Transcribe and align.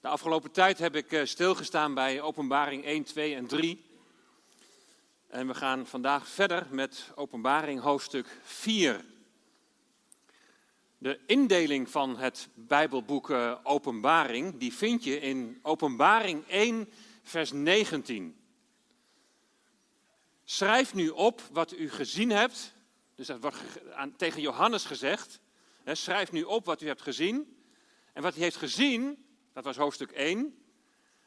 De 0.00 0.08
afgelopen 0.08 0.50
tijd 0.50 0.78
heb 0.78 0.96
ik 0.96 1.12
eh, 1.12 1.24
stilgestaan 1.24 1.94
bij 1.94 2.20
Openbaring 2.20 2.84
1, 2.84 3.04
2 3.04 3.34
en 3.34 3.46
3. 3.46 3.84
En 5.26 5.46
we 5.46 5.54
gaan 5.54 5.86
vandaag 5.86 6.28
verder 6.28 6.66
met 6.70 7.10
Openbaring 7.14 7.80
hoofdstuk 7.80 8.38
4. 8.42 9.04
De 10.98 11.20
indeling 11.26 11.90
van 11.90 12.18
het 12.18 12.48
Bijbelboek 12.54 13.30
eh, 13.30 13.54
Openbaring, 13.62 14.58
die 14.58 14.72
vind 14.72 15.04
je 15.04 15.20
in 15.20 15.58
Openbaring 15.62 16.48
1, 16.48 16.88
vers 17.22 17.52
19. 17.52 18.36
Schrijf 20.44 20.94
nu 20.94 21.08
op 21.08 21.42
wat 21.52 21.72
u 21.72 21.90
gezien 21.90 22.30
hebt. 22.30 22.74
Dus 23.14 23.26
dat 23.26 23.40
wordt 23.40 23.58
tegen 24.16 24.40
Johannes 24.40 24.84
gezegd. 24.84 25.40
Schrijf 25.84 26.32
nu 26.32 26.42
op 26.42 26.64
wat 26.64 26.82
u 26.82 26.86
hebt 26.86 27.02
gezien. 27.02 27.56
En 28.12 28.22
wat 28.22 28.34
hij 28.34 28.42
heeft 28.42 28.56
gezien, 28.56 29.25
dat 29.56 29.64
was 29.64 29.76
hoofdstuk 29.76 30.10
1. 30.10 30.58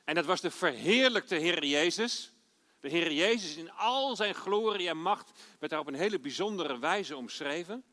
En 0.03 0.15
dat 0.15 0.25
was 0.25 0.41
de 0.41 0.51
verheerlijkte 0.51 1.35
Heer 1.35 1.65
Jezus. 1.65 2.33
De 2.79 2.89
Heer 2.89 3.11
Jezus 3.11 3.55
in 3.55 3.71
al 3.71 4.15
zijn 4.15 4.35
glorie 4.35 4.89
en 4.89 5.01
macht 5.01 5.31
werd 5.59 5.71
daar 5.71 5.81
op 5.81 5.87
een 5.87 5.93
hele 5.93 6.19
bijzondere 6.19 6.79
wijze 6.79 7.17
omschreven. 7.17 7.83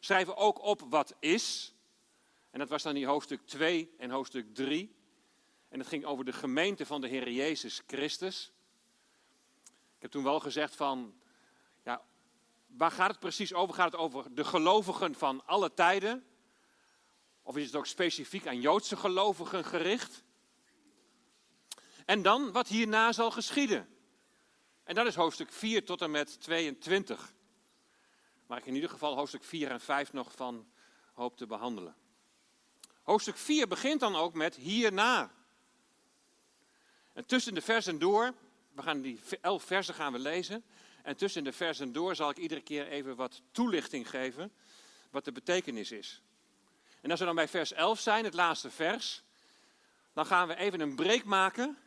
Schrijven 0.00 0.36
ook 0.36 0.62
op 0.62 0.80
wat 0.88 1.14
is. 1.18 1.74
En 2.50 2.58
dat 2.58 2.68
was 2.68 2.82
dan 2.82 2.94
die 2.94 3.06
hoofdstuk 3.06 3.40
2 3.46 3.94
en 3.98 4.10
hoofdstuk 4.10 4.54
3. 4.54 4.94
En 5.68 5.78
dat 5.78 5.88
ging 5.88 6.04
over 6.04 6.24
de 6.24 6.32
gemeente 6.32 6.86
van 6.86 7.00
de 7.00 7.08
Heer 7.08 7.30
Jezus 7.30 7.82
Christus. 7.86 8.52
Ik 9.96 10.02
heb 10.02 10.10
toen 10.10 10.24
wel 10.24 10.40
gezegd 10.40 10.76
van, 10.76 11.14
ja, 11.82 12.02
waar 12.66 12.90
gaat 12.90 13.10
het 13.10 13.20
precies 13.20 13.54
over? 13.54 13.74
Gaat 13.74 13.92
het 13.92 14.00
over 14.00 14.34
de 14.34 14.44
gelovigen 14.44 15.14
van 15.14 15.46
alle 15.46 15.74
tijden? 15.74 16.24
Of 17.46 17.56
is 17.56 17.66
het 17.66 17.74
ook 17.74 17.86
specifiek 17.86 18.46
aan 18.46 18.60
Joodse 18.60 18.96
gelovigen 18.96 19.64
gericht? 19.64 20.22
En 22.04 22.22
dan 22.22 22.52
wat 22.52 22.68
hierna 22.68 23.12
zal 23.12 23.30
geschieden. 23.30 23.88
En 24.84 24.94
dat 24.94 25.06
is 25.06 25.14
hoofdstuk 25.14 25.52
4 25.52 25.84
tot 25.84 26.02
en 26.02 26.10
met 26.10 26.40
22. 26.40 27.34
Waar 28.46 28.58
ik 28.58 28.66
in 28.66 28.74
ieder 28.74 28.90
geval 28.90 29.14
hoofdstuk 29.14 29.44
4 29.44 29.70
en 29.70 29.80
5 29.80 30.12
nog 30.12 30.32
van 30.32 30.66
hoop 31.12 31.36
te 31.36 31.46
behandelen. 31.46 31.96
Hoofdstuk 33.02 33.36
4 33.36 33.68
begint 33.68 34.00
dan 34.00 34.16
ook 34.16 34.34
met 34.34 34.54
hierna. 34.54 35.32
En 37.12 37.26
tussen 37.26 37.54
de 37.54 37.62
versen 37.62 37.98
door, 37.98 38.34
we 38.72 38.82
gaan 38.82 39.00
die 39.00 39.20
elf 39.40 39.64
versen 39.64 39.94
gaan 39.94 40.12
we 40.12 40.18
lezen. 40.18 40.64
En 41.02 41.16
tussen 41.16 41.44
de 41.44 41.52
versen 41.52 41.92
door 41.92 42.14
zal 42.14 42.30
ik 42.30 42.36
iedere 42.36 42.60
keer 42.60 42.88
even 42.88 43.16
wat 43.16 43.42
toelichting 43.50 44.10
geven 44.10 44.52
wat 45.10 45.24
de 45.24 45.32
betekenis 45.32 45.92
is. 45.92 46.22
En 47.04 47.10
als 47.10 47.18
we 47.18 47.26
dan 47.26 47.34
bij 47.34 47.48
vers 47.48 47.72
11 47.72 48.00
zijn, 48.00 48.24
het 48.24 48.34
laatste 48.34 48.70
vers, 48.70 49.22
dan 50.12 50.26
gaan 50.26 50.48
we 50.48 50.56
even 50.56 50.80
een 50.80 50.94
break 50.94 51.24
maken. 51.24 51.78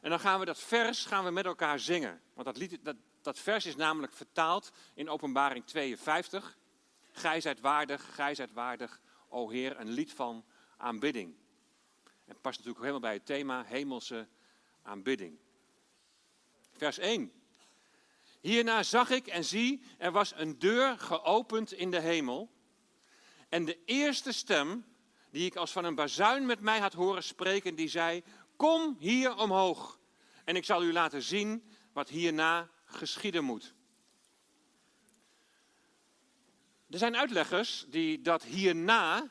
En 0.00 0.10
dan 0.10 0.20
gaan 0.20 0.38
we 0.38 0.44
dat 0.44 0.58
vers 0.58 1.04
gaan 1.04 1.24
we 1.24 1.30
met 1.30 1.44
elkaar 1.44 1.78
zingen. 1.78 2.22
Want 2.32 2.46
dat, 2.46 2.56
lied, 2.56 2.78
dat, 2.82 2.96
dat 3.22 3.38
vers 3.38 3.66
is 3.66 3.76
namelijk 3.76 4.12
vertaald 4.12 4.72
in 4.94 5.08
Openbaring 5.08 5.64
52. 5.64 6.58
Gij 7.12 7.40
zijt 7.40 7.60
waardig, 7.60 8.14
gij 8.14 8.34
zijt 8.34 8.52
waardig, 8.52 9.00
o 9.28 9.50
Heer, 9.50 9.80
een 9.80 9.90
lied 9.90 10.12
van 10.12 10.44
aanbidding. 10.76 11.34
En 12.24 12.40
past 12.40 12.58
natuurlijk 12.58 12.78
helemaal 12.78 13.00
bij 13.00 13.12
het 13.12 13.26
thema 13.26 13.64
hemelse 13.64 14.28
aanbidding. 14.82 15.38
Vers 16.72 16.98
1. 16.98 17.32
Hierna 18.40 18.82
zag 18.82 19.10
ik 19.10 19.26
en 19.26 19.44
zie, 19.44 19.82
er 19.98 20.12
was 20.12 20.32
een 20.36 20.58
deur 20.58 20.98
geopend 20.98 21.72
in 21.72 21.90
de 21.90 22.00
hemel. 22.00 22.53
En 23.54 23.64
de 23.64 23.78
eerste 23.84 24.32
stem, 24.32 24.84
die 25.30 25.46
ik 25.46 25.56
als 25.56 25.72
van 25.72 25.84
een 25.84 25.94
bazuin 25.94 26.46
met 26.46 26.60
mij 26.60 26.78
had 26.78 26.92
horen 26.92 27.22
spreken, 27.22 27.74
die 27.74 27.88
zei: 27.88 28.22
Kom 28.56 28.96
hier 28.98 29.36
omhoog, 29.36 29.98
en 30.44 30.56
ik 30.56 30.64
zal 30.64 30.82
u 30.82 30.92
laten 30.92 31.22
zien 31.22 31.64
wat 31.92 32.08
hierna 32.08 32.70
geschieden 32.84 33.44
moet. 33.44 33.74
Er 36.90 36.98
zijn 36.98 37.16
uitleggers 37.16 37.84
die 37.88 38.20
dat 38.20 38.42
hierna, 38.42 39.28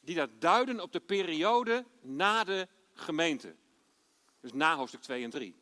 die 0.00 0.14
dat 0.14 0.30
duiden 0.38 0.80
op 0.80 0.92
de 0.92 1.00
periode 1.00 1.84
na 2.00 2.44
de 2.44 2.68
gemeente. 2.94 3.54
Dus 4.40 4.52
na 4.52 4.76
hoofdstuk 4.76 5.02
2 5.02 5.24
en 5.24 5.30
3. 5.30 5.56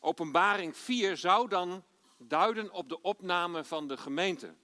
Openbaring 0.00 0.76
4 0.76 1.16
zou 1.16 1.48
dan 1.48 1.84
duiden 2.18 2.72
op 2.72 2.88
de 2.88 3.00
opname 3.00 3.64
van 3.64 3.88
de 3.88 3.96
gemeente. 3.96 4.54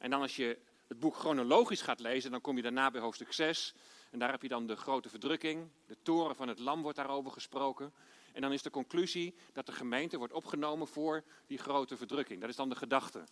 En 0.00 0.10
dan 0.10 0.20
als 0.20 0.36
je 0.36 0.58
het 0.90 1.00
boek 1.00 1.16
chronologisch 1.16 1.82
gaat 1.82 2.00
lezen, 2.00 2.30
dan 2.30 2.40
kom 2.40 2.56
je 2.56 2.62
daarna 2.62 2.90
bij 2.90 3.00
hoofdstuk 3.00 3.32
6. 3.32 3.74
En 4.10 4.18
daar 4.18 4.30
heb 4.30 4.42
je 4.42 4.48
dan 4.48 4.66
de 4.66 4.76
grote 4.76 5.08
verdrukking. 5.08 5.68
De 5.86 5.96
toren 6.02 6.36
van 6.36 6.48
het 6.48 6.58
lam 6.58 6.82
wordt 6.82 6.96
daarover 6.96 7.30
gesproken. 7.30 7.92
En 8.32 8.40
dan 8.40 8.52
is 8.52 8.62
de 8.62 8.70
conclusie 8.70 9.34
dat 9.52 9.66
de 9.66 9.72
gemeente 9.72 10.18
wordt 10.18 10.32
opgenomen 10.32 10.86
voor 10.86 11.24
die 11.46 11.58
grote 11.58 11.96
verdrukking. 11.96 12.40
Dat 12.40 12.50
is 12.50 12.56
dan 12.56 12.68
de 12.68 12.76
gedachte. 12.76 13.18
Nou, 13.18 13.28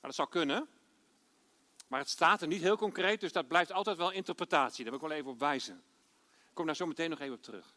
dat 0.00 0.14
zou 0.14 0.28
kunnen. 0.28 0.68
Maar 1.88 2.00
het 2.00 2.08
staat 2.08 2.42
er 2.42 2.48
niet 2.48 2.62
heel 2.62 2.76
concreet, 2.76 3.20
dus 3.20 3.32
dat 3.32 3.48
blijft 3.48 3.72
altijd 3.72 3.96
wel 3.96 4.12
interpretatie. 4.12 4.84
Daar 4.84 4.92
wil 4.92 5.02
ik 5.02 5.08
wel 5.08 5.18
even 5.18 5.30
op 5.30 5.38
wijzen. 5.38 5.82
Ik 6.48 6.54
kom 6.54 6.66
daar 6.66 6.76
zo 6.76 6.86
meteen 6.86 7.10
nog 7.10 7.20
even 7.20 7.34
op 7.34 7.42
terug. 7.42 7.74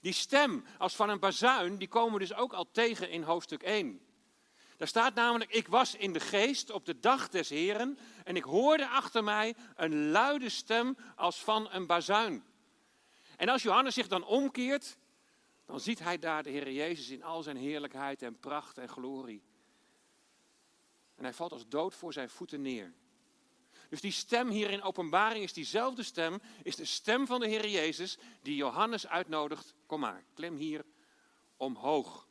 Die 0.00 0.12
stem 0.12 0.64
als 0.78 0.96
van 0.96 1.08
een 1.08 1.20
bazuin, 1.20 1.78
die 1.78 1.88
komen 1.88 2.12
we 2.12 2.18
dus 2.18 2.34
ook 2.34 2.52
al 2.52 2.70
tegen 2.70 3.10
in 3.10 3.22
hoofdstuk 3.22 3.62
1. 3.62 4.00
Daar 4.76 4.88
staat 4.88 5.14
namelijk, 5.14 5.50
ik 5.50 5.68
was 5.68 5.94
in 5.94 6.12
de 6.12 6.20
geest 6.20 6.70
op 6.70 6.86
de 6.86 7.00
dag 7.00 7.28
des 7.28 7.48
Heren 7.48 7.98
en 8.24 8.36
ik 8.36 8.44
hoorde 8.44 8.88
achter 8.88 9.24
mij 9.24 9.54
een 9.76 10.10
luide 10.10 10.48
stem 10.48 10.96
als 11.16 11.42
van 11.42 11.68
een 11.70 11.86
bazuin. 11.86 12.44
En 13.36 13.48
als 13.48 13.62
Johannes 13.62 13.94
zich 13.94 14.08
dan 14.08 14.24
omkeert, 14.24 14.96
dan 15.66 15.80
ziet 15.80 15.98
hij 15.98 16.18
daar 16.18 16.42
de 16.42 16.50
Heer 16.50 16.72
Jezus 16.72 17.08
in 17.08 17.22
al 17.22 17.42
zijn 17.42 17.56
heerlijkheid 17.56 18.22
en 18.22 18.38
pracht 18.38 18.78
en 18.78 18.88
glorie. 18.88 19.42
En 21.14 21.24
hij 21.24 21.32
valt 21.32 21.52
als 21.52 21.68
dood 21.68 21.94
voor 21.94 22.12
zijn 22.12 22.28
voeten 22.28 22.62
neer. 22.62 22.92
Dus 23.88 24.00
die 24.00 24.12
stem 24.12 24.48
hier 24.48 24.70
in 24.70 24.82
openbaring 24.82 25.44
is 25.44 25.52
diezelfde 25.52 26.02
stem, 26.02 26.40
is 26.62 26.76
de 26.76 26.84
stem 26.84 27.26
van 27.26 27.40
de 27.40 27.48
Heer 27.48 27.68
Jezus 27.68 28.18
die 28.42 28.56
Johannes 28.56 29.06
uitnodigt. 29.06 29.74
Kom 29.86 30.00
maar, 30.00 30.24
klim 30.34 30.56
hier 30.56 30.84
omhoog. 31.56 32.23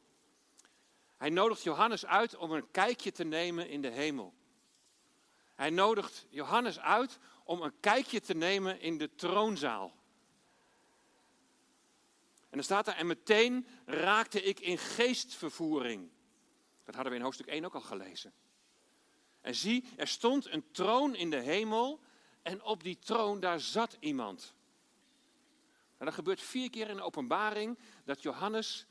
Hij 1.23 1.31
nodigt 1.31 1.63
Johannes 1.63 2.05
uit 2.05 2.35
om 2.35 2.51
een 2.51 2.71
kijkje 2.71 3.11
te 3.11 3.23
nemen 3.23 3.69
in 3.69 3.81
de 3.81 3.89
hemel. 3.89 4.33
Hij 5.55 5.69
nodigt 5.69 6.27
Johannes 6.29 6.79
uit 6.79 7.19
om 7.43 7.61
een 7.61 7.79
kijkje 7.79 8.19
te 8.19 8.33
nemen 8.33 8.79
in 8.79 8.97
de 8.97 9.15
troonzaal. 9.15 9.95
En 12.39 12.49
dan 12.49 12.63
staat 12.63 12.87
er, 12.87 12.95
en 12.95 13.07
meteen 13.07 13.67
raakte 13.85 14.41
ik 14.41 14.59
in 14.59 14.77
geestvervoering. 14.77 16.09
Dat 16.83 16.95
hadden 16.95 17.11
we 17.11 17.17
in 17.17 17.23
hoofdstuk 17.23 17.47
1 17.47 17.65
ook 17.65 17.75
al 17.75 17.81
gelezen. 17.81 18.33
En 19.41 19.55
zie, 19.55 19.85
er 19.95 20.07
stond 20.07 20.49
een 20.49 20.71
troon 20.71 21.15
in 21.15 21.29
de 21.29 21.39
hemel 21.39 21.99
en 22.41 22.63
op 22.63 22.83
die 22.83 22.99
troon 22.99 23.39
daar 23.39 23.59
zat 23.59 23.97
iemand. 23.99 24.53
En 25.97 26.05
dat 26.05 26.13
gebeurt 26.13 26.41
vier 26.41 26.69
keer 26.69 26.89
in 26.89 26.95
de 26.95 27.01
openbaring 27.03 27.79
dat 28.03 28.21
Johannes 28.21 28.85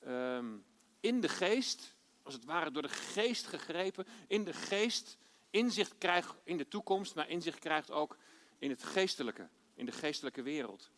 ehm, 0.00 0.56
in 1.00 1.20
de 1.20 1.28
geest, 1.28 1.94
als 2.22 2.34
het 2.34 2.44
ware 2.44 2.70
door 2.70 2.82
de 2.82 2.88
geest 2.88 3.46
gegrepen, 3.46 4.06
in 4.26 4.44
de 4.44 4.52
geest 4.52 5.16
inzicht 5.50 5.98
krijgt 5.98 6.34
in 6.44 6.56
de 6.56 6.68
toekomst, 6.68 7.14
maar 7.14 7.28
inzicht 7.28 7.58
krijgt 7.58 7.90
ook 7.90 8.16
in 8.58 8.70
het 8.70 8.82
geestelijke, 8.82 9.48
in 9.74 9.86
de 9.86 9.92
geestelijke 9.92 10.42
wereld. 10.42 10.90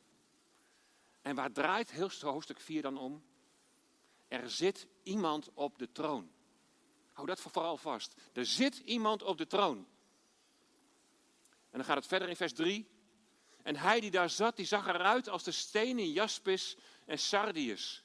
En 1.22 1.34
waar 1.34 1.53
draait 1.53 1.91
heel 1.91 2.11
hoofdstuk 2.21 2.61
4 2.61 2.83
dan 2.83 2.99
om? 2.99 3.22
Er 4.28 4.50
zit 4.50 4.87
iemand 5.03 5.50
op 5.55 5.78
de 5.78 5.93
troon. 5.93 6.31
Hou 7.12 7.27
dat 7.27 7.41
vooral 7.41 7.77
vast. 7.77 8.15
Er 8.32 8.47
zit 8.47 8.78
iemand 8.78 9.22
op 9.22 9.38
de 9.38 9.47
troon. 9.47 9.77
En 11.71 11.78
dan 11.78 11.84
gaat 11.84 11.97
het 11.97 12.06
verder 12.06 12.28
in 12.28 12.37
vers 12.37 12.53
3. 12.53 12.88
En 13.62 13.76
hij 13.76 14.00
die 14.00 14.11
daar 14.11 14.31
zat, 14.31 14.56
die 14.56 14.67
zag 14.67 14.87
eruit 14.87 15.29
als 15.29 15.43
de 15.43 15.50
stenen 15.50 16.11
jaspis 16.11 16.76
en 17.05 17.19
sardius. 17.19 18.05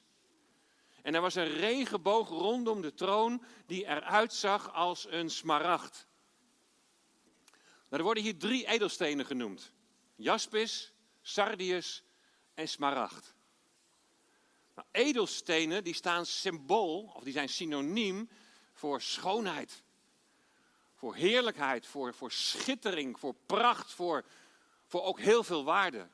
En 1.06 1.14
er 1.14 1.20
was 1.20 1.34
een 1.34 1.48
regenboog 1.48 2.28
rondom 2.28 2.80
de 2.80 2.94
troon 2.94 3.42
die 3.66 3.84
eruit 3.84 4.32
zag 4.32 4.72
als 4.72 5.06
een 5.08 5.30
smaragd. 5.30 6.06
Nou, 7.88 7.88
er 7.88 8.02
worden 8.02 8.22
hier 8.22 8.38
drie 8.38 8.66
edelstenen 8.66 9.26
genoemd. 9.26 9.72
Jaspis, 10.16 10.92
sardius 11.22 12.02
en 12.54 12.68
smaragd. 12.68 13.34
Nou, 14.74 14.88
edelstenen 14.90 15.84
die 15.84 15.94
staan 15.94 16.26
symbool, 16.26 17.12
of 17.14 17.22
die 17.22 17.32
zijn 17.32 17.48
synoniem 17.48 18.28
voor 18.72 19.02
schoonheid. 19.02 19.82
Voor 20.94 21.14
heerlijkheid, 21.14 21.86
voor, 21.86 22.14
voor 22.14 22.32
schittering, 22.32 23.18
voor 23.18 23.34
pracht, 23.46 23.92
voor, 23.92 24.24
voor 24.86 25.02
ook 25.02 25.20
heel 25.20 25.44
veel 25.44 25.64
waarde. 25.64 26.08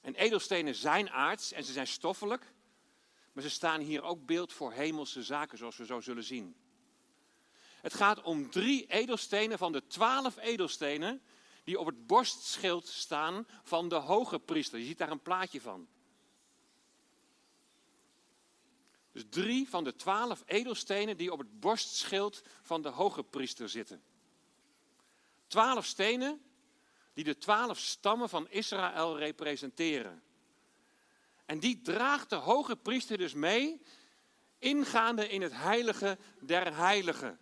En 0.00 0.14
edelstenen 0.14 0.74
zijn 0.74 1.10
aards 1.10 1.52
en 1.52 1.64
ze 1.64 1.72
zijn 1.72 1.86
stoffelijk. 1.86 2.52
Maar 3.34 3.42
ze 3.42 3.50
staan 3.50 3.80
hier 3.80 4.02
ook 4.02 4.26
beeld 4.26 4.52
voor 4.52 4.72
hemelse 4.72 5.22
zaken, 5.22 5.58
zoals 5.58 5.76
we 5.76 5.86
zo 5.86 6.00
zullen 6.00 6.24
zien. 6.24 6.56
Het 7.80 7.94
gaat 7.94 8.22
om 8.22 8.50
drie 8.50 8.86
edelstenen 8.86 9.58
van 9.58 9.72
de 9.72 9.86
twaalf 9.86 10.36
edelstenen 10.36 11.22
die 11.64 11.78
op 11.78 11.86
het 11.86 12.06
borstschild 12.06 12.86
staan 12.86 13.46
van 13.62 13.88
de 13.88 13.94
hoge 13.94 14.38
priester. 14.38 14.78
Je 14.78 14.84
ziet 14.84 14.98
daar 14.98 15.10
een 15.10 15.22
plaatje 15.22 15.60
van. 15.60 15.88
Dus 19.12 19.24
drie 19.28 19.68
van 19.68 19.84
de 19.84 19.94
twaalf 19.94 20.42
edelstenen 20.46 21.16
die 21.16 21.32
op 21.32 21.38
het 21.38 21.60
borstschild 21.60 22.42
van 22.62 22.82
de 22.82 22.88
hoge 22.88 23.22
priester 23.22 23.68
zitten. 23.68 24.02
Twaalf 25.46 25.86
stenen 25.86 26.42
die 27.12 27.24
de 27.24 27.38
twaalf 27.38 27.78
stammen 27.78 28.28
van 28.28 28.48
Israël 28.48 29.18
representeren. 29.18 30.22
En 31.44 31.58
die 31.58 31.80
draagt 31.80 32.30
de 32.30 32.36
hoge 32.36 32.76
priester 32.76 33.18
dus 33.18 33.34
mee, 33.34 33.80
ingaande 34.58 35.28
in 35.28 35.42
het 35.42 35.52
heilige 35.52 36.18
der 36.40 36.76
heiligen. 36.76 37.38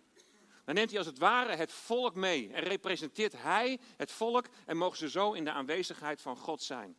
Dan 0.65 0.75
neemt 0.75 0.89
hij 0.89 0.97
als 0.97 1.07
het 1.07 1.17
ware 1.17 1.55
het 1.55 1.71
volk 1.71 2.15
mee 2.15 2.53
en 2.53 2.63
representeert 2.63 3.33
hij 3.41 3.79
het 3.97 4.11
volk 4.11 4.45
en 4.65 4.77
mogen 4.77 4.97
ze 4.97 5.09
zo 5.09 5.33
in 5.33 5.43
de 5.43 5.51
aanwezigheid 5.51 6.21
van 6.21 6.37
God 6.37 6.61
zijn. 6.61 6.97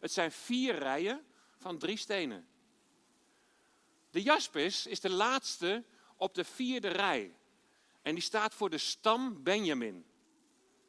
Het 0.00 0.12
zijn 0.12 0.32
vier 0.32 0.78
rijen 0.78 1.24
van 1.56 1.78
drie 1.78 1.96
stenen. 1.96 2.48
De 4.10 4.22
jaspis 4.22 4.86
is 4.86 5.00
de 5.00 5.10
laatste 5.10 5.84
op 6.16 6.34
de 6.34 6.44
vierde 6.44 6.88
rij. 6.88 7.36
En 8.02 8.14
die 8.14 8.22
staat 8.22 8.54
voor 8.54 8.70
de 8.70 8.78
stam 8.78 9.42
Benjamin. 9.42 10.06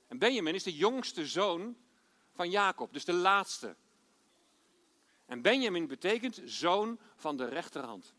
En 0.08 0.18
Benjamin 0.18 0.56
is 0.56 0.64
de 0.64 0.76
jongste 0.76 1.28
zoon 1.28 1.78
van 2.34 2.50
Jacob, 2.50 2.94
dus 2.94 3.06
de 3.06 3.14
laatste. 3.14 3.76
En 5.32 5.42
Benjamin 5.42 5.88
betekent 5.88 6.42
zoon 6.46 7.00
van 7.16 7.38
de 7.38 7.46
rechterhand. 7.46 8.14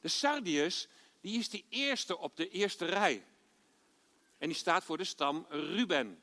De 0.00 0.08
sardius, 0.08 0.88
die 1.20 1.38
is 1.38 1.48
de 1.48 1.64
eerste 1.68 2.18
op 2.18 2.36
de 2.36 2.48
eerste 2.48 2.84
rij. 2.84 3.24
En 4.38 4.48
die 4.48 4.56
staat 4.56 4.84
voor 4.84 4.96
de 4.96 5.04
stam 5.04 5.46
Ruben. 5.48 6.22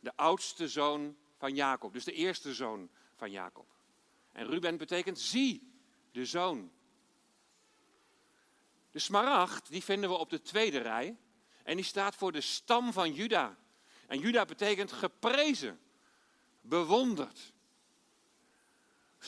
De 0.00 0.16
oudste 0.16 0.68
zoon 0.68 1.16
van 1.36 1.54
Jacob, 1.54 1.92
dus 1.92 2.04
de 2.04 2.12
eerste 2.12 2.54
zoon 2.54 2.90
van 3.14 3.30
Jacob. 3.30 3.66
En 4.32 4.46
Ruben 4.46 4.76
betekent 4.76 5.18
zie, 5.18 5.72
de 6.12 6.26
zoon. 6.26 6.72
De 8.90 8.98
smaragd, 8.98 9.70
die 9.70 9.84
vinden 9.84 10.10
we 10.10 10.16
op 10.16 10.30
de 10.30 10.40
tweede 10.40 10.78
rij. 10.78 11.16
En 11.62 11.76
die 11.76 11.84
staat 11.84 12.14
voor 12.14 12.32
de 12.32 12.40
stam 12.40 12.92
van 12.92 13.12
Juda. 13.12 13.58
En 14.06 14.18
Juda 14.18 14.44
betekent 14.44 14.92
geprezen, 14.92 15.80
bewonderd. 16.60 17.56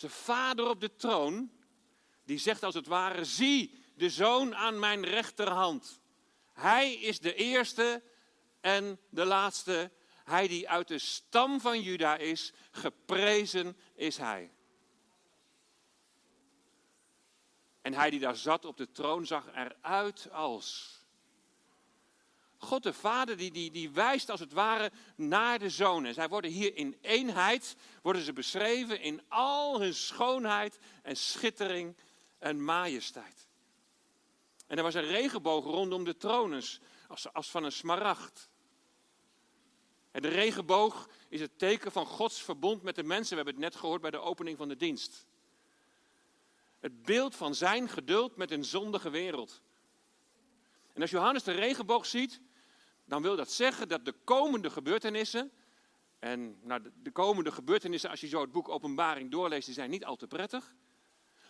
De 0.01 0.11
vader 0.11 0.69
op 0.69 0.81
de 0.81 0.97
troon, 0.97 1.53
die 2.25 2.39
zegt 2.39 2.63
als 2.63 2.75
het 2.75 2.87
ware, 2.87 3.25
zie 3.25 3.85
de 3.97 4.11
zoon 4.11 4.55
aan 4.55 4.79
mijn 4.79 5.05
rechterhand. 5.05 6.01
Hij 6.53 6.95
is 6.95 7.21
de 7.21 7.35
eerste 7.35 8.03
en 8.61 9.01
de 9.09 9.25
laatste. 9.25 9.91
Hij 10.25 10.49
die 10.49 10.69
uit 10.69 10.89
de 10.89 10.99
stam 10.99 11.61
van 11.61 11.81
Juda 11.81 12.17
is, 12.17 12.53
geprezen 12.71 13.77
is 13.95 14.17
hij. 14.17 14.53
En 17.81 17.95
hij 17.95 18.11
die 18.11 18.21
daar 18.21 18.37
zat 18.37 18.65
op 18.65 18.77
de 18.77 18.91
troon 18.91 19.27
zag 19.27 19.47
eruit 19.55 20.31
als. 20.31 21.00
God 22.63 22.83
de 22.83 22.93
Vader 22.93 23.37
die, 23.37 23.51
die, 23.51 23.71
die 23.71 23.91
wijst 23.91 24.31
als 24.31 24.41
het 24.41 24.53
ware 24.53 24.91
naar 25.17 25.59
de 25.59 25.71
Zoon. 25.71 26.05
En 26.05 26.15
zij 26.15 26.29
worden 26.29 26.51
hier 26.51 26.77
in 26.77 26.99
eenheid, 27.01 27.77
worden 28.03 28.23
ze 28.23 28.33
beschreven 28.33 29.01
in 29.01 29.23
al 29.29 29.81
hun 29.81 29.95
schoonheid 29.95 30.79
en 31.03 31.17
schittering 31.17 31.97
en 32.39 32.65
majesteit. 32.65 33.49
En 34.67 34.77
er 34.77 34.83
was 34.83 34.95
een 34.95 35.07
regenboog 35.07 35.65
rondom 35.65 36.05
de 36.05 36.17
troon, 36.17 36.63
als, 37.09 37.33
als 37.33 37.51
van 37.51 37.65
een 37.65 37.73
smaragd. 37.73 38.51
En 40.11 40.23
de 40.23 40.29
regenboog 40.29 41.09
is 41.29 41.41
het 41.41 41.59
teken 41.59 41.93
van 41.93 42.07
Gods 42.07 42.43
verbond 42.43 42.83
met 42.83 42.95
de 42.95 43.03
mensen. 43.03 43.31
We 43.31 43.43
hebben 43.43 43.55
het 43.55 43.73
net 43.73 43.81
gehoord 43.81 44.01
bij 44.01 44.11
de 44.11 44.19
opening 44.19 44.57
van 44.57 44.69
de 44.69 44.77
dienst. 44.77 45.27
Het 46.81 47.03
beeld 47.03 47.37
van 47.37 47.55
zijn 47.55 47.89
geduld 47.89 48.37
met 48.37 48.51
een 48.51 48.65
zondige 48.65 49.11
wereld. 49.11 49.61
En 50.93 51.01
als 51.01 51.11
Johannes 51.11 51.43
de 51.43 51.53
regenboog 51.53 52.07
ziet, 52.07 52.41
dan 53.11 53.23
wil 53.23 53.37
dat 53.37 53.51
zeggen 53.51 53.89
dat 53.89 54.05
de 54.05 54.15
komende 54.25 54.71
gebeurtenissen, 54.71 55.51
en 56.19 56.59
nou, 56.63 56.83
de 57.03 57.11
komende 57.11 57.53
gebeurtenissen, 57.53 58.11
als 58.11 58.21
je 58.21 58.29
zo 58.29 58.41
het 58.41 58.53
boek 58.53 58.69
Openbaring 58.69 59.31
doorleest, 59.31 59.65
die 59.67 59.75
zijn 59.75 59.91
niet 59.91 60.05
al 60.05 60.17
te 60.17 60.27
prettig. 60.27 60.75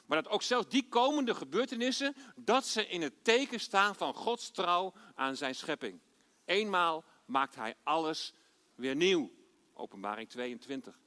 Maar 0.06 0.22
dat 0.22 0.32
ook 0.32 0.42
zelfs 0.42 0.68
die 0.68 0.88
komende 0.88 1.34
gebeurtenissen, 1.34 2.14
dat 2.36 2.66
ze 2.66 2.86
in 2.86 3.02
het 3.02 3.24
teken 3.24 3.60
staan 3.60 3.94
van 3.94 4.14
Gods 4.14 4.50
trouw 4.50 4.94
aan 5.14 5.36
zijn 5.36 5.54
schepping. 5.54 6.00
Eenmaal 6.44 7.04
maakt 7.24 7.54
hij 7.54 7.74
alles 7.82 8.34
weer 8.74 8.96
nieuw. 8.96 9.30
Openbaring 9.74 10.28
22. 10.28 10.98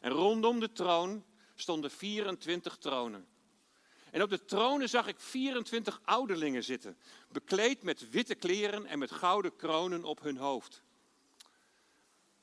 En 0.00 0.10
rondom 0.10 0.60
de 0.60 0.72
troon 0.72 1.24
stonden 1.54 1.90
24 1.90 2.76
tronen. 2.76 3.28
En 4.10 4.22
op 4.22 4.30
de 4.30 4.44
tronen 4.44 4.88
zag 4.88 5.06
ik 5.06 5.20
24 5.20 6.00
ouderlingen 6.04 6.64
zitten, 6.64 6.98
bekleed 7.28 7.82
met 7.82 8.10
witte 8.10 8.34
kleren 8.34 8.86
en 8.86 8.98
met 8.98 9.10
gouden 9.10 9.56
kronen 9.56 10.04
op 10.04 10.20
hun 10.20 10.36
hoofd. 10.36 10.82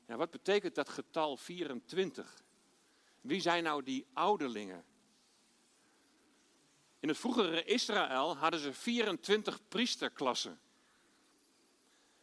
Ja, 0.07 0.15
wat 0.15 0.31
betekent 0.31 0.75
dat 0.75 0.89
getal 0.89 1.37
24? 1.37 2.43
Wie 3.21 3.41
zijn 3.41 3.63
nou 3.63 3.83
die 3.83 4.05
ouderlingen? 4.13 4.85
In 6.99 7.07
het 7.07 7.17
vroegere 7.17 7.63
Israël 7.63 8.37
hadden 8.37 8.59
ze 8.59 8.73
24 8.73 9.59
priesterklassen. 9.67 10.59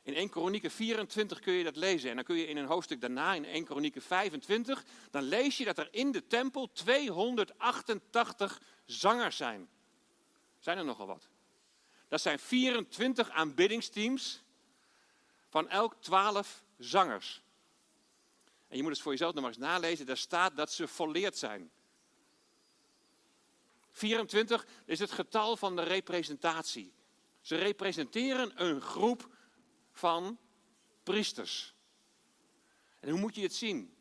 In 0.03 0.15
1 0.15 0.29
Kronieken 0.29 0.71
24 0.71 1.41
kun 1.41 1.53
je 1.53 1.65
dat 1.65 1.77
lezen. 1.77 2.11
En 2.11 2.17
dan 2.17 2.25
kun 2.25 2.37
je 2.37 2.47
in 2.47 2.57
een 2.57 2.67
hoofdstuk 2.67 3.01
daarna, 3.01 3.35
in 3.35 3.45
1 3.45 3.65
Kronieken 3.65 4.03
25, 4.03 4.85
dan 5.11 5.23
lees 5.23 5.57
je 5.57 5.65
dat 5.65 5.79
er 5.79 5.89
in 5.91 6.13
de 6.13 6.27
tempel 6.27 6.73
288 6.73 8.61
zangers 8.85 9.37
zijn. 9.37 9.69
Zijn 10.59 10.79
er 10.79 10.85
nogal 10.85 11.07
wat? 11.07 11.29
Dat 12.09 12.21
zijn 12.21 12.39
24 12.39 13.31
aanbiddingsteams 13.31 14.43
van 15.49 15.69
elk 15.69 15.95
12 16.01 16.65
zangers. 16.79 17.43
En 18.69 18.77
je 18.77 18.83
moet 18.83 18.93
het 18.93 19.01
voor 19.01 19.13
jezelf 19.13 19.33
nog 19.33 19.43
maar 19.43 19.53
eens 19.53 19.63
nalezen. 19.63 20.07
Daar 20.07 20.17
staat 20.17 20.57
dat 20.57 20.73
ze 20.73 20.89
volleerd 20.89 21.39
zijn. 21.39 21.71
24 23.91 24.67
is 24.85 24.99
het 24.99 25.11
getal 25.11 25.57
van 25.57 25.77
de 25.77 25.83
representatie. 25.83 26.93
Ze 27.41 27.57
representeren 27.57 28.65
een 28.65 28.81
groep 28.81 29.29
van 29.93 30.39
priesters. 31.03 31.75
En 33.01 33.11
hoe 33.11 33.21
moet 33.21 33.35
je 33.35 33.43
het 33.43 33.55
zien? 33.55 33.97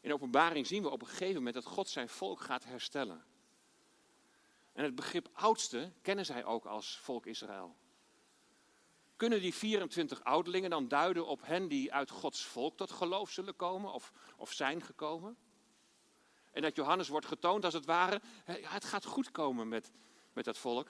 In 0.00 0.12
openbaring 0.12 0.66
zien 0.66 0.82
we 0.82 0.90
op 0.90 1.00
een 1.00 1.08
gegeven 1.08 1.34
moment 1.34 1.54
dat 1.54 1.64
God 1.64 1.88
zijn 1.88 2.08
volk 2.08 2.40
gaat 2.40 2.64
herstellen. 2.64 3.24
En 4.72 4.84
het 4.84 4.94
begrip 4.94 5.28
oudste 5.32 5.92
kennen 6.02 6.26
zij 6.26 6.44
ook 6.44 6.64
als 6.64 6.98
volk 6.98 7.26
Israël. 7.26 7.76
Kunnen 9.16 9.40
die 9.40 9.54
24 9.54 10.24
ouderlingen 10.24 10.70
dan 10.70 10.88
duiden 10.88 11.26
op 11.26 11.46
hen 11.46 11.68
die 11.68 11.92
uit 11.92 12.10
Gods 12.10 12.44
volk 12.44 12.76
tot 12.76 12.90
geloof 12.90 13.30
zullen 13.30 13.56
komen 13.56 13.92
of, 13.92 14.12
of 14.36 14.52
zijn 14.52 14.82
gekomen? 14.82 15.36
En 16.52 16.62
dat 16.62 16.76
Johannes 16.76 17.08
wordt 17.08 17.26
getoond 17.26 17.64
als 17.64 17.74
het 17.74 17.84
ware, 17.84 18.20
het 18.44 18.84
gaat 18.84 19.04
goed 19.04 19.30
komen 19.30 19.68
met, 19.68 19.92
met 20.32 20.44
dat 20.44 20.58
volk. 20.58 20.88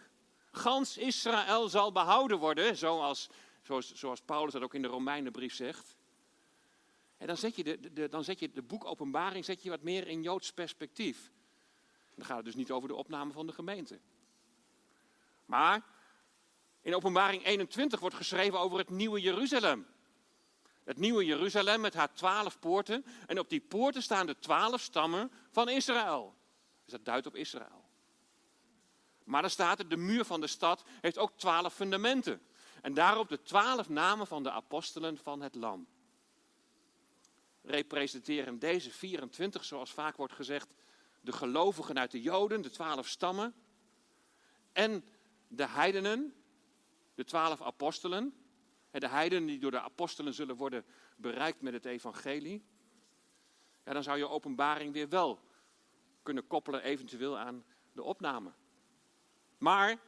Gans 0.51 0.97
Israël 0.97 1.69
zal 1.69 1.93
behouden 1.93 2.39
worden, 2.39 2.77
zoals, 2.77 3.29
zoals, 3.63 3.93
zoals 3.93 4.21
Paulus 4.21 4.53
dat 4.53 4.63
ook 4.63 4.75
in 4.75 4.83
de 4.83 4.89
Romeinenbrief 4.89 5.55
zegt. 5.55 5.97
En 7.19 7.27
dan 7.27 7.37
zet 7.37 7.57
je 7.57 7.65
de, 7.65 7.93
de, 7.93 8.09
dan 8.09 8.25
zet 8.25 8.39
je 8.39 8.51
de 8.53 8.63
boek 8.63 8.85
Openbaring 8.85 9.45
zet 9.45 9.63
je 9.63 9.71
wat 9.71 9.83
meer 9.83 10.07
in 10.07 10.23
Joods 10.23 10.53
perspectief. 10.53 11.31
Dan 12.15 12.27
gaat 12.27 12.37
het 12.37 12.45
dus 12.45 12.55
niet 12.55 12.71
over 12.71 12.89
de 12.89 12.95
opname 12.95 13.33
van 13.33 13.47
de 13.47 13.53
gemeente. 13.53 14.01
Maar 15.45 15.83
in 16.81 16.95
Openbaring 16.95 17.45
21 17.45 18.01
wordt 18.01 18.17
geschreven 18.17 18.59
over 18.59 18.79
het 18.79 18.91
nieuwe 18.91 19.21
Jeruzalem. 19.21 19.87
Het 20.85 20.99
nieuwe 20.99 21.25
Jeruzalem 21.25 21.81
met 21.81 21.95
haar 21.95 22.13
twaalf 22.13 22.59
poorten. 22.59 23.05
En 23.27 23.39
op 23.39 23.49
die 23.49 23.61
poorten 23.61 24.03
staan 24.03 24.27
de 24.27 24.39
twaalf 24.39 24.81
stammen 24.81 25.33
van 25.51 25.69
Israël. 25.69 26.35
Dus 26.85 26.93
dat 26.93 27.05
duidt 27.05 27.27
op 27.27 27.35
Israël. 27.35 27.85
Maar 29.25 29.41
dan 29.41 29.51
staat 29.51 29.79
er, 29.79 29.89
de 29.89 29.97
muur 29.97 30.25
van 30.25 30.41
de 30.41 30.47
stad 30.47 30.85
heeft 31.01 31.19
ook 31.19 31.33
twaalf 31.37 31.75
fundamenten. 31.75 32.43
En 32.83 32.95
daarop 32.95 33.29
de 33.29 33.43
twaalf 33.43 33.89
namen 33.89 34.27
van 34.27 34.43
de 34.43 34.51
apostelen 34.51 35.17
van 35.17 35.41
het 35.41 35.55
lam. 35.55 35.87
Representeren 37.69 38.59
deze 38.59 38.91
24, 38.91 39.65
zoals 39.65 39.91
vaak 39.91 40.17
wordt 40.17 40.33
gezegd, 40.33 40.75
de 41.21 41.33
gelovigen 41.33 41.99
uit 41.99 42.11
de 42.11 42.23
Joden, 42.23 42.63
de 42.63 42.71
twaalf 42.71 43.09
stammen. 43.09 43.55
En 44.73 45.05
de 45.49 45.69
heidenen, 45.69 46.35
de 47.15 47.25
twaalf 47.25 47.63
apostelen. 47.63 48.35
En 48.91 49.01
de 49.01 49.09
heidenen 49.09 49.47
die 49.47 49.59
door 49.59 49.71
de 49.71 49.81
apostelen 49.81 50.35
zullen 50.35 50.57
worden 50.57 50.85
bereikt 51.17 51.61
met 51.61 51.73
het 51.73 51.85
evangelie. 51.85 52.65
Ja, 53.85 53.93
dan 53.93 54.03
zou 54.03 54.19
je 54.19 54.29
openbaring 54.29 54.93
weer 54.93 55.09
wel 55.09 55.41
kunnen 56.23 56.47
koppelen 56.47 56.83
eventueel 56.83 57.39
aan 57.39 57.65
de 57.93 58.03
opname. 58.03 58.53
Maar 59.59 59.99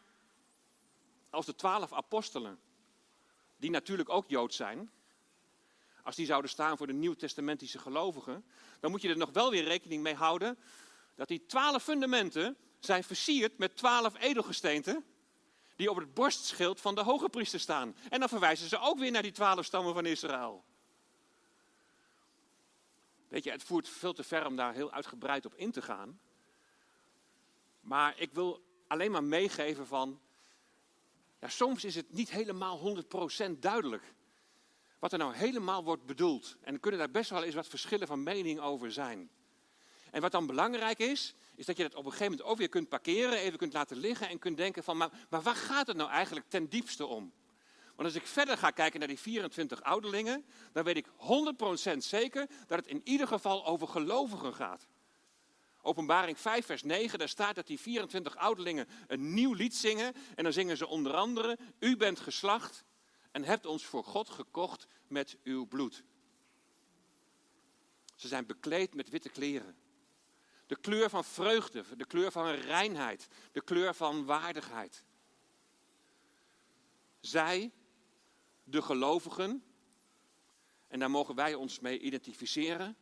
als 1.31 1.47
de 1.47 1.55
twaalf 1.55 1.93
apostelen 1.93 2.61
die 3.57 3.71
natuurlijk 3.71 4.09
ook 4.09 4.29
Jood 4.29 4.55
zijn, 4.55 4.91
als 6.03 6.17
die 6.17 6.27
zouden 6.27 6.51
staan 6.51 6.77
voor 6.77 6.87
de 6.87 6.93
nieuwtestamentische 6.93 7.79
gelovigen, 7.79 8.45
dan 8.81 8.91
moet 8.91 9.03
je 9.03 9.09
er 9.09 9.17
nog 9.17 9.31
wel 9.31 9.51
weer 9.51 9.65
rekening 9.65 10.03
mee 10.03 10.15
houden 10.15 10.59
dat 11.15 11.29
die 11.29 11.47
twaalf 11.47 11.83
fundamenten 11.83 12.57
zijn 12.79 13.05
versierd 13.05 13.59
met 13.59 13.77
twaalf 13.77 14.21
edelgesteenten 14.21 15.05
die 15.77 15.91
op 15.91 15.97
het 15.97 16.15
borstschild 16.15 16.81
van 16.81 16.95
de 16.95 17.03
hoge 17.03 17.29
priester 17.29 17.61
staan. 17.61 17.97
En 18.09 18.21
dan 18.21 18.29
verwijzen 18.29 18.69
ze 18.69 18.79
ook 18.79 18.99
weer 18.99 19.11
naar 19.11 19.23
die 19.23 19.33
twaalf 19.33 19.65
stammen 19.65 19.95
van 19.95 20.07
Israël. 20.07 20.65
Weet 23.29 23.45
je, 23.45 23.51
het 23.51 23.63
voert 23.63 23.89
veel 23.89 24.13
te 24.13 24.23
ver 24.23 24.47
om 24.47 24.57
daar 24.57 24.75
heel 24.75 24.91
uitgebreid 24.91 25.47
op 25.47 25.55
in 25.55 25.71
te 25.71 25.83
gaan. 25.83 26.21
Maar 27.81 28.15
ik 28.19 28.33
wil 28.33 28.63
alleen 28.87 29.11
maar 29.11 29.25
meegeven 29.25 29.87
van, 29.87 30.21
ja, 31.41 31.49
soms 31.49 31.85
is 31.85 31.95
het 31.95 32.13
niet 32.13 32.31
helemaal 32.31 33.05
100% 33.49 33.59
duidelijk 33.59 34.15
wat 35.01 35.13
er 35.13 35.19
nou 35.19 35.35
helemaal 35.35 35.85
wordt 35.85 36.07
bedoeld. 36.07 36.57
En 36.61 36.75
er 36.75 36.81
kunnen 36.81 37.01
daar 37.01 37.11
best 37.11 37.31
wel 37.31 37.43
eens 37.43 37.55
wat 37.55 37.67
verschillen 37.69 38.07
van 38.07 38.23
mening 38.23 38.61
over 38.61 38.93
zijn. 38.93 39.31
En 40.11 40.21
wat 40.21 40.33
dan 40.33 40.47
belangrijk 40.47 40.99
is, 40.99 41.35
is 41.55 41.67
dat 41.67 41.77
je 41.77 41.83
dat 41.83 41.95
op 41.95 42.05
een 42.05 42.11
gegeven 42.11 42.33
moment 42.33 42.51
ook 42.51 42.59
weer 42.59 42.69
kunt 42.69 42.89
parkeren, 42.89 43.39
even 43.39 43.59
kunt 43.59 43.73
laten 43.73 43.97
liggen 43.97 44.29
en 44.29 44.39
kunt 44.39 44.57
denken 44.57 44.85
van, 44.85 44.97
maar, 44.97 45.11
maar 45.31 45.43
waar 45.43 45.57
gaat 45.57 45.87
het 45.87 45.97
nou 45.97 46.11
eigenlijk 46.11 46.49
ten 46.49 46.69
diepste 46.69 47.07
om? 47.07 47.33
Want 47.97 48.09
als 48.15 48.23
ik 48.23 48.27
verder 48.27 48.59
ga 48.59 48.71
kijken 48.71 48.99
naar 48.99 49.09
die 49.09 49.19
24 49.19 49.83
ouderlingen, 49.83 50.45
dan 50.73 50.85
weet 50.85 50.97
ik 50.97 51.07
100% 51.95 51.97
zeker 51.97 52.47
dat 52.67 52.79
het 52.79 52.87
in 52.87 53.01
ieder 53.05 53.27
geval 53.27 53.67
over 53.67 53.89
gelovigen 53.89 54.55
gaat. 54.55 54.87
Openbaring 55.83 56.39
5, 56.39 56.67
vers 56.67 56.83
9, 56.83 57.19
daar 57.19 57.29
staat 57.29 57.55
dat 57.55 57.67
die 57.67 57.81
24 57.81 58.37
ouderlingen 58.37 58.89
een 59.07 59.35
nieuw 59.35 59.53
lied 59.53 59.75
zingen. 59.75 60.15
En 60.35 60.45
dan 60.45 60.53
zingen 60.53 60.77
ze 60.77 60.87
onder 60.87 61.15
andere, 61.15 61.59
u 61.79 61.97
bent 61.97 62.21
geslacht 62.21 62.85
en 63.31 63.45
hebt 63.45 63.67
ons 63.67 63.85
voor 63.85 64.05
God 64.05 64.31
gekocht 64.31 64.87
met 65.07 65.39
uw 65.43 65.67
bloed. 65.67 66.03
Ze 68.15 68.29
zijn 68.29 68.47
bekleed 68.47 68.95
met 68.95 69.09
witte 69.09 69.29
kleren. 69.29 69.77
De 70.67 70.77
kleur 70.77 71.11
van 71.11 71.25
vreugde, 71.25 71.97
de 71.97 72.07
kleur 72.07 72.33
van 72.33 72.47
reinheid, 72.47 73.29
de 73.53 73.63
kleur 73.63 73.95
van 73.95 74.25
waardigheid. 74.25 75.05
Zij, 77.21 77.73
de 78.65 78.83
gelovigen, 78.83 79.65
en 80.89 80.99
daar 80.99 81.11
mogen 81.11 81.35
wij 81.35 81.55
ons 81.55 81.81
mee 81.81 81.99
identificeren, 81.99 82.97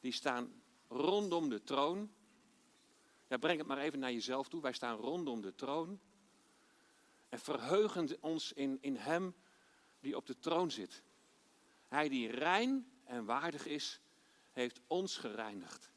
die 0.00 0.12
staan 0.12 0.62
rondom 0.88 1.48
de 1.48 1.62
troon. 1.62 2.12
Ja, 3.28 3.36
breng 3.36 3.58
het 3.58 3.66
maar 3.66 3.78
even 3.78 3.98
naar 3.98 4.12
jezelf 4.12 4.48
toe. 4.48 4.60
Wij 4.60 4.72
staan 4.72 4.96
rondom 4.96 5.40
de 5.40 5.54
troon. 5.54 6.00
En 7.32 7.38
verheugen 7.38 8.16
ons 8.20 8.52
in, 8.52 8.78
in 8.80 8.96
Hem 8.96 9.34
die 10.00 10.16
op 10.16 10.26
de 10.26 10.38
troon 10.38 10.70
zit. 10.70 11.02
Hij 11.88 12.08
die 12.08 12.30
rein 12.30 12.92
en 13.04 13.24
waardig 13.24 13.66
is, 13.66 14.00
heeft 14.50 14.80
ons 14.86 15.16
gereinigd. 15.16 15.90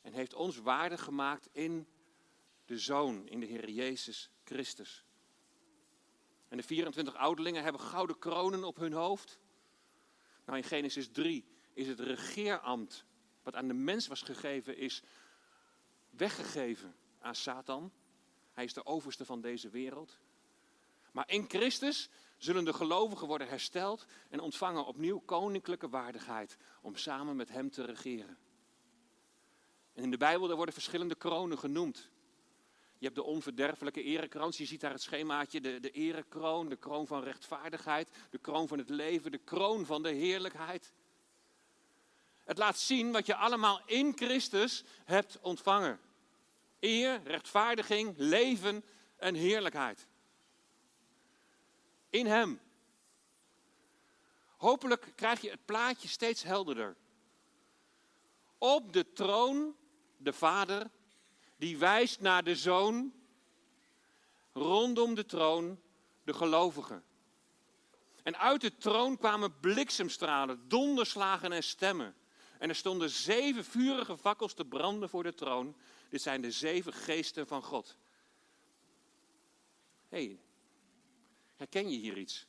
En 0.00 0.12
heeft 0.12 0.34
ons 0.34 0.56
waardig 0.56 1.02
gemaakt 1.02 1.48
in 1.52 1.88
de 2.64 2.78
Zoon, 2.78 3.28
in 3.28 3.40
de 3.40 3.46
Heer 3.46 3.70
Jezus 3.70 4.30
Christus. 4.44 5.04
En 6.48 6.56
de 6.56 6.62
24 6.62 7.14
ouderlingen 7.14 7.62
hebben 7.62 7.80
gouden 7.80 8.18
kronen 8.18 8.64
op 8.64 8.76
hun 8.76 8.92
hoofd. 8.92 9.38
Nou, 10.44 10.58
in 10.58 10.64
Genesis 10.64 11.08
3 11.08 11.44
is 11.72 11.86
het 11.86 12.00
regeerambt 12.00 13.04
wat 13.42 13.54
aan 13.54 13.68
de 13.68 13.74
mens 13.74 14.06
was 14.06 14.22
gegeven, 14.22 14.76
is 14.76 15.02
weggegeven 16.10 16.96
aan 17.18 17.34
Satan. 17.34 17.92
Hij 18.52 18.64
is 18.64 18.74
de 18.74 18.86
overste 18.86 19.24
van 19.24 19.40
deze 19.40 19.68
wereld. 19.68 20.18
Maar 21.18 21.30
in 21.30 21.44
Christus 21.48 22.08
zullen 22.36 22.64
de 22.64 22.72
gelovigen 22.72 23.26
worden 23.26 23.48
hersteld 23.48 24.06
en 24.30 24.40
ontvangen 24.40 24.86
opnieuw 24.86 25.18
koninklijke 25.18 25.88
waardigheid 25.88 26.56
om 26.82 26.96
samen 26.96 27.36
met 27.36 27.48
Hem 27.48 27.70
te 27.70 27.84
regeren. 27.84 28.38
En 29.94 30.02
in 30.02 30.10
de 30.10 30.16
Bijbel 30.16 30.54
worden 30.54 30.74
verschillende 30.74 31.14
kronen 31.14 31.58
genoemd. 31.58 32.10
Je 32.98 33.04
hebt 33.04 33.14
de 33.14 33.22
onverderfelijke 33.22 34.02
erekroon. 34.02 34.52
Je 34.56 34.64
ziet 34.64 34.80
daar 34.80 34.92
het 34.92 35.02
schemaatje, 35.02 35.60
de, 35.60 35.80
de 35.80 35.90
erekroon, 35.90 36.68
de 36.68 36.76
kroon 36.76 37.06
van 37.06 37.22
rechtvaardigheid, 37.22 38.10
de 38.30 38.38
kroon 38.38 38.68
van 38.68 38.78
het 38.78 38.88
leven, 38.88 39.30
de 39.30 39.38
kroon 39.38 39.86
van 39.86 40.02
de 40.02 40.12
heerlijkheid. 40.12 40.92
Het 42.44 42.58
laat 42.58 42.78
zien 42.78 43.12
wat 43.12 43.26
je 43.26 43.34
allemaal 43.34 43.80
in 43.86 44.12
Christus 44.16 44.84
hebt 45.04 45.38
ontvangen. 45.40 46.00
Eer, 46.80 47.20
rechtvaardiging, 47.24 48.14
leven 48.16 48.84
en 49.16 49.34
heerlijkheid. 49.34 50.07
In 52.10 52.26
Hem. 52.26 52.60
Hopelijk 54.56 55.12
krijg 55.14 55.40
je 55.40 55.50
het 55.50 55.64
plaatje 55.64 56.08
steeds 56.08 56.42
helderder. 56.42 56.96
Op 58.58 58.92
de 58.92 59.12
troon 59.12 59.76
de 60.16 60.32
Vader, 60.32 60.90
die 61.56 61.78
wijst 61.78 62.20
naar 62.20 62.44
de 62.44 62.56
Zoon. 62.56 63.12
Rondom 64.52 65.14
de 65.14 65.26
troon 65.26 65.80
de 66.24 66.34
gelovigen. 66.34 67.04
En 68.22 68.38
uit 68.38 68.60
de 68.60 68.76
troon 68.76 69.16
kwamen 69.16 69.60
bliksemstralen, 69.60 70.68
donderslagen 70.68 71.52
en 71.52 71.62
stemmen. 71.62 72.14
En 72.58 72.68
er 72.68 72.74
stonden 72.74 73.10
zeven 73.10 73.64
vurige 73.64 74.16
fakkels 74.16 74.54
te 74.54 74.64
branden 74.64 75.08
voor 75.08 75.22
de 75.22 75.34
troon. 75.34 75.76
Dit 76.08 76.22
zijn 76.22 76.40
de 76.40 76.50
zeven 76.50 76.92
geesten 76.92 77.46
van 77.46 77.62
God. 77.62 77.96
Hey, 80.08 80.40
herken 81.58 81.90
je 81.90 81.98
hier 81.98 82.18
iets? 82.18 82.46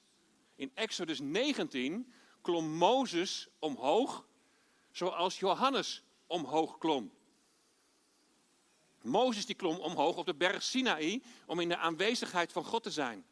In 0.56 0.72
Exodus 0.74 1.20
19 1.20 2.14
klom 2.42 2.66
Mozes 2.66 3.48
omhoog, 3.60 4.28
zoals 4.92 5.40
Johannes 5.40 6.04
omhoog 6.28 6.78
klom. 6.78 7.12
Mozes 9.02 9.46
die 9.46 9.56
klom 9.56 9.78
omhoog 9.78 10.18
op 10.18 10.26
de 10.26 10.36
berg 10.36 10.64
Sinaï 10.64 11.24
om 11.46 11.60
in 11.60 11.70
de 11.70 11.78
aanwezigheid 11.78 12.52
van 12.52 12.64
God 12.64 12.84
te 12.84 12.92
zijn. 12.92 13.26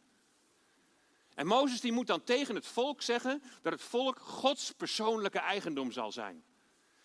En 1.34 1.48
Mozes 1.48 1.82
die 1.82 1.92
moet 1.92 2.08
dan 2.08 2.24
tegen 2.24 2.56
het 2.56 2.66
volk 2.68 3.02
zeggen 3.02 3.44
dat 3.62 3.74
het 3.74 3.82
volk 3.82 4.20
Gods 4.20 4.72
persoonlijke 4.72 5.40
eigendom 5.40 5.92
zal 5.92 6.12
zijn. 6.12 6.44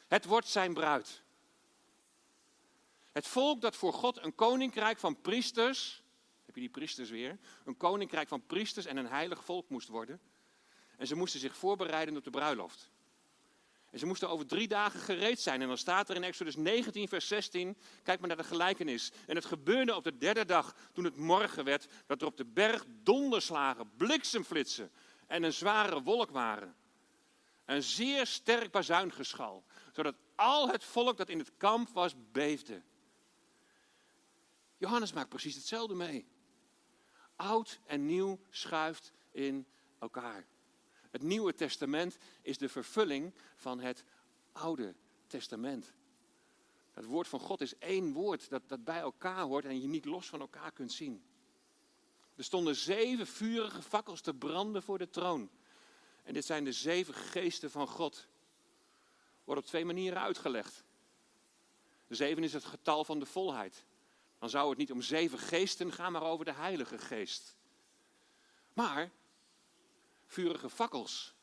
Het 0.09 0.25
wordt 0.25 0.49
zijn 0.49 0.75
bruid. 0.75 1.23
Het 3.12 3.26
volk 3.26 3.61
dat 3.61 3.76
voor 3.76 3.93
God 3.93 4.25
een 4.25 4.35
koninkrijk 4.35 4.99
van 4.99 5.21
priesters, 5.21 6.01
heb 6.52 6.62
je 6.62 6.68
die 6.68 6.78
priesters 6.78 7.11
weer, 7.11 7.38
een 7.64 7.76
koninkrijk 7.76 8.28
van 8.28 8.47
priesters 8.47 8.87
en 8.87 8.97
een 8.97 9.06
heilig 9.06 9.44
volk 9.44 9.68
moest 9.68 9.88
worden. 9.88 10.21
En 10.97 11.06
ze 11.06 11.14
moesten 11.14 11.40
zich 11.40 11.56
voorbereiden 11.56 12.16
op 12.16 12.25
de 12.25 12.30
bruiloft. 12.30 12.90
En 13.90 13.99
ze 13.99 14.06
moesten 14.06 14.28
over 14.28 14.47
drie 14.47 14.68
dagen 14.68 15.00
gereed 15.00 15.40
zijn. 15.40 15.62
En 15.62 15.68
dan 15.68 15.78
staat 15.78 16.11
er 16.11 16.16
in 16.16 16.23
Exodus 16.25 16.56
19, 16.56 17.09
vers 17.09 17.28
16, 17.28 17.76
kijk 18.02 18.18
maar 18.18 18.28
naar 18.28 18.37
de 18.37 18.44
gelijkenis. 18.44 19.12
En 19.26 19.35
het 19.35 19.44
gebeurde 19.44 19.94
op 19.94 20.04
de 20.04 20.18
derde 20.18 20.44
dag, 20.44 20.75
toen 20.92 21.04
het 21.04 21.16
morgen 21.16 21.64
werd, 21.64 21.87
dat 22.06 22.21
er 22.21 22.26
op 22.26 22.37
de 22.37 22.44
berg 22.44 22.85
donderslagen, 23.02 23.90
bliksemflitsen 23.97 24.90
en 25.26 25.42
een 25.42 25.52
zware 25.52 26.02
wolk 26.02 26.30
waren. 26.30 26.76
Een 27.64 27.82
zeer 27.82 28.26
sterk 28.26 28.71
bazuingeschal 28.71 29.64
zodat 29.92 30.14
al 30.35 30.68
het 30.68 30.85
volk 30.85 31.16
dat 31.16 31.28
in 31.28 31.38
het 31.38 31.52
kamp 31.56 31.88
was 31.88 32.14
beefde. 32.32 32.82
Johannes 34.76 35.12
maakt 35.12 35.28
precies 35.28 35.54
hetzelfde 35.54 35.94
mee. 35.94 36.26
Oud 37.42 37.78
en 37.87 38.06
nieuw 38.06 38.38
schuift 38.50 39.12
in 39.30 39.66
elkaar. 39.99 40.46
Het 41.11 41.22
Nieuwe 41.22 41.54
Testament 41.54 42.16
is 42.42 42.58
de 42.58 42.68
vervulling 42.68 43.34
van 43.56 43.80
het 43.80 44.04
Oude 44.52 44.94
Testament. 45.26 45.92
Het 46.90 47.04
woord 47.04 47.28
van 47.28 47.40
God 47.40 47.61
is 47.61 47.78
één 47.78 48.12
woord 48.12 48.50
dat, 48.50 48.62
dat 48.68 48.84
bij 48.84 49.00
elkaar 49.00 49.40
hoort 49.40 49.64
en 49.64 49.80
je 49.80 49.87
niet 49.87 50.04
los 50.04 50.26
van 50.26 50.40
elkaar 50.40 50.72
kunt 50.72 50.92
zien. 50.92 51.25
Er 52.37 52.44
stonden 52.44 52.76
zeven 52.76 53.26
vurige 53.26 53.82
fakkels 53.82 54.20
te 54.20 54.34
branden 54.34 54.82
voor 54.82 54.99
de 54.99 55.11
troon. 55.11 55.50
En 56.22 56.34
dit 56.34 56.44
zijn 56.44 56.64
de 56.64 56.72
zeven 56.72 57.14
geesten 57.14 57.70
van 57.70 57.87
God 57.87 58.28
wordt 59.44 59.61
op 59.61 59.66
twee 59.66 59.84
manieren 59.84 60.20
uitgelegd. 60.20 60.84
Zeven 62.08 62.42
is 62.42 62.52
het 62.52 62.64
getal 62.64 63.04
van 63.04 63.18
de 63.18 63.26
volheid. 63.26 63.84
Dan 64.42 64.50
zou 64.50 64.68
het 64.68 64.78
niet 64.78 64.92
om 64.92 65.02
zeven 65.02 65.38
geesten 65.38 65.92
gaan, 65.92 66.12
maar 66.12 66.22
over 66.22 66.44
de 66.44 66.52
Heilige 66.52 66.99
Geest. 66.99 67.56
Maar 68.72 69.11
vurige 70.26 70.70
fakkels, 70.70 71.34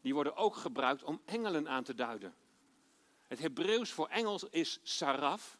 die 0.00 0.14
worden 0.14 0.36
ook 0.36 0.56
gebruikt 0.56 1.02
om 1.02 1.22
engelen 1.24 1.68
aan 1.68 1.84
te 1.84 1.94
duiden. 1.94 2.34
Het 3.26 3.38
Hebreeuws 3.38 3.90
voor 3.90 4.08
engels 4.08 4.44
is 4.44 4.80
saraf. 4.82 5.58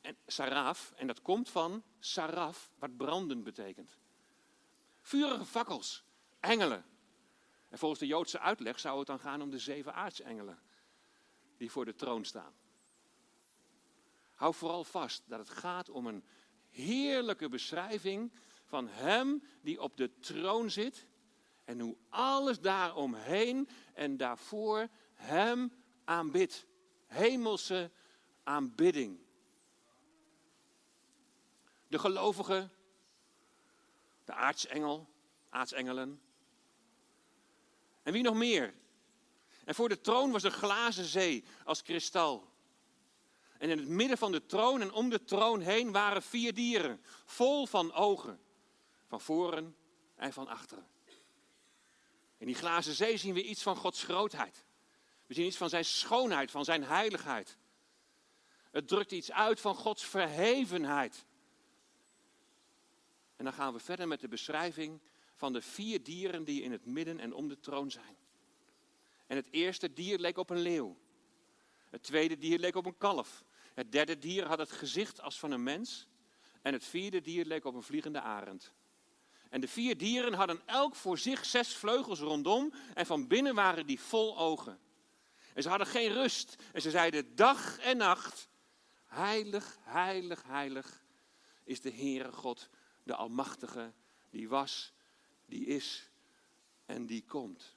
En, 0.00 0.16
saraf, 0.26 0.92
en 0.96 1.06
dat 1.06 1.22
komt 1.22 1.50
van 1.50 1.82
saraf, 1.98 2.72
wat 2.78 2.96
branden 2.96 3.42
betekent. 3.42 3.98
Vurige 5.00 5.44
fakkels, 5.44 6.04
engelen. 6.40 6.84
En 7.68 7.78
volgens 7.78 8.00
de 8.00 8.06
Joodse 8.06 8.38
uitleg 8.38 8.78
zou 8.78 8.98
het 8.98 9.06
dan 9.06 9.20
gaan 9.20 9.42
om 9.42 9.50
de 9.50 9.58
zeven 9.58 9.94
aartsengelen 9.94 10.62
die 11.56 11.70
voor 11.70 11.84
de 11.84 11.94
troon 11.94 12.24
staan. 12.24 12.54
Hou 14.36 14.54
vooral 14.54 14.84
vast 14.84 15.22
dat 15.26 15.38
het 15.38 15.48
gaat 15.48 15.88
om 15.88 16.06
een 16.06 16.24
heerlijke 16.70 17.48
beschrijving 17.48 18.32
van 18.64 18.88
Hem 18.88 19.42
die 19.62 19.80
op 19.80 19.96
de 19.96 20.18
troon 20.18 20.70
zit 20.70 21.06
en 21.64 21.80
hoe 21.80 21.96
alles 22.08 22.60
daaromheen 22.60 23.68
en 23.94 24.16
daarvoor 24.16 24.88
Hem 25.12 25.72
aanbidt. 26.04 26.66
Hemelse 27.06 27.90
aanbidding. 28.42 29.18
De 31.88 31.98
gelovigen, 31.98 32.70
de 34.24 34.32
aartsengel, 34.32 35.08
aartsengelen. 35.48 36.20
En 38.02 38.12
wie 38.12 38.22
nog 38.22 38.34
meer? 38.34 38.74
En 39.64 39.74
voor 39.74 39.88
de 39.88 40.00
troon 40.00 40.30
was 40.30 40.42
een 40.42 40.50
glazen 40.50 41.04
zee 41.04 41.44
als 41.64 41.82
kristal. 41.82 42.55
En 43.58 43.70
in 43.70 43.78
het 43.78 43.88
midden 43.88 44.18
van 44.18 44.32
de 44.32 44.46
troon 44.46 44.80
en 44.80 44.92
om 44.92 45.10
de 45.10 45.24
troon 45.24 45.60
heen 45.60 45.92
waren 45.92 46.22
vier 46.22 46.54
dieren, 46.54 47.00
vol 47.24 47.66
van 47.66 47.92
ogen, 47.92 48.40
van 49.06 49.20
voren 49.20 49.76
en 50.14 50.32
van 50.32 50.48
achteren. 50.48 50.88
In 52.38 52.46
die 52.46 52.54
glazen 52.54 52.94
zee 52.94 53.16
zien 53.16 53.34
we 53.34 53.44
iets 53.44 53.62
van 53.62 53.76
Gods 53.76 54.02
grootheid. 54.02 54.64
We 55.26 55.34
zien 55.34 55.46
iets 55.46 55.56
van 55.56 55.68
zijn 55.68 55.84
schoonheid, 55.84 56.50
van 56.50 56.64
zijn 56.64 56.84
heiligheid. 56.84 57.58
Het 58.70 58.88
drukt 58.88 59.12
iets 59.12 59.32
uit 59.32 59.60
van 59.60 59.74
Gods 59.74 60.04
verhevenheid. 60.04 61.26
En 63.36 63.44
dan 63.44 63.52
gaan 63.52 63.72
we 63.72 63.78
verder 63.78 64.08
met 64.08 64.20
de 64.20 64.28
beschrijving 64.28 65.00
van 65.34 65.52
de 65.52 65.62
vier 65.62 66.02
dieren 66.02 66.44
die 66.44 66.62
in 66.62 66.72
het 66.72 66.86
midden 66.86 67.20
en 67.20 67.32
om 67.32 67.48
de 67.48 67.60
troon 67.60 67.90
zijn. 67.90 68.16
En 69.26 69.36
het 69.36 69.48
eerste 69.50 69.92
dier 69.92 70.18
leek 70.18 70.38
op 70.38 70.50
een 70.50 70.60
leeuw. 70.60 70.96
Het 71.90 72.02
tweede 72.02 72.38
dier 72.38 72.58
leek 72.58 72.76
op 72.76 72.86
een 72.86 72.98
kalf. 72.98 73.44
Het 73.74 73.92
derde 73.92 74.18
dier 74.18 74.46
had 74.46 74.58
het 74.58 74.72
gezicht 74.72 75.20
als 75.20 75.38
van 75.38 75.50
een 75.50 75.62
mens. 75.62 76.06
En 76.62 76.72
het 76.72 76.84
vierde 76.84 77.20
dier 77.20 77.44
leek 77.44 77.64
op 77.64 77.74
een 77.74 77.82
vliegende 77.82 78.20
arend. 78.20 78.72
En 79.48 79.60
de 79.60 79.68
vier 79.68 79.96
dieren 79.96 80.32
hadden 80.32 80.62
elk 80.64 80.94
voor 80.94 81.18
zich 81.18 81.44
zes 81.44 81.74
vleugels 81.74 82.20
rondom. 82.20 82.72
En 82.94 83.06
van 83.06 83.26
binnen 83.26 83.54
waren 83.54 83.86
die 83.86 84.00
vol 84.00 84.38
ogen. 84.38 84.78
En 85.54 85.62
ze 85.62 85.68
hadden 85.68 85.86
geen 85.86 86.12
rust. 86.12 86.56
En 86.72 86.82
ze 86.82 86.90
zeiden 86.90 87.34
dag 87.34 87.78
en 87.78 87.96
nacht: 87.96 88.48
Heilig, 89.06 89.78
heilig, 89.82 90.42
heilig 90.46 91.04
is 91.64 91.80
de 91.80 91.90
Heere 91.90 92.32
God, 92.32 92.68
de 93.02 93.14
Almachtige, 93.14 93.92
die 94.30 94.48
was, 94.48 94.92
die 95.46 95.66
is 95.66 96.10
en 96.86 97.06
die 97.06 97.24
komt. 97.24 97.75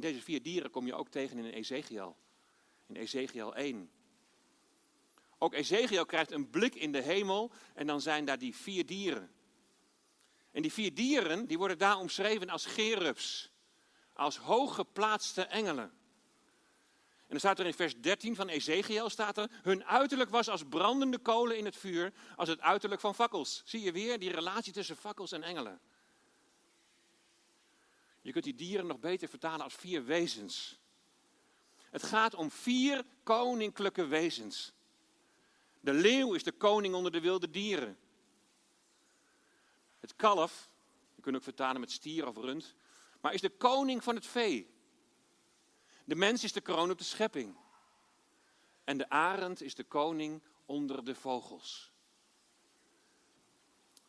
Deze 0.00 0.22
vier 0.22 0.42
dieren 0.42 0.70
kom 0.70 0.86
je 0.86 0.94
ook 0.94 1.08
tegen 1.08 1.38
in 1.38 1.44
Ezekiel. 1.44 2.16
In 2.86 2.96
Ezekiel 2.96 3.54
1. 3.54 3.90
Ook 5.38 5.54
Ezekiel 5.54 6.06
krijgt 6.06 6.30
een 6.30 6.50
blik 6.50 6.74
in 6.74 6.92
de 6.92 7.02
hemel 7.02 7.50
en 7.74 7.86
dan 7.86 8.00
zijn 8.00 8.24
daar 8.24 8.38
die 8.38 8.56
vier 8.56 8.86
dieren. 8.86 9.30
En 10.50 10.62
die 10.62 10.72
vier 10.72 10.94
dieren 10.94 11.46
die 11.46 11.58
worden 11.58 11.78
daar 11.78 11.98
omschreven 11.98 12.48
als 12.48 12.66
gerubs, 12.66 13.50
als 14.12 14.36
hooggeplaatste 14.36 15.42
engelen. 15.42 15.98
En 17.30 17.36
dan 17.36 17.38
staat 17.38 17.58
er 17.58 17.66
in 17.66 17.74
vers 17.74 18.00
13 18.00 18.34
van 18.34 18.48
Ezekiel, 18.48 19.10
staat 19.10 19.38
er, 19.38 19.50
hun 19.62 19.84
uiterlijk 19.84 20.30
was 20.30 20.48
als 20.48 20.64
brandende 20.68 21.18
kolen 21.18 21.58
in 21.58 21.64
het 21.64 21.76
vuur, 21.76 22.12
als 22.36 22.48
het 22.48 22.60
uiterlijk 22.60 23.00
van 23.00 23.14
fakkels. 23.14 23.62
Zie 23.64 23.82
je 23.82 23.92
weer 23.92 24.18
die 24.18 24.30
relatie 24.30 24.72
tussen 24.72 24.96
fakkels 24.96 25.32
en 25.32 25.42
engelen. 25.42 25.80
Je 28.20 28.32
kunt 28.32 28.44
die 28.44 28.54
dieren 28.54 28.86
nog 28.86 28.98
beter 28.98 29.28
vertalen 29.28 29.64
als 29.64 29.74
vier 29.74 30.04
wezens. 30.04 30.78
Het 31.90 32.02
gaat 32.02 32.34
om 32.34 32.50
vier 32.50 33.04
koninklijke 33.22 34.06
wezens. 34.06 34.72
De 35.80 35.92
leeuw 35.92 36.34
is 36.34 36.42
de 36.42 36.52
koning 36.52 36.94
onder 36.94 37.12
de 37.12 37.20
wilde 37.20 37.50
dieren. 37.50 37.98
Het 40.00 40.16
kalf, 40.16 40.70
je 41.14 41.22
kunt 41.22 41.36
ook 41.36 41.42
vertalen 41.42 41.80
met 41.80 41.90
stier 41.90 42.26
of 42.26 42.36
rund, 42.36 42.74
maar 43.20 43.34
is 43.34 43.40
de 43.40 43.50
koning 43.50 44.04
van 44.04 44.14
het 44.14 44.26
vee. 44.26 44.70
De 46.04 46.14
mens 46.14 46.44
is 46.44 46.52
de 46.52 46.60
kroon 46.60 46.90
op 46.90 46.98
de 46.98 47.04
schepping. 47.04 47.56
En 48.84 48.98
de 48.98 49.08
arend 49.08 49.62
is 49.62 49.74
de 49.74 49.84
koning 49.84 50.42
onder 50.66 51.04
de 51.04 51.14
vogels. 51.14 51.92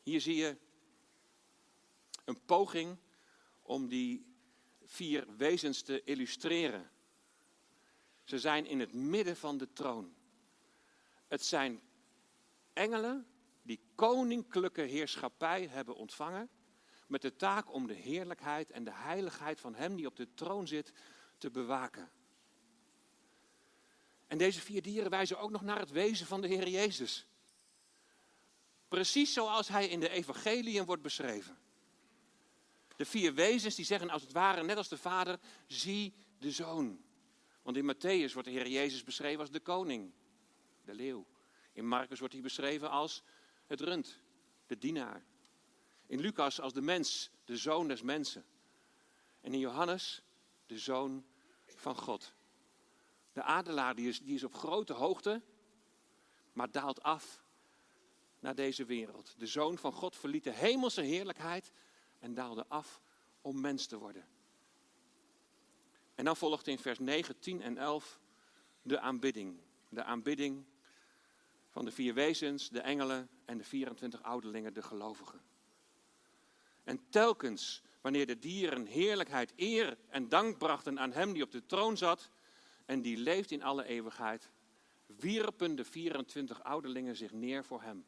Hier 0.04 0.22
zie 0.22 0.36
je 0.36 0.58
een 2.26 2.46
poging 2.46 2.98
om 3.62 3.88
die 3.88 4.36
vier 4.84 5.36
wezens 5.38 5.82
te 5.82 6.04
illustreren. 6.04 6.92
Ze 8.24 8.40
zijn 8.40 8.66
in 8.66 8.80
het 8.80 8.94
midden 8.94 9.38
van 9.38 9.58
de 9.58 9.74
troon. 9.74 10.14
Het 11.28 11.46
zijn 11.46 11.82
engelen 12.74 13.28
die 13.62 13.80
koninklijke 13.96 14.82
heerschappij 14.82 15.68
hebben 15.68 15.96
ontvangen. 15.96 16.50
Met 17.08 17.22
de 17.22 17.36
taak 17.36 17.74
om 17.74 17.88
de 17.88 17.94
heerlijkheid 17.94 18.72
en 18.72 18.84
de 18.84 18.94
heiligheid 18.94 19.60
van 19.60 19.76
Hem 19.76 19.96
die 19.96 20.08
op 20.08 20.16
de 20.16 20.34
troon 20.34 20.68
zit 20.68 20.94
te 21.38 21.52
bewaken. 21.52 22.12
En 24.28 24.38
deze 24.38 24.62
vier 24.62 24.82
dieren 24.82 25.10
wijzen 25.10 25.40
ook 25.40 25.52
nog 25.52 25.62
naar 25.62 25.80
het 25.80 25.92
wezen 25.92 26.26
van 26.26 26.42
de 26.42 26.48
Heer 26.48 26.68
Jezus. 26.68 27.28
Precies 28.88 29.34
zoals 29.34 29.68
Hij 29.68 29.88
in 29.88 30.00
de 30.00 30.10
Evangeliën 30.10 30.86
wordt 30.86 31.02
beschreven. 31.02 31.61
De 33.02 33.08
vier 33.08 33.34
wezens 33.34 33.76
die 33.76 33.86
zeggen 33.86 34.10
als 34.10 34.22
het 34.22 34.32
ware, 34.32 34.64
net 34.64 34.78
als 34.78 34.88
de 34.88 34.98
Vader, 34.98 35.40
zie 35.68 36.14
de 36.38 36.52
Zoon. 36.52 37.02
Want 37.62 37.78
in 37.78 37.96
Matthäus 37.96 38.34
wordt 38.34 38.48
de 38.48 38.54
Heer 38.54 38.68
Jezus 38.68 39.04
beschreven 39.04 39.40
als 39.40 39.52
de 39.52 39.60
koning, 39.60 40.12
de 40.86 40.94
leeuw. 40.94 41.26
In 41.74 41.88
Marcus 41.88 42.20
wordt 42.20 42.34
hij 42.34 42.44
beschreven 42.44 42.90
als 42.90 43.24
het 43.68 43.82
rund, 43.82 44.20
de 44.68 44.78
dienaar. 44.78 45.24
In 46.08 46.20
Lucas 46.20 46.60
als 46.60 46.74
de 46.74 46.82
mens, 46.82 47.30
de 47.46 47.58
zoon 47.58 47.88
des 47.88 48.02
mensen. 48.02 48.46
En 49.42 49.54
in 49.54 49.60
Johannes 49.60 50.22
de 50.66 50.78
zoon 50.78 51.26
van 51.66 51.96
God. 51.96 52.34
De 53.34 53.44
adelaar 53.44 53.96
die 53.96 54.08
is, 54.08 54.20
die 54.20 54.36
is 54.36 54.44
op 54.44 54.54
grote 54.54 54.94
hoogte, 54.94 55.42
maar 56.54 56.72
daalt 56.72 57.04
af 57.04 57.44
naar 58.40 58.56
deze 58.56 58.86
wereld. 58.86 59.36
De 59.38 59.48
zoon 59.48 59.78
van 59.78 59.92
God 59.92 60.16
verliet 60.16 60.44
de 60.44 60.54
hemelse 60.54 61.02
heerlijkheid 61.02 61.72
en 62.22 62.34
daalde 62.34 62.66
af 62.68 63.02
om 63.42 63.62
mens 63.62 63.86
te 63.86 63.98
worden. 63.98 64.26
En 66.16 66.26
dan 66.26 66.38
volgt 66.38 66.68
in 66.68 66.80
vers 66.80 67.00
9, 67.00 67.40
10 67.40 67.62
en 67.62 67.78
11 67.78 68.20
de 68.82 69.00
aanbidding. 69.00 69.60
De 69.90 70.04
aanbidding 70.04 70.66
van 71.70 71.86
de 71.86 71.92
vier 71.92 72.14
wezens, 72.14 72.70
de 72.70 72.82
engelen 72.82 73.30
en 73.46 73.58
de 73.58 73.64
24 73.64 74.24
ouderlingen, 74.24 74.74
de 74.74 74.82
gelovigen. 74.82 75.42
En 76.84 77.10
telkens 77.10 77.82
wanneer 78.02 78.28
de 78.28 78.40
dieren 78.40 78.86
heerlijkheid, 78.86 79.54
eer 79.56 79.98
en 80.10 80.30
dank 80.30 80.58
brachten 80.58 81.00
aan 81.00 81.12
hem 81.12 81.34
die 81.34 81.44
op 81.44 81.52
de 81.52 81.66
troon 81.66 81.98
zat 81.98 82.30
en 82.86 83.02
die 83.02 83.18
leeft 83.18 83.52
in 83.52 83.64
alle 83.64 83.86
eeuwigheid, 83.86 84.50
wierpen 85.06 85.76
de 85.76 85.86
24 85.86 86.64
ouderlingen 86.64 87.16
zich 87.16 87.32
neer 87.32 87.66
voor 87.66 87.82
hem 87.82 88.06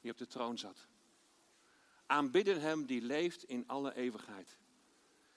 die 0.00 0.10
op 0.10 0.18
de 0.18 0.26
troon 0.26 0.58
zat. 0.58 0.88
Aanbidden 2.10 2.60
hem 2.60 2.86
die 2.86 3.02
leeft 3.02 3.44
in 3.44 3.64
alle 3.66 3.94
eeuwigheid. 3.94 4.58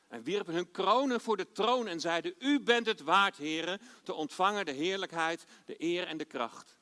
En 0.08 0.24
wierpen 0.24 0.54
hun 0.54 0.72
kronen 0.72 1.22
voor 1.22 1.38
de 1.38 1.52
troon 1.52 1.88
en 1.88 2.00
zeiden, 2.00 2.36
u 2.40 2.60
bent 2.60 2.86
het 2.86 3.02
waard, 3.02 3.38
heren, 3.38 3.82
te 4.04 4.14
ontvangen 4.14 4.66
de 4.66 4.72
heerlijkheid, 4.72 5.46
de 5.66 5.76
eer 5.78 6.08
en 6.08 6.18
de 6.18 6.26
kracht. 6.26 6.78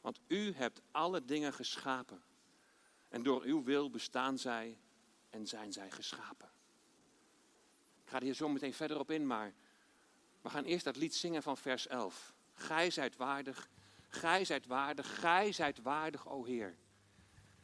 Want 0.00 0.20
u 0.26 0.52
hebt 0.52 0.80
alle 0.90 1.24
dingen 1.24 1.52
geschapen. 1.52 2.22
En 3.08 3.22
door 3.22 3.42
uw 3.42 3.62
wil 3.62 3.90
bestaan 3.90 4.38
zij 4.38 4.78
en 5.30 5.46
zijn 5.46 5.72
zij 5.72 5.90
geschapen. 5.90 6.50
Ik 8.04 8.10
ga 8.10 8.16
er 8.16 8.22
hier 8.22 8.34
zo 8.34 8.48
meteen 8.48 8.74
verder 8.74 8.98
op 8.98 9.10
in, 9.10 9.26
maar 9.26 9.54
we 10.42 10.50
gaan 10.50 10.64
eerst 10.64 10.84
dat 10.84 10.96
lied 10.96 11.14
zingen 11.14 11.42
van 11.42 11.56
vers 11.56 11.86
11. 11.86 12.34
Gij 12.52 12.90
zijt 12.90 13.16
waardig, 13.16 13.68
gij 14.08 14.44
zijt 14.44 14.66
waardig, 14.66 15.20
gij 15.20 15.52
zijt 15.52 15.82
waardig, 15.82 16.28
o 16.28 16.44
Heer. 16.44 16.76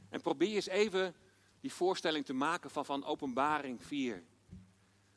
En 0.09 0.21
probeer 0.21 0.55
eens 0.55 0.67
even 0.67 1.15
die 1.61 1.73
voorstelling 1.73 2.25
te 2.25 2.33
maken 2.33 2.71
van, 2.71 2.85
van 2.85 3.05
openbaring 3.05 3.83
4. 3.83 4.23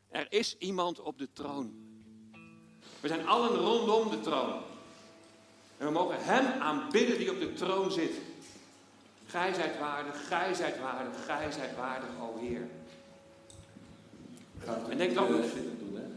Er 0.10 0.32
is 0.32 0.58
iemand 0.58 0.99
op 0.99 1.17
de 1.17 1.32
troon. 1.34 1.73
We 2.99 3.08
zijn 3.08 3.27
allen 3.27 3.56
rondom 3.56 4.10
de 4.10 4.19
troon. 4.19 4.62
En 5.77 5.86
we 5.86 5.91
mogen 5.91 6.15
Hem 6.19 6.62
aanbidden 6.62 7.17
die 7.17 7.32
op 7.32 7.39
de 7.39 7.53
troon 7.53 7.91
zit. 7.91 8.12
Gij 9.25 9.53
zijt 9.53 9.79
waardig, 9.79 10.27
gij 10.27 10.53
zijt 10.53 10.79
waardig, 10.79 11.25
gij 11.25 11.51
zijt 11.51 11.75
waardig, 11.75 12.10
o 12.21 12.38
Heer. 12.38 12.67
En 14.89 14.97
denk 14.97 15.15
er, 15.15 15.21
ook, 15.21 15.43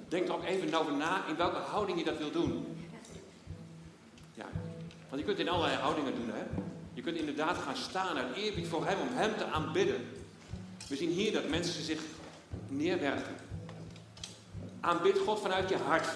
denk 0.08 0.28
er 0.28 0.34
ook 0.34 0.44
even 0.44 0.74
over 0.74 0.92
na 0.92 1.26
in 1.26 1.36
welke 1.36 1.56
houding 1.56 1.98
je 1.98 2.04
dat 2.04 2.18
wil 2.18 2.30
doen. 2.30 2.78
Ja, 4.34 4.46
want 5.08 5.20
je 5.20 5.26
kunt 5.26 5.38
in 5.38 5.48
allerlei 5.48 5.76
houdingen 5.76 6.14
doen, 6.14 6.30
hè. 6.30 6.44
Je 6.94 7.02
kunt 7.02 7.16
inderdaad 7.16 7.56
gaan 7.56 7.76
staan 7.76 8.16
uit 8.16 8.36
eerbied 8.36 8.66
voor 8.66 8.86
Hem, 8.86 9.00
om 9.00 9.08
Hem 9.10 9.36
te 9.36 9.44
aanbidden. 9.44 10.15
We 10.88 10.96
zien 10.96 11.10
hier 11.10 11.32
dat 11.32 11.48
mensen 11.48 11.84
zich 11.84 12.00
neerwerpen. 12.68 13.34
Aanbid 14.80 15.18
God 15.18 15.40
vanuit 15.40 15.68
je 15.68 15.76
hart. 15.76 16.08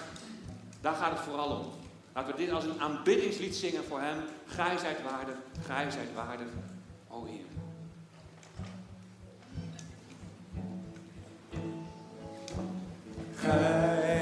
Daar 0.81 0.95
gaat 0.95 1.11
het 1.11 1.19
vooral 1.19 1.57
om. 1.57 1.65
Laten 2.13 2.35
we 2.35 2.39
dit 2.41 2.51
als 2.51 2.63
een 2.63 2.81
aanbiddingslied 2.81 3.55
zingen 3.55 3.83
voor 3.83 3.99
Hem. 3.99 4.17
Gij 4.45 4.77
zijt 4.77 5.03
waardig, 5.03 5.35
gij 5.65 5.91
zijt 5.91 6.13
waardig, 6.13 6.47
o 7.07 7.25
Heer. 7.25 7.45
Gij 13.35 14.20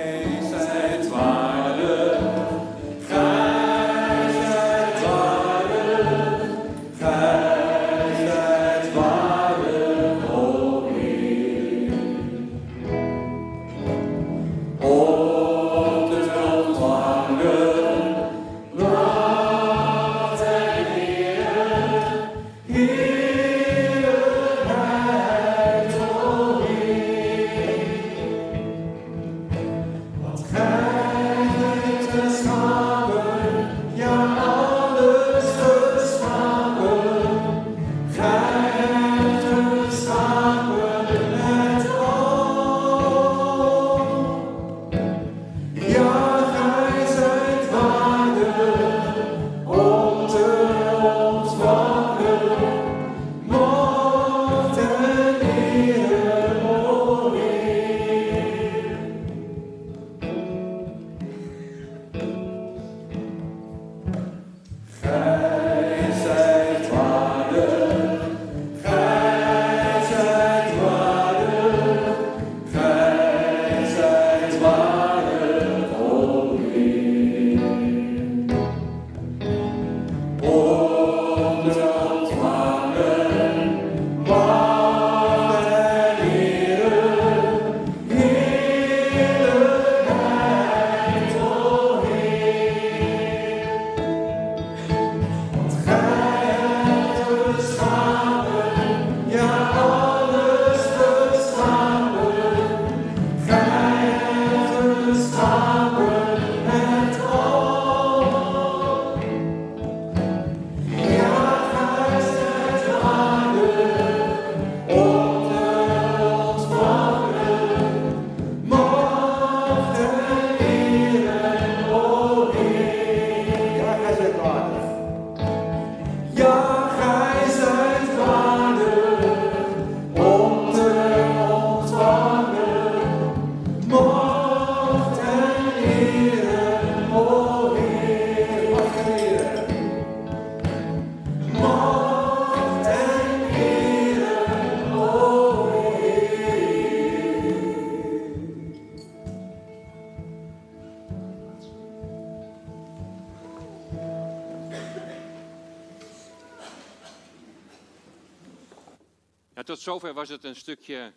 was 160.29 160.41
het 160.41 160.49
een 160.49 160.55
stukje 160.55 161.13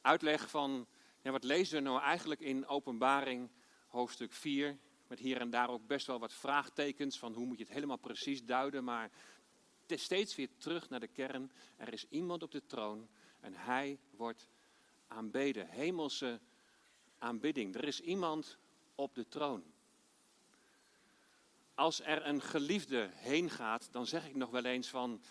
uitleg 0.00 0.50
van 0.50 0.86
ja, 1.22 1.30
wat 1.30 1.44
lezen 1.44 1.76
we 1.76 1.82
nou 1.82 2.00
eigenlijk 2.00 2.40
in 2.40 2.66
Openbaring 2.66 3.50
hoofdstuk 3.86 4.32
4. 4.32 4.78
Met 5.06 5.18
hier 5.18 5.40
en 5.40 5.50
daar 5.50 5.70
ook 5.70 5.86
best 5.86 6.06
wel 6.06 6.18
wat 6.18 6.32
vraagtekens 6.32 7.18
van 7.18 7.34
hoe 7.34 7.46
moet 7.46 7.58
je 7.58 7.64
het 7.64 7.72
helemaal 7.72 7.96
precies 7.96 8.44
duiden. 8.44 8.84
Maar 8.84 9.10
steeds 9.86 10.34
weer 10.34 10.48
terug 10.58 10.88
naar 10.88 11.00
de 11.00 11.06
kern. 11.06 11.52
Er 11.76 11.92
is 11.92 12.06
iemand 12.08 12.42
op 12.42 12.50
de 12.50 12.66
troon 12.66 13.08
en 13.40 13.54
hij 13.54 13.98
wordt 14.10 14.48
aanbeden. 15.06 15.68
Hemelse 15.68 16.40
aanbidding. 17.18 17.74
Er 17.74 17.84
is 17.84 18.00
iemand 18.00 18.58
op 18.94 19.14
de 19.14 19.28
troon. 19.28 19.64
Als 21.74 22.00
er 22.00 22.26
een 22.26 22.42
geliefde 22.42 23.10
heen 23.12 23.50
gaat, 23.50 23.88
dan 23.92 24.06
zeg 24.06 24.26
ik 24.26 24.34
nog 24.34 24.50
wel 24.50 24.64
eens 24.64 24.88
van 24.88 25.22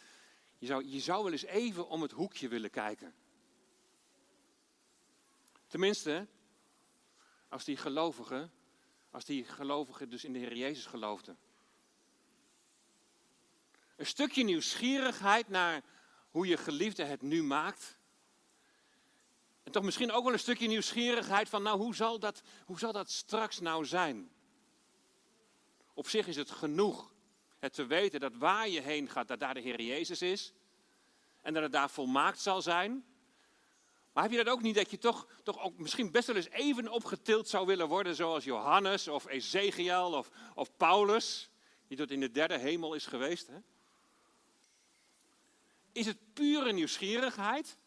je 0.58 0.65
zou, 0.65 0.86
je 0.86 1.00
zou 1.00 1.24
wel 1.24 1.32
eens 1.32 1.46
even 1.46 1.88
om 1.88 2.02
het 2.02 2.12
hoekje 2.12 2.48
willen 2.48 2.70
kijken. 2.70 3.15
Tenminste, 5.67 6.28
als 7.50 7.63
die 7.63 7.78
gelovigen, 7.78 8.52
als 9.12 9.26
die 9.26 9.43
gelovigen 9.43 10.10
dus 10.10 10.24
in 10.24 10.34
de 10.34 10.39
Heer 10.39 10.56
Jezus 10.56 10.86
geloofden. 10.86 11.38
Een 13.96 14.06
stukje 14.06 14.43
nieuwsgierigheid 14.43 15.48
naar 15.48 15.84
hoe 16.30 16.48
je 16.48 16.58
geliefde 16.58 17.04
het 17.04 17.22
nu 17.22 17.43
maakt. 17.43 17.98
En 19.63 19.72
toch 19.72 19.84
misschien 19.84 20.12
ook 20.12 20.24
wel 20.24 20.34
een 20.34 20.39
stukje 20.39 20.67
nieuwsgierigheid 20.67 21.50
van, 21.50 21.63
nou, 21.63 21.78
hoe 21.78 21.96
zal 21.96 22.20
dat, 22.20 22.41
hoe 22.65 22.80
zal 22.80 22.91
dat 22.91 23.12
straks 23.12 23.60
nou 23.60 23.86
zijn? 23.86 24.32
Op 25.93 26.08
zich 26.08 26.28
is 26.28 26.36
het 26.36 26.52
genoeg 26.52 27.13
het 27.60 27.74
te 27.74 27.86
weten 27.86 28.20
dat 28.20 28.36
waar 28.36 28.70
je 28.70 28.82
heen 28.82 29.10
gaat, 29.10 29.28
dat 29.28 29.39
daar 29.39 29.54
de 29.54 29.60
Heer 29.60 29.82
Jezus 29.82 30.22
is. 30.22 30.54
En 31.41 31.54
dat 31.54 31.63
het 31.63 31.72
daar 31.72 31.89
volmaakt 31.89 32.39
zal 32.39 32.62
zijn. 32.62 33.06
Maar 34.13 34.24
heb 34.24 34.32
je 34.36 34.43
dat 34.43 34.54
ook 34.54 34.62
niet, 34.62 34.76
dat 34.76 34.91
je 34.91 34.98
toch, 34.98 35.28
toch 35.43 35.60
ook 35.62 35.78
misschien 35.78 36.12
best 36.12 36.28
wel 36.28 36.36
eens 36.36 36.50
even 36.50 36.91
opgetild 36.91 37.48
zou 37.48 37.65
willen 37.65 37.88
worden, 37.88 38.15
zoals 38.15 38.43
Johannes 38.43 39.08
of 39.08 39.28
Ezekiel 39.28 40.13
of, 40.13 40.30
of 40.56 40.78
Paulus, 40.78 41.50
die 41.88 41.98
tot 41.98 42.12
in 42.12 42.20
de 42.20 42.32
derde 42.32 42.58
hemel 42.58 42.93
is 42.93 43.06
geweest? 43.06 43.48
Hè? 43.48 43.58
Is 45.91 46.06
het 46.06 46.17
pure 46.34 46.72
nieuwsgierigheid? 46.72 47.78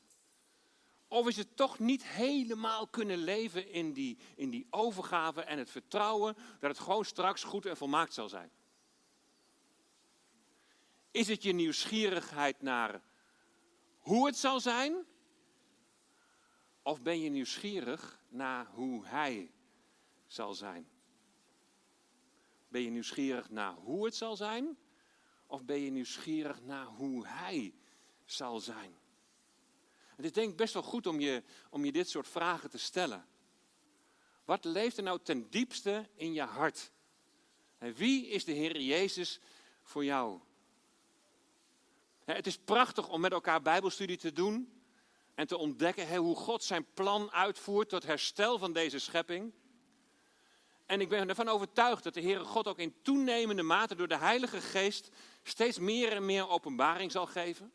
Of 1.09 1.29
is 1.29 1.37
het 1.37 1.57
toch 1.57 1.79
niet 1.79 2.07
helemaal 2.07 2.87
kunnen 2.87 3.19
leven 3.19 3.73
in 3.73 3.93
die, 3.93 4.19
in 4.37 4.51
die 4.51 4.67
overgave 4.71 5.43
en 5.43 5.59
het 5.59 5.71
vertrouwen 5.71 6.37
dat 6.61 6.71
het 6.71 6.79
gewoon 6.79 7.05
straks 7.05 7.43
goed 7.43 7.67
en 7.67 7.77
volmaakt 7.77 8.15
zal 8.15 8.29
zijn? 8.29 8.51
Is 11.11 11.29
het 11.29 11.43
je 11.43 11.53
nieuwsgierigheid 11.53 12.63
naar 12.63 13.03
hoe 13.99 14.27
het 14.27 14.37
zal 14.37 14.61
zijn? 14.61 15.07
Of 16.83 17.03
ben 17.03 17.21
je 17.21 17.31
nieuwsgierig 17.31 18.21
naar 18.29 18.67
hoe 18.67 19.07
Hij 19.07 19.53
zal 20.27 20.55
zijn? 20.55 20.89
Ben 22.69 22.83
je 22.83 22.91
nieuwsgierig 22.91 23.51
naar 23.51 23.75
hoe 23.75 24.05
het 24.05 24.15
zal 24.15 24.37
zijn? 24.37 24.79
Of 25.47 25.65
ben 25.65 25.81
je 25.81 25.91
nieuwsgierig 25.91 26.63
naar 26.63 26.87
hoe 26.87 27.27
Hij 27.27 27.75
zal 28.25 28.61
zijn? 28.61 28.99
Het 30.17 30.25
is 30.25 30.33
denk 30.33 30.51
ik 30.51 30.57
best 30.57 30.75
wel 30.75 30.83
goed 30.83 31.07
om 31.07 31.21
je, 31.21 31.43
om 31.71 31.85
je 31.85 31.93
dit 31.93 32.09
soort 32.09 32.29
vragen 32.29 32.71
te 32.71 32.79
stellen. 32.79 33.27
Wat 34.45 34.65
leeft 34.65 34.97
er 34.97 35.03
nou 35.03 35.21
ten 35.23 35.51
diepste 35.51 36.09
in 36.15 36.33
je 36.33 36.43
hart? 36.43 36.93
En 37.79 37.95
wie 37.95 38.27
is 38.27 38.45
de 38.45 38.53
Heer 38.53 38.81
Jezus 38.81 39.41
voor 39.83 40.05
jou? 40.05 40.41
Het 42.35 42.47
is 42.47 42.59
prachtig 42.59 43.09
om 43.09 43.21
met 43.21 43.33
elkaar 43.33 43.63
Bijbelstudie 43.63 44.17
te 44.17 44.33
doen 44.33 44.83
en 45.35 45.47
te 45.47 45.57
ontdekken 45.57 46.17
hoe 46.17 46.37
God 46.37 46.65
zijn 46.65 46.87
plan 46.95 47.33
uitvoert 47.33 47.89
tot 47.89 48.07
herstel 48.07 48.59
van 48.59 48.73
deze 48.73 48.99
schepping. 48.99 49.53
En 50.87 51.01
ik 51.01 51.09
ben 51.09 51.29
ervan 51.29 51.49
overtuigd 51.49 52.03
dat 52.03 52.15
de 52.15 52.21
Heere 52.21 52.45
God 52.45 52.69
ook 52.69 52.79
in 52.79 52.95
toenemende 53.03 53.63
mate 53.63 53.95
door 53.95 54.09
de 54.09 54.17
Heilige 54.17 54.61
Geest 54.61 55.11
steeds 55.43 55.79
meer 55.79 56.13
en 56.13 56.25
meer 56.25 56.49
openbaring 56.49 57.13
zal 57.13 57.27
geven. 57.27 57.73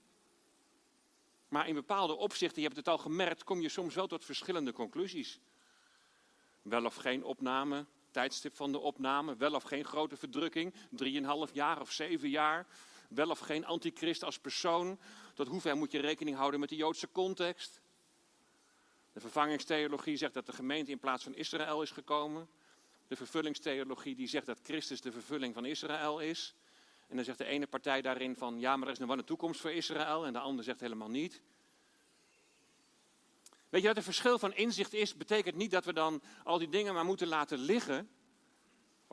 Maar 1.48 1.68
in 1.68 1.74
bepaalde 1.74 2.16
opzichten, 2.16 2.62
je 2.62 2.68
hebt 2.68 2.80
het 2.80 2.88
al 2.88 2.98
gemerkt, 2.98 3.44
kom 3.44 3.62
je 3.62 3.70
soms 3.70 3.96
wel 3.96 4.08
tot 4.08 4.26
verschillende 4.26 4.74
conclusies. 4.74 5.40
Wel 6.62 6.86
of 6.86 6.96
geen 6.96 7.24
opname, 7.24 7.86
tijdstip 8.12 8.56
van 8.56 8.72
de 8.72 8.80
opname, 8.80 9.36
wel 9.36 9.54
of 9.54 9.64
geen 9.64 9.86
grote 9.86 10.18
verdrukking, 10.18 10.74
drieënhalf 10.90 11.54
jaar 11.54 11.82
of 11.82 11.92
zeven 11.92 12.30
jaar, 12.30 12.68
wel 13.10 13.30
of 13.30 13.40
geen 13.40 13.66
antichrist 13.66 14.24
als 14.24 14.40
persoon, 14.40 15.00
tot 15.34 15.48
hoever 15.48 15.78
moet 15.78 15.92
je 15.92 16.00
rekening 16.00 16.38
houden 16.38 16.60
met 16.60 16.70
de 16.70 16.76
Joodse 16.76 17.12
context. 17.12 17.82
De 19.14 19.20
vervangingstheologie 19.20 20.18
zegt 20.18 20.34
dat 20.34 20.46
de 20.46 20.54
gemeente 20.54 20.92
in 20.92 21.00
plaats 21.00 21.24
van 21.24 21.36
Israël 21.36 21.82
is 21.82 21.92
gekomen. 21.92 22.50
De 23.08 23.16
vervullingstheologie 23.16 24.16
die 24.16 24.28
zegt 24.28 24.46
dat 24.46 24.60
Christus 24.64 25.02
de 25.02 25.12
vervulling 25.12 25.54
van 25.54 25.66
Israël 25.66 26.20
is. 26.20 26.56
En 27.08 27.16
dan 27.16 27.26
zegt 27.26 27.38
de 27.38 27.46
ene 27.46 27.68
partij 27.68 28.02
daarin 28.02 28.36
van 28.36 28.60
ja, 28.60 28.76
maar 28.76 28.88
er 28.88 28.94
is 28.94 29.00
nog 29.00 29.08
wel 29.08 29.18
een 29.18 29.24
toekomst 29.24 29.62
voor 29.62 29.72
Israël. 29.72 30.26
En 30.26 30.34
de 30.34 30.40
andere 30.40 30.64
zegt 30.64 30.80
helemaal 30.80 31.10
niet. 31.10 31.42
Weet 33.70 33.82
je 33.82 33.88
wat 33.88 33.96
het 33.96 34.06
verschil 34.06 34.40
van 34.40 34.54
inzicht 34.54 34.94
is? 34.94 35.16
Betekent 35.16 35.56
niet 35.56 35.72
dat 35.72 35.86
we 35.86 35.94
dan 35.94 36.22
al 36.44 36.58
die 36.58 36.70
dingen 36.70 36.94
maar 36.94 37.06
moeten 37.06 37.28
laten 37.28 37.60
liggen. 37.60 38.10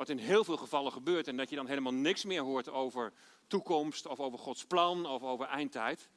Wat 0.02 0.10
in 0.10 0.18
heel 0.18 0.44
veel 0.44 0.56
gevallen 0.56 0.92
gebeurt. 0.92 1.28
En 1.28 1.36
dat 1.36 1.50
je 1.50 1.56
dan 1.56 1.66
helemaal 1.66 1.92
niks 1.92 2.24
meer 2.24 2.42
hoort 2.42 2.68
over 2.68 3.12
toekomst 3.46 4.06
of 4.06 4.20
over 4.20 4.38
Gods 4.38 4.64
plan 4.64 5.06
of 5.06 5.22
over 5.22 5.46
eindtijd. 5.46 6.08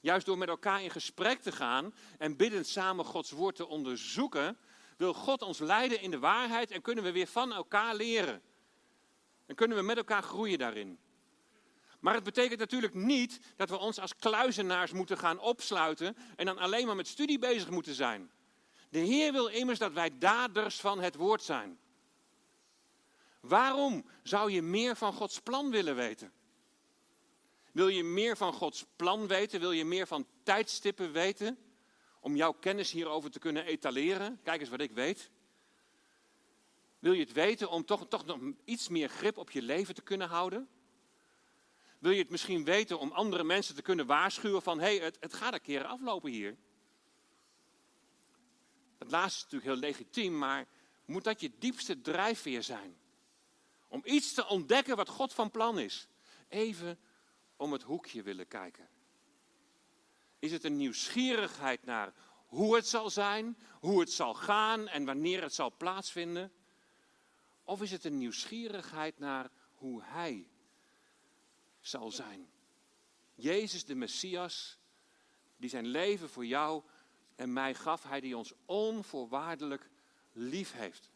Juist 0.00 0.26
door 0.26 0.38
met 0.38 0.48
elkaar 0.48 0.82
in 0.82 0.90
gesprek 0.90 1.40
te 1.40 1.52
gaan 1.52 1.94
en 2.18 2.36
biddend 2.36 2.66
samen 2.66 3.04
Gods 3.04 3.30
woord 3.30 3.56
te 3.56 3.66
onderzoeken, 3.66 4.58
wil 4.96 5.14
God 5.14 5.42
ons 5.42 5.58
leiden 5.58 6.00
in 6.00 6.10
de 6.10 6.18
waarheid 6.18 6.70
en 6.70 6.82
kunnen 6.82 7.04
we 7.04 7.12
weer 7.12 7.26
van 7.26 7.52
elkaar 7.52 7.94
leren. 7.94 8.42
En 9.46 9.54
kunnen 9.54 9.76
we 9.76 9.82
met 9.82 9.96
elkaar 9.96 10.22
groeien 10.22 10.58
daarin. 10.58 10.98
Maar 12.00 12.14
het 12.14 12.24
betekent 12.24 12.58
natuurlijk 12.58 12.94
niet 12.94 13.40
dat 13.56 13.70
we 13.70 13.78
ons 13.78 13.98
als 14.00 14.16
kluizenaars 14.16 14.92
moeten 14.92 15.18
gaan 15.18 15.38
opsluiten 15.38 16.16
en 16.36 16.46
dan 16.46 16.58
alleen 16.58 16.86
maar 16.86 16.96
met 16.96 17.08
studie 17.08 17.38
bezig 17.38 17.70
moeten 17.70 17.94
zijn. 17.94 18.30
De 18.88 18.98
Heer 18.98 19.32
wil 19.32 19.46
immers 19.46 19.78
dat 19.78 19.92
wij 19.92 20.18
daders 20.18 20.80
van 20.80 21.00
het 21.00 21.14
woord 21.14 21.42
zijn. 21.42 21.78
Waarom 23.40 24.04
zou 24.22 24.50
je 24.50 24.62
meer 24.62 24.96
van 24.96 25.12
Gods 25.12 25.40
plan 25.40 25.70
willen 25.70 25.96
weten? 25.96 26.32
Wil 27.72 27.88
je 27.88 28.04
meer 28.04 28.36
van 28.36 28.52
Gods 28.52 28.86
plan 28.96 29.26
weten? 29.26 29.60
Wil 29.60 29.72
je 29.72 29.84
meer 29.84 30.06
van 30.06 30.26
tijdstippen 30.42 31.12
weten? 31.12 31.58
Om 32.20 32.36
jouw 32.36 32.52
kennis 32.52 32.92
hierover 32.92 33.30
te 33.30 33.38
kunnen 33.38 33.64
etaleren? 33.64 34.40
Kijk 34.42 34.60
eens 34.60 34.70
wat 34.70 34.80
ik 34.80 34.90
weet. 34.90 35.30
Wil 36.98 37.12
je 37.12 37.20
het 37.20 37.32
weten 37.32 37.70
om 37.70 37.84
toch, 37.84 38.08
toch 38.08 38.24
nog 38.24 38.38
iets 38.64 38.88
meer 38.88 39.08
grip 39.08 39.36
op 39.36 39.50
je 39.50 39.62
leven 39.62 39.94
te 39.94 40.02
kunnen 40.02 40.28
houden? 40.28 40.68
Wil 41.98 42.10
je 42.10 42.18
het 42.18 42.30
misschien 42.30 42.64
weten 42.64 42.98
om 42.98 43.12
andere 43.12 43.44
mensen 43.44 43.74
te 43.74 43.82
kunnen 43.82 44.06
waarschuwen 44.06 44.62
van 44.62 44.78
hé, 44.78 44.96
hey, 44.96 45.04
het, 45.04 45.16
het 45.20 45.34
gaat 45.34 45.52
een 45.52 45.60
keer 45.60 45.84
aflopen 45.84 46.30
hier? 46.30 46.56
Dat 48.98 49.10
laatste 49.10 49.36
is 49.36 49.42
natuurlijk 49.42 49.70
heel 49.70 49.90
legitiem, 49.90 50.38
maar 50.38 50.66
moet 51.04 51.24
dat 51.24 51.40
je 51.40 51.50
diepste 51.58 52.00
drijfveer 52.00 52.62
zijn? 52.62 52.99
Om 53.90 54.00
iets 54.04 54.32
te 54.32 54.46
ontdekken 54.46 54.96
wat 54.96 55.08
God 55.08 55.32
van 55.32 55.50
plan 55.50 55.78
is. 55.78 56.08
Even 56.48 56.98
om 57.56 57.72
het 57.72 57.82
hoekje 57.82 58.22
willen 58.22 58.48
kijken. 58.48 58.88
Is 60.38 60.52
het 60.52 60.64
een 60.64 60.76
nieuwsgierigheid 60.76 61.84
naar 61.84 62.12
hoe 62.46 62.74
het 62.74 62.86
zal 62.86 63.10
zijn, 63.10 63.58
hoe 63.80 64.00
het 64.00 64.12
zal 64.12 64.34
gaan 64.34 64.88
en 64.88 65.04
wanneer 65.04 65.42
het 65.42 65.54
zal 65.54 65.76
plaatsvinden? 65.76 66.52
Of 67.62 67.82
is 67.82 67.90
het 67.90 68.04
een 68.04 68.18
nieuwsgierigheid 68.18 69.18
naar 69.18 69.50
hoe 69.74 70.02
Hij 70.02 70.50
zal 71.80 72.10
zijn? 72.10 72.50
Jezus 73.34 73.84
de 73.84 73.94
Messias, 73.94 74.78
die 75.56 75.70
zijn 75.70 75.86
leven 75.86 76.28
voor 76.28 76.46
jou 76.46 76.82
en 77.34 77.52
mij 77.52 77.74
gaf, 77.74 78.02
Hij 78.02 78.20
die 78.20 78.36
ons 78.36 78.52
onvoorwaardelijk 78.66 79.90
lief 80.32 80.72
heeft. 80.72 81.10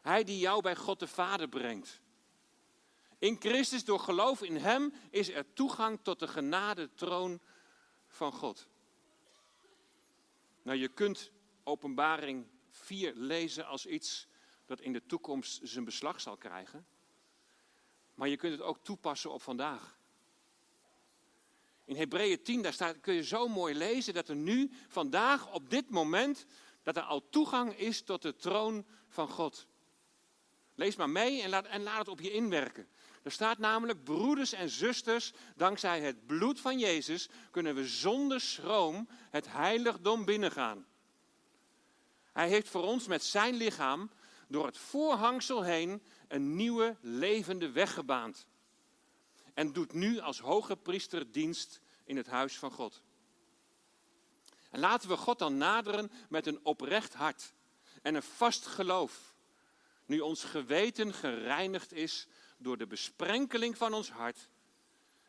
Hij 0.00 0.24
die 0.24 0.38
jou 0.38 0.62
bij 0.62 0.76
God 0.76 0.98
de 0.98 1.06
Vader 1.06 1.48
brengt. 1.48 2.00
In 3.18 3.36
Christus, 3.40 3.84
door 3.84 4.00
geloof 4.00 4.42
in 4.42 4.56
Hem, 4.56 4.92
is 5.10 5.28
er 5.28 5.52
toegang 5.52 5.98
tot 6.02 6.18
de 6.18 6.28
genade 6.28 6.94
troon 6.94 7.40
van 8.06 8.32
God. 8.32 8.66
Nou, 10.62 10.78
je 10.78 10.88
kunt 10.88 11.30
openbaring 11.64 12.46
4 12.70 13.12
lezen 13.14 13.66
als 13.66 13.86
iets 13.86 14.26
dat 14.66 14.80
in 14.80 14.92
de 14.92 15.06
toekomst 15.06 15.60
zijn 15.62 15.84
beslag 15.84 16.20
zal 16.20 16.36
krijgen. 16.36 16.86
Maar 18.14 18.28
je 18.28 18.36
kunt 18.36 18.52
het 18.52 18.62
ook 18.62 18.84
toepassen 18.84 19.32
op 19.32 19.42
vandaag. 19.42 19.98
In 21.84 21.96
Hebreeën 21.96 22.42
10, 22.42 22.62
daar 22.62 22.72
staat, 22.72 23.00
kun 23.00 23.14
je 23.14 23.24
zo 23.24 23.48
mooi 23.48 23.74
lezen 23.74 24.14
dat 24.14 24.28
er 24.28 24.36
nu, 24.36 24.70
vandaag, 24.88 25.52
op 25.52 25.70
dit 25.70 25.90
moment, 25.90 26.46
dat 26.82 26.96
er 26.96 27.02
al 27.02 27.28
toegang 27.28 27.76
is 27.76 28.02
tot 28.02 28.22
de 28.22 28.36
troon 28.36 28.86
van 29.08 29.28
God. 29.28 29.66
Lees 30.80 30.96
maar 30.96 31.10
mee 31.10 31.42
en 31.42 31.50
laat, 31.50 31.66
en 31.66 31.82
laat 31.82 31.98
het 31.98 32.08
op 32.08 32.20
je 32.20 32.32
inwerken. 32.32 32.88
Er 33.22 33.32
staat 33.32 33.58
namelijk, 33.58 34.04
broeders 34.04 34.52
en 34.52 34.70
zusters, 34.70 35.32
dankzij 35.56 36.00
het 36.00 36.26
bloed 36.26 36.60
van 36.60 36.78
Jezus 36.78 37.28
kunnen 37.50 37.74
we 37.74 37.86
zonder 37.86 38.40
schroom 38.40 39.08
het 39.30 39.52
heiligdom 39.52 40.24
binnengaan. 40.24 40.86
Hij 42.32 42.48
heeft 42.48 42.68
voor 42.68 42.82
ons 42.82 43.06
met 43.06 43.24
zijn 43.24 43.54
lichaam 43.54 44.10
door 44.48 44.66
het 44.66 44.78
voorhangsel 44.78 45.62
heen 45.62 46.02
een 46.28 46.56
nieuwe 46.56 46.96
levende 47.00 47.70
weg 47.70 47.94
gebaand. 47.94 48.46
En 49.54 49.72
doet 49.72 49.92
nu 49.92 50.18
als 50.18 50.40
hoge 50.40 50.76
priester 50.76 51.32
dienst 51.32 51.80
in 52.04 52.16
het 52.16 52.26
huis 52.26 52.58
van 52.58 52.70
God. 52.70 53.02
En 54.70 54.80
laten 54.80 55.08
we 55.08 55.16
God 55.16 55.38
dan 55.38 55.56
naderen 55.56 56.12
met 56.28 56.46
een 56.46 56.60
oprecht 56.62 57.14
hart 57.14 57.52
en 58.02 58.14
een 58.14 58.22
vast 58.22 58.66
geloof. 58.66 59.29
Nu 60.10 60.20
ons 60.20 60.44
geweten 60.44 61.14
gereinigd 61.14 61.92
is 61.92 62.26
door 62.58 62.76
de 62.76 62.86
besprenkeling 62.86 63.76
van 63.76 63.92
ons 63.92 64.10
hart 64.10 64.48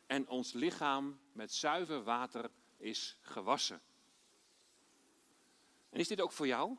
en 0.06 0.28
ons 0.28 0.54
lichaam 0.54 1.20
met 1.32 1.54
zuiver 1.54 2.04
water 2.04 2.50
is 2.78 3.18
gewassen. 3.22 3.82
En 5.90 6.00
is 6.00 6.08
dit 6.08 6.22
ook 6.22 6.32
voor 6.32 6.48
jou? 6.48 6.78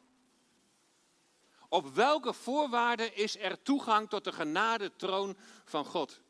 Op 1.68 1.86
welke 1.94 2.32
voorwaarden 2.32 3.16
is 3.16 3.38
er 3.38 3.62
toegang 3.62 4.08
tot 4.08 4.24
de 4.24 4.32
genade 4.32 4.96
troon 4.96 5.36
van 5.64 5.84
God? 5.84 6.20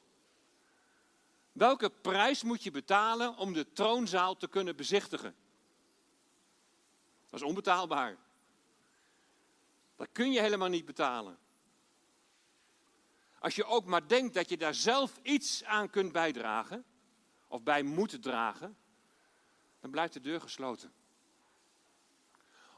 Welke 1.52 1.90
prijs 1.90 2.42
moet 2.42 2.62
je 2.62 2.70
betalen 2.70 3.36
om 3.36 3.52
de 3.52 3.72
troonzaal 3.72 4.36
te 4.36 4.48
kunnen 4.48 4.76
bezichtigen? 4.76 5.34
Dat 7.30 7.40
is 7.40 7.46
onbetaalbaar. 7.46 8.16
Dat 9.96 10.08
kun 10.12 10.32
je 10.32 10.40
helemaal 10.40 10.68
niet 10.68 10.84
betalen. 10.84 11.40
Als 13.42 13.54
je 13.54 13.64
ook 13.64 13.84
maar 13.84 14.08
denkt 14.08 14.34
dat 14.34 14.48
je 14.48 14.56
daar 14.56 14.74
zelf 14.74 15.18
iets 15.22 15.64
aan 15.64 15.90
kunt 15.90 16.12
bijdragen, 16.12 16.84
of 17.48 17.62
bij 17.62 17.82
moet 17.82 18.22
dragen, 18.22 18.76
dan 19.80 19.90
blijft 19.90 20.12
de 20.12 20.20
deur 20.20 20.40
gesloten. 20.40 20.92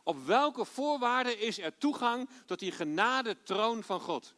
Op 0.03 0.25
welke 0.25 0.65
voorwaarden 0.65 1.39
is 1.39 1.59
er 1.59 1.79
toegang 1.79 2.29
tot 2.47 2.59
die 2.59 2.73
genade 2.73 3.43
troon 3.43 3.83
van 3.83 4.01
God? 4.01 4.35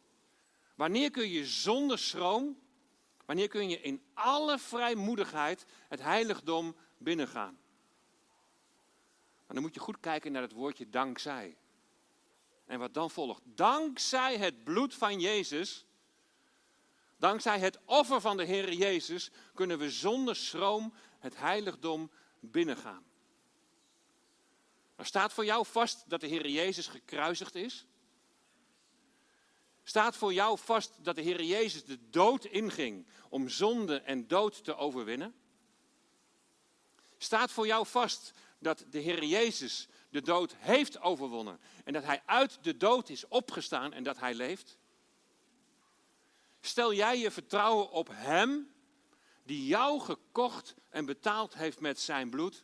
Wanneer 0.75 1.11
kun 1.11 1.29
je 1.29 1.45
zonder 1.45 1.99
schroom, 1.99 2.59
wanneer 3.25 3.47
kun 3.47 3.69
je 3.69 3.81
in 3.81 4.03
alle 4.13 4.59
vrijmoedigheid 4.59 5.65
het 5.87 6.01
heiligdom 6.01 6.75
binnengaan? 6.97 7.59
Maar 9.45 9.55
dan 9.55 9.61
moet 9.61 9.73
je 9.73 9.79
goed 9.79 9.99
kijken 9.99 10.31
naar 10.31 10.41
het 10.41 10.51
woordje 10.51 10.89
dankzij. 10.89 11.57
En 12.65 12.79
wat 12.79 12.93
dan 12.93 13.11
volgt. 13.11 13.41
Dankzij 13.43 14.37
het 14.37 14.63
bloed 14.63 14.93
van 14.93 15.19
Jezus 15.19 15.86
Dankzij 17.17 17.59
het 17.59 17.79
offer 17.85 18.21
van 18.21 18.37
de 18.37 18.43
Heer 18.43 18.73
Jezus 18.73 19.31
kunnen 19.53 19.77
we 19.77 19.89
zonder 19.89 20.35
schroom 20.35 20.93
het 21.19 21.37
heiligdom 21.37 22.11
binnengaan. 22.39 23.05
Er 24.95 25.05
staat 25.05 25.33
voor 25.33 25.45
jou 25.45 25.65
vast 25.65 26.09
dat 26.09 26.21
de 26.21 26.27
Heer 26.27 26.49
Jezus 26.49 26.87
gekruisigd 26.87 27.55
is. 27.55 27.85
Staat 29.83 30.15
voor 30.15 30.33
jou 30.33 30.57
vast 30.59 30.93
dat 31.03 31.15
de 31.15 31.21
Heer 31.21 31.43
Jezus 31.43 31.85
de 31.85 32.09
dood 32.09 32.45
inging 32.45 33.07
om 33.29 33.49
zonde 33.49 34.01
en 34.01 34.27
dood 34.27 34.63
te 34.63 34.75
overwinnen. 34.75 35.35
Staat 37.17 37.51
voor 37.51 37.67
jou 37.67 37.85
vast 37.85 38.31
dat 38.59 38.85
de 38.89 38.99
Heer 38.99 39.23
Jezus 39.23 39.87
de 40.09 40.21
dood 40.21 40.55
heeft 40.57 40.99
overwonnen 40.99 41.59
en 41.83 41.93
dat 41.93 42.03
Hij 42.03 42.21
uit 42.25 42.63
de 42.63 42.77
dood 42.77 43.09
is 43.09 43.27
opgestaan 43.27 43.93
en 43.93 44.03
dat 44.03 44.19
Hij 44.19 44.33
leeft. 44.33 44.77
Stel 46.67 46.93
jij 46.93 47.19
je 47.19 47.31
vertrouwen 47.31 47.89
op 47.89 48.09
Hem, 48.11 48.73
die 49.43 49.65
jou 49.65 49.99
gekocht 49.99 50.75
en 50.89 51.05
betaald 51.05 51.53
heeft 51.53 51.79
met 51.79 51.99
zijn 51.99 52.29
bloed? 52.29 52.63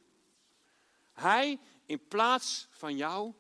Hij 1.14 1.60
in 1.86 2.08
plaats 2.08 2.68
van 2.70 2.98
jou? 2.98 3.34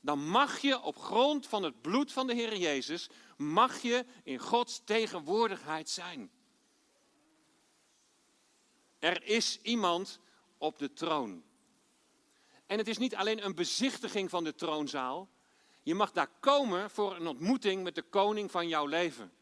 Dan 0.00 0.28
mag 0.28 0.58
je 0.58 0.80
op 0.80 0.96
grond 0.96 1.46
van 1.46 1.62
het 1.62 1.80
bloed 1.80 2.12
van 2.12 2.26
de 2.26 2.34
Heer 2.34 2.56
Jezus, 2.56 3.10
mag 3.36 3.82
je 3.82 4.06
in 4.22 4.38
Gods 4.38 4.82
tegenwoordigheid 4.84 5.88
zijn. 5.88 6.30
Er 8.98 9.22
is 9.22 9.60
iemand 9.62 10.20
op 10.58 10.78
de 10.78 10.92
troon. 10.92 11.44
En 12.66 12.78
het 12.78 12.88
is 12.88 12.98
niet 12.98 13.14
alleen 13.14 13.44
een 13.44 13.54
bezichtiging 13.54 14.30
van 14.30 14.44
de 14.44 14.54
troonzaal. 14.54 15.28
Je 15.88 15.94
mag 15.94 16.12
daar 16.12 16.30
komen 16.40 16.90
voor 16.90 17.16
een 17.16 17.26
ontmoeting 17.26 17.82
met 17.82 17.94
de 17.94 18.02
koning 18.02 18.50
van 18.50 18.68
jouw 18.68 18.86
leven. 18.86 19.32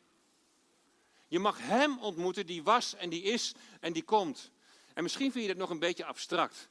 Je 1.28 1.38
mag 1.38 1.59
hem 1.59 1.98
ontmoeten 1.98 2.46
die 2.46 2.62
was 2.62 2.94
en 2.94 3.11
die 3.11 3.22
is 3.22 3.54
en 3.80 3.92
die 3.92 4.02
komt. 4.02 4.50
En 4.94 5.02
misschien 5.02 5.32
vind 5.32 5.44
je 5.44 5.50
dat 5.50 5.61
nog 5.61 5.70
een 5.70 5.78
beetje 5.78 6.04
abstract. 6.04 6.68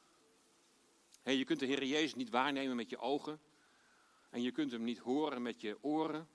je 1.22 1.44
kunt 1.44 1.60
de 1.60 1.66
Heer 1.66 1.84
Jezus 1.84 2.14
niet 2.14 2.30
waarnemen 2.30 2.76
met 2.76 2.90
je 2.90 2.98
ogen. 2.98 3.40
En 4.30 4.42
je 4.42 4.50
kunt 4.50 4.72
hem 4.72 4.84
niet 4.84 4.98
horen 4.98 5.42
met 5.42 5.60
je 5.60 5.78
oren. 5.80 6.28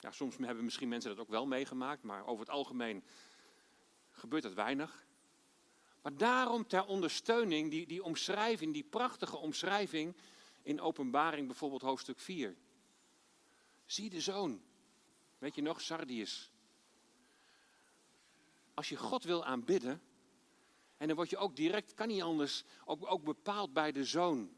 Ja, 0.00 0.10
soms 0.10 0.36
hebben 0.36 0.64
misschien 0.64 0.88
mensen 0.88 1.10
dat 1.10 1.18
ook 1.18 1.30
wel 1.30 1.46
meegemaakt, 1.46 2.02
maar 2.02 2.26
over 2.26 2.40
het 2.40 2.54
algemeen 2.54 3.04
gebeurt 4.10 4.42
dat 4.42 4.54
weinig. 4.54 5.06
Maar 6.02 6.16
daarom 6.16 6.66
ter 6.66 6.84
ondersteuning, 6.84 7.70
die, 7.70 7.86
die 7.86 8.02
omschrijving, 8.02 8.72
die 8.72 8.84
prachtige 8.84 9.36
omschrijving 9.36 10.16
in 10.66 10.80
Openbaring, 10.80 11.46
bijvoorbeeld 11.46 11.82
hoofdstuk 11.82 12.18
4. 12.18 12.56
Zie 13.84 14.10
de 14.10 14.20
zoon. 14.20 14.62
Weet 15.38 15.54
je 15.54 15.62
nog, 15.62 15.80
Sardius. 15.80 16.52
Als 18.74 18.88
je 18.88 18.96
God 18.96 19.24
wil 19.24 19.44
aanbidden, 19.44 20.02
en 20.96 21.06
dan 21.06 21.16
word 21.16 21.30
je 21.30 21.36
ook 21.36 21.56
direct, 21.56 21.94
kan 21.94 22.08
niet 22.08 22.22
anders, 22.22 22.64
ook, 22.84 23.10
ook 23.10 23.24
bepaald 23.24 23.72
bij 23.72 23.92
de 23.92 24.04
zoon. 24.04 24.56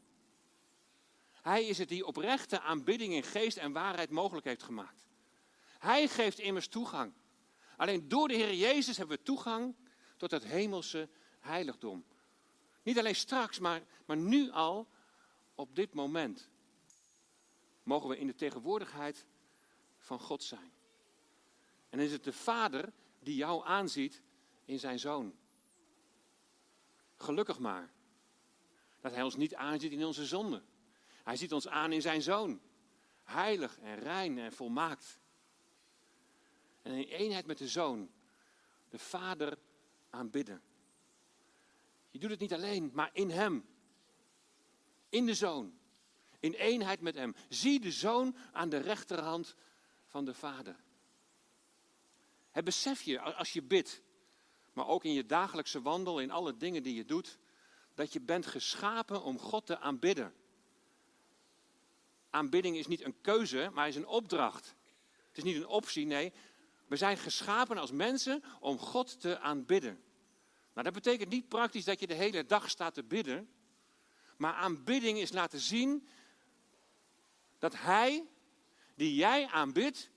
Hij 1.33 1.65
is 1.65 1.77
het 1.77 1.89
die 1.89 2.05
oprechte 2.05 2.61
aanbidding 2.61 3.13
in 3.13 3.23
geest 3.23 3.57
en 3.57 3.71
waarheid 3.71 4.09
mogelijk 4.09 4.45
heeft 4.45 4.63
gemaakt. 4.63 5.05
Hij 5.79 6.07
geeft 6.07 6.39
immers 6.39 6.67
toegang. 6.67 7.13
Alleen 7.77 8.07
door 8.07 8.27
de 8.27 8.35
Heer 8.35 8.53
Jezus 8.53 8.97
hebben 8.97 9.17
we 9.17 9.23
toegang 9.23 9.75
tot 10.17 10.31
het 10.31 10.43
hemelse 10.43 11.09
heiligdom. 11.39 12.05
Niet 12.83 12.99
alleen 12.99 13.15
straks, 13.15 13.59
maar, 13.59 13.81
maar 14.05 14.17
nu 14.17 14.51
al, 14.51 14.87
op 15.59 15.75
dit 15.75 15.93
moment, 15.93 16.49
mogen 17.83 18.09
we 18.09 18.17
in 18.17 18.27
de 18.27 18.35
tegenwoordigheid 18.35 19.25
van 19.97 20.19
God 20.19 20.43
zijn. 20.43 20.71
En 21.89 21.99
is 21.99 22.11
het 22.11 22.23
de 22.23 22.33
Vader 22.33 22.93
die 23.19 23.35
jou 23.35 23.65
aanziet 23.65 24.21
in 24.65 24.79
zijn 24.79 24.99
Zoon. 24.99 25.35
Gelukkig 27.15 27.59
maar 27.59 27.93
dat 28.99 29.11
Hij 29.11 29.23
ons 29.23 29.35
niet 29.35 29.55
aanziet 29.55 29.91
in 29.91 30.05
onze 30.05 30.25
zonde. 30.25 30.63
Hij 31.23 31.35
ziet 31.35 31.53
ons 31.53 31.67
aan 31.67 31.91
in 31.91 32.01
zijn 32.01 32.21
Zoon. 32.21 32.61
Heilig 33.23 33.79
en 33.79 33.99
rein 33.99 34.37
en 34.37 34.53
volmaakt. 34.53 35.19
En 36.81 36.91
in 36.91 37.07
eenheid 37.07 37.45
met 37.45 37.57
de 37.57 37.67
Zoon, 37.67 38.11
de 38.89 38.99
Vader 38.99 39.57
aanbidden. 40.09 40.61
Je 42.11 42.19
doet 42.19 42.29
het 42.29 42.39
niet 42.39 42.53
alleen, 42.53 42.91
maar 42.93 43.09
in 43.13 43.29
Hem. 43.29 43.77
In 45.09 45.25
de 45.25 45.33
Zoon. 45.33 45.77
In 46.39 46.53
eenheid 46.53 47.01
met 47.01 47.15
Hem. 47.15 47.35
Zie 47.49 47.79
de 47.79 47.91
Zoon 47.91 48.35
aan 48.51 48.69
de 48.69 48.77
rechterhand 48.77 49.55
van 50.05 50.25
de 50.25 50.33
Vader. 50.33 50.75
Het 52.51 52.63
besef 52.65 53.01
je 53.01 53.21
als 53.21 53.53
je 53.53 53.61
bidt, 53.61 54.01
maar 54.73 54.87
ook 54.87 55.03
in 55.03 55.13
je 55.13 55.25
dagelijkse 55.25 55.81
wandel, 55.81 56.19
in 56.19 56.31
alle 56.31 56.57
dingen 56.57 56.83
die 56.83 56.95
je 56.95 57.05
doet, 57.05 57.37
dat 57.93 58.13
je 58.13 58.21
bent 58.21 58.45
geschapen 58.45 59.23
om 59.23 59.39
God 59.39 59.65
te 59.65 59.79
aanbidden. 59.79 60.33
Aanbidding 62.29 62.77
is 62.77 62.87
niet 62.87 63.03
een 63.03 63.21
keuze, 63.21 63.69
maar 63.73 63.87
is 63.87 63.95
een 63.95 64.07
opdracht. 64.07 64.75
Het 65.27 65.37
is 65.37 65.43
niet 65.43 65.55
een 65.55 65.67
optie, 65.67 66.05
nee. 66.05 66.33
We 66.87 66.95
zijn 66.95 67.17
geschapen 67.17 67.77
als 67.77 67.91
mensen 67.91 68.43
om 68.59 68.77
God 68.77 69.19
te 69.19 69.39
aanbidden. 69.39 70.03
Nou, 70.73 70.83
dat 70.83 70.93
betekent 70.93 71.29
niet 71.29 71.47
praktisch 71.47 71.85
dat 71.85 71.99
je 71.99 72.07
de 72.07 72.13
hele 72.13 72.45
dag 72.45 72.69
staat 72.69 72.93
te 72.93 73.03
bidden. 73.03 73.49
Maar 74.39 74.53
aanbidding 74.53 75.19
is 75.19 75.31
laten 75.31 75.59
zien 75.59 76.07
dat 77.57 77.75
Hij, 77.75 78.27
die 78.95 79.15
jij 79.15 79.47
aanbidt, 79.47 80.09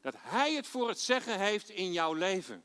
dat 0.00 0.14
Hij 0.18 0.54
het 0.54 0.66
voor 0.66 0.88
het 0.88 1.00
zeggen 1.00 1.38
heeft 1.38 1.68
in 1.68 1.92
jouw 1.92 2.12
leven. 2.12 2.64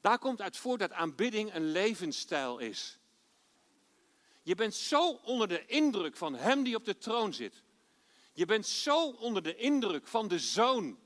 Daar 0.00 0.18
komt 0.18 0.40
uit 0.40 0.56
voort 0.56 0.80
dat 0.80 0.92
aanbidding 0.92 1.54
een 1.54 1.70
levensstijl 1.70 2.58
is. 2.58 2.98
Je 4.42 4.54
bent 4.54 4.74
zo 4.74 5.10
onder 5.10 5.48
de 5.48 5.66
indruk 5.66 6.16
van 6.16 6.34
Hem 6.34 6.62
die 6.62 6.76
op 6.76 6.84
de 6.84 6.98
troon 6.98 7.34
zit. 7.34 7.62
Je 8.32 8.46
bent 8.46 8.66
zo 8.66 9.08
onder 9.10 9.42
de 9.42 9.56
indruk 9.56 10.06
van 10.06 10.28
de 10.28 10.38
Zoon. 10.38 10.98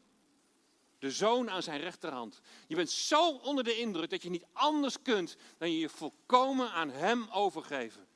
De 1.00 1.10
Zoon 1.10 1.50
aan 1.50 1.62
zijn 1.62 1.80
rechterhand. 1.80 2.40
Je 2.66 2.76
bent 2.76 2.90
zo 2.90 3.30
onder 3.30 3.64
de 3.64 3.78
indruk 3.78 4.10
dat 4.10 4.22
je 4.22 4.30
niet 4.30 4.46
anders 4.52 5.02
kunt 5.02 5.36
dan 5.58 5.72
je 5.72 5.78
je 5.78 5.88
volkomen 5.88 6.72
aan 6.72 6.90
Hem 6.90 7.28
overgeven. 7.30 8.06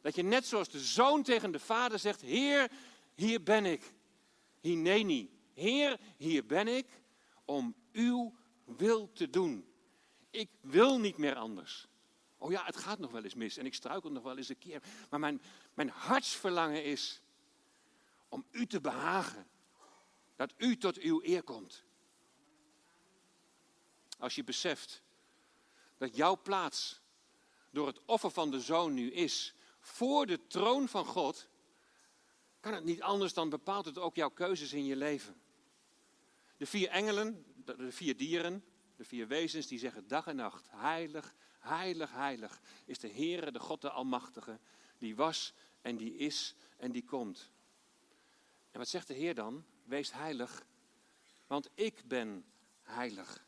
Dat 0.00 0.14
je 0.14 0.22
net 0.22 0.46
zoals 0.46 0.68
de 0.68 0.78
Zoon 0.78 1.22
tegen 1.22 1.50
de 1.50 1.58
Vader 1.58 1.98
zegt, 1.98 2.20
Heer, 2.20 2.70
hier 3.14 3.42
ben 3.42 3.64
ik. 3.64 3.92
Hineni. 4.60 5.30
Heer, 5.54 5.98
hier 6.16 6.46
ben 6.46 6.68
ik 6.68 6.86
om 7.44 7.74
uw 7.92 8.34
wil 8.64 9.12
te 9.12 9.30
doen. 9.30 9.66
Ik 10.30 10.48
wil 10.60 10.98
niet 10.98 11.16
meer 11.16 11.34
anders. 11.34 11.88
Oh 12.38 12.50
ja, 12.50 12.64
het 12.64 12.76
gaat 12.76 12.98
nog 12.98 13.10
wel 13.10 13.24
eens 13.24 13.34
mis 13.34 13.56
en 13.56 13.66
ik 13.66 13.74
struikel 13.74 14.10
nog 14.10 14.22
wel 14.22 14.36
eens 14.36 14.48
een 14.48 14.58
keer. 14.58 14.82
Maar 15.10 15.20
mijn, 15.20 15.42
mijn 15.74 15.88
hartsverlangen 15.88 16.84
is 16.84 17.20
om 18.28 18.44
u 18.50 18.66
te 18.66 18.80
behagen. 18.80 19.46
Dat 20.36 20.52
u 20.56 20.76
tot 20.76 20.98
uw 20.98 21.20
eer 21.22 21.42
komt. 21.42 21.84
Als 24.24 24.34
je 24.34 24.44
beseft 24.44 25.02
dat 25.96 26.16
jouw 26.16 26.42
plaats 26.42 27.00
door 27.70 27.86
het 27.86 28.00
offer 28.04 28.30
van 28.30 28.50
de 28.50 28.60
zoon 28.60 28.94
nu 28.94 29.12
is 29.12 29.54
voor 29.80 30.26
de 30.26 30.46
troon 30.46 30.88
van 30.88 31.04
God, 31.04 31.48
kan 32.60 32.74
het 32.74 32.84
niet 32.84 33.02
anders 33.02 33.34
dan 33.34 33.48
bepaalt 33.48 33.84
het 33.84 33.98
ook 33.98 34.14
jouw 34.14 34.30
keuzes 34.30 34.72
in 34.72 34.84
je 34.84 34.96
leven. 34.96 35.40
De 36.56 36.66
vier 36.66 36.88
engelen, 36.88 37.44
de 37.64 37.92
vier 37.92 38.16
dieren, 38.16 38.64
de 38.96 39.04
vier 39.04 39.26
wezens, 39.26 39.66
die 39.66 39.78
zeggen 39.78 40.08
dag 40.08 40.26
en 40.26 40.36
nacht, 40.36 40.68
heilig, 40.70 41.34
heilig, 41.58 42.12
heilig 42.12 42.60
is 42.84 42.98
de 42.98 43.08
Heere, 43.08 43.52
de 43.52 43.60
God 43.60 43.80
de 43.80 43.90
Almachtige, 43.90 44.60
die 44.98 45.16
was 45.16 45.52
en 45.82 45.96
die 45.96 46.16
is 46.16 46.54
en 46.76 46.92
die 46.92 47.04
komt. 47.04 47.50
En 48.70 48.78
wat 48.78 48.88
zegt 48.88 49.06
de 49.06 49.14
Heer 49.14 49.34
dan? 49.34 49.64
Wees 49.82 50.12
heilig, 50.12 50.66
want 51.46 51.68
ik 51.74 52.08
ben 52.08 52.44
heilig. 52.82 53.43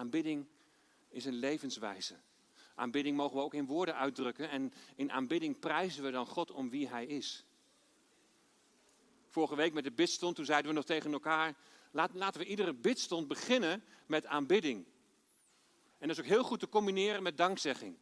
Aanbidding 0.00 0.46
is 1.08 1.24
een 1.24 1.34
levenswijze. 1.34 2.14
Aanbidding 2.74 3.16
mogen 3.16 3.36
we 3.36 3.42
ook 3.42 3.54
in 3.54 3.66
woorden 3.66 3.96
uitdrukken 3.96 4.50
en 4.50 4.72
in 4.96 5.12
aanbidding 5.12 5.58
prijzen 5.58 6.02
we 6.02 6.10
dan 6.10 6.26
God 6.26 6.50
om 6.50 6.70
wie 6.70 6.88
Hij 6.88 7.06
is. 7.06 7.44
Vorige 9.28 9.56
week 9.56 9.72
met 9.72 9.84
de 9.84 9.92
bidstond, 9.92 10.36
toen 10.36 10.44
zeiden 10.44 10.70
we 10.70 10.76
nog 10.76 10.84
tegen 10.84 11.12
elkaar, 11.12 11.54
laten 11.90 12.38
we 12.40 12.44
iedere 12.44 12.74
bidstond 12.74 13.28
beginnen 13.28 13.84
met 14.06 14.26
aanbidding. 14.26 14.86
En 15.98 16.08
dat 16.08 16.16
is 16.16 16.22
ook 16.22 16.30
heel 16.30 16.44
goed 16.44 16.60
te 16.60 16.68
combineren 16.68 17.22
met 17.22 17.36
dankzegging. 17.36 17.96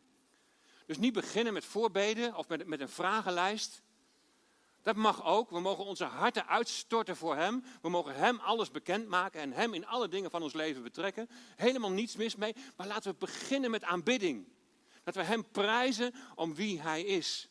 Dus 0.87 0.99
niet 0.99 1.13
beginnen 1.13 1.53
met 1.53 1.65
voorbeden 1.65 2.37
of 2.37 2.49
met, 2.49 2.67
met 2.67 2.81
een 2.81 2.89
vragenlijst. 2.89 3.83
Dat 4.83 4.97
mag 4.97 5.25
ook. 5.25 5.51
We 5.51 5.61
mogen 5.61 5.85
onze 5.85 6.05
harten 6.05 6.47
uitstorten 6.47 7.17
voor 7.17 7.37
Hem. 7.37 7.65
We 7.83 7.89
mogen 7.89 8.15
Hem 8.15 8.39
alles 8.39 8.71
bekendmaken 8.71 9.41
en 9.41 9.53
Hem 9.53 9.75
in 9.75 9.87
alle 9.87 10.09
dingen 10.09 10.31
van 10.31 10.43
ons 10.43 10.53
leven 10.53 10.83
betrekken. 10.83 11.29
Helemaal 11.57 11.91
niets 11.91 12.17
mis 12.17 12.37
mee. 12.37 12.55
Maar 12.77 12.87
laten 12.87 13.11
we 13.13 13.19
beginnen 13.19 13.71
met 13.71 13.85
aanbidding. 13.85 14.49
Dat 15.05 15.15
we 15.15 15.23
Hem 15.23 15.51
prijzen 15.51 16.15
om 16.35 16.55
wie 16.55 16.81
Hij 16.81 17.03
is. 17.03 17.49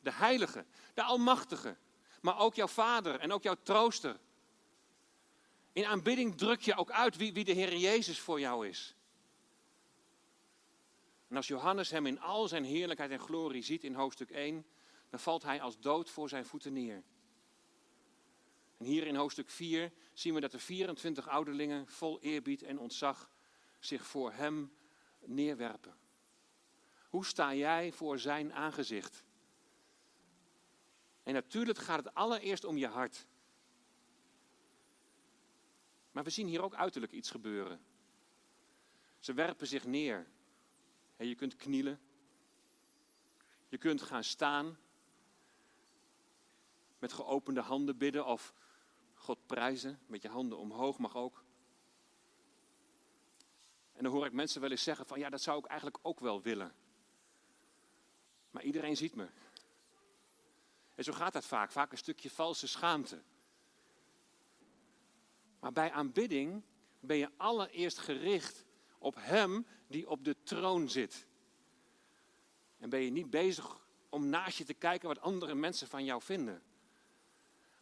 De 0.00 0.12
Heilige, 0.12 0.64
de 0.94 1.02
Almachtige. 1.02 1.76
Maar 2.20 2.38
ook 2.38 2.54
jouw 2.54 2.66
Vader 2.66 3.20
en 3.20 3.32
ook 3.32 3.42
jouw 3.42 3.56
Trooster. 3.62 4.20
In 5.72 5.86
aanbidding 5.86 6.36
druk 6.36 6.60
je 6.60 6.76
ook 6.76 6.90
uit 6.90 7.16
wie, 7.16 7.32
wie 7.32 7.44
de 7.44 7.52
Heer 7.52 7.76
Jezus 7.76 8.20
voor 8.20 8.40
jou 8.40 8.68
is. 8.68 8.94
En 11.28 11.36
als 11.36 11.46
Johannes 11.46 11.90
hem 11.90 12.06
in 12.06 12.20
al 12.20 12.48
zijn 12.48 12.64
heerlijkheid 12.64 13.10
en 13.10 13.20
glorie 13.20 13.62
ziet 13.62 13.84
in 13.84 13.94
hoofdstuk 13.94 14.30
1, 14.30 14.66
dan 15.14 15.22
valt 15.22 15.42
hij 15.42 15.60
als 15.60 15.80
dood 15.80 16.10
voor 16.10 16.28
zijn 16.28 16.44
voeten 16.44 16.72
neer. 16.72 17.02
En 18.76 18.84
hier 18.84 19.06
in 19.06 19.14
hoofdstuk 19.14 19.50
4 19.50 19.92
zien 20.12 20.34
we 20.34 20.40
dat 20.40 20.50
de 20.50 20.58
24 20.58 21.28
ouderlingen 21.28 21.86
vol 21.86 22.20
eerbied 22.20 22.62
en 22.62 22.78
ontzag 22.78 23.30
zich 23.78 24.06
voor 24.06 24.32
hem 24.32 24.72
neerwerpen. 25.24 25.96
Hoe 27.08 27.24
sta 27.24 27.54
jij 27.54 27.92
voor 27.92 28.18
zijn 28.18 28.52
aangezicht? 28.52 29.24
En 31.22 31.32
natuurlijk 31.32 31.78
gaat 31.78 32.04
het 32.04 32.14
allereerst 32.14 32.64
om 32.64 32.76
je 32.76 32.88
hart. 32.88 33.26
Maar 36.12 36.24
we 36.24 36.30
zien 36.30 36.46
hier 36.46 36.62
ook 36.62 36.74
uiterlijk 36.74 37.12
iets 37.12 37.30
gebeuren. 37.30 37.84
Ze 39.20 39.32
werpen 39.32 39.66
zich 39.66 39.84
neer. 39.84 40.26
En 41.16 41.26
je 41.26 41.34
kunt 41.34 41.56
knielen. 41.56 42.00
Je 43.68 43.78
kunt 43.78 44.02
gaan 44.02 44.24
staan. 44.24 44.78
Met 47.04 47.12
geopende 47.12 47.60
handen 47.60 47.96
bidden 47.96 48.26
of 48.26 48.54
God 49.14 49.46
prijzen. 49.46 50.00
Met 50.06 50.22
je 50.22 50.28
handen 50.28 50.58
omhoog 50.58 50.98
mag 50.98 51.16
ook. 51.16 51.44
En 53.92 54.02
dan 54.02 54.12
hoor 54.12 54.26
ik 54.26 54.32
mensen 54.32 54.60
wel 54.60 54.70
eens 54.70 54.82
zeggen 54.82 55.06
van 55.06 55.18
ja, 55.18 55.30
dat 55.30 55.40
zou 55.40 55.58
ik 55.58 55.64
eigenlijk 55.64 55.98
ook 56.02 56.20
wel 56.20 56.42
willen. 56.42 56.74
Maar 58.50 58.62
iedereen 58.62 58.96
ziet 58.96 59.14
me. 59.14 59.28
En 60.94 61.04
zo 61.04 61.12
gaat 61.12 61.32
dat 61.32 61.44
vaak, 61.44 61.72
vaak 61.72 61.92
een 61.92 61.98
stukje 61.98 62.30
valse 62.30 62.66
schaamte. 62.66 63.22
Maar 65.60 65.72
bij 65.72 65.90
aanbidding 65.90 66.62
ben 67.00 67.16
je 67.16 67.30
allereerst 67.36 67.98
gericht 67.98 68.64
op 68.98 69.14
Hem 69.18 69.66
die 69.86 70.08
op 70.08 70.24
de 70.24 70.36
troon 70.42 70.88
zit. 70.88 71.26
En 72.78 72.88
ben 72.88 73.00
je 73.00 73.10
niet 73.10 73.30
bezig 73.30 73.80
om 74.08 74.28
naast 74.28 74.58
je 74.58 74.64
te 74.64 74.74
kijken 74.74 75.08
wat 75.08 75.20
andere 75.20 75.54
mensen 75.54 75.88
van 75.88 76.04
jou 76.04 76.22
vinden. 76.22 76.62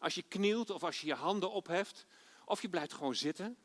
Als 0.03 0.15
je 0.15 0.23
knielt 0.27 0.69
of 0.69 0.83
als 0.83 1.01
je 1.01 1.07
je 1.07 1.13
handen 1.13 1.51
opheft, 1.51 2.05
of 2.45 2.61
je 2.61 2.69
blijft 2.69 2.93
gewoon 2.93 3.15
zitten. 3.15 3.57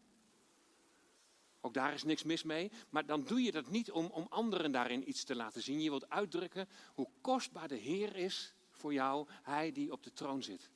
Ook 1.60 1.74
daar 1.74 1.94
is 1.94 2.02
niks 2.02 2.22
mis 2.22 2.42
mee. 2.42 2.70
Maar 2.90 3.06
dan 3.06 3.24
doe 3.24 3.42
je 3.42 3.52
dat 3.52 3.68
niet 3.70 3.90
om, 3.90 4.06
om 4.06 4.26
anderen 4.28 4.72
daarin 4.72 5.08
iets 5.08 5.24
te 5.24 5.34
laten 5.34 5.62
zien. 5.62 5.80
Je 5.80 5.90
wilt 5.90 6.08
uitdrukken 6.08 6.68
hoe 6.94 7.08
kostbaar 7.20 7.68
de 7.68 7.76
Heer 7.76 8.16
is 8.16 8.54
voor 8.70 8.92
jou, 8.92 9.26
Hij 9.42 9.72
die 9.72 9.92
op 9.92 10.02
de 10.02 10.12
troon 10.12 10.42
zit. 10.42 10.70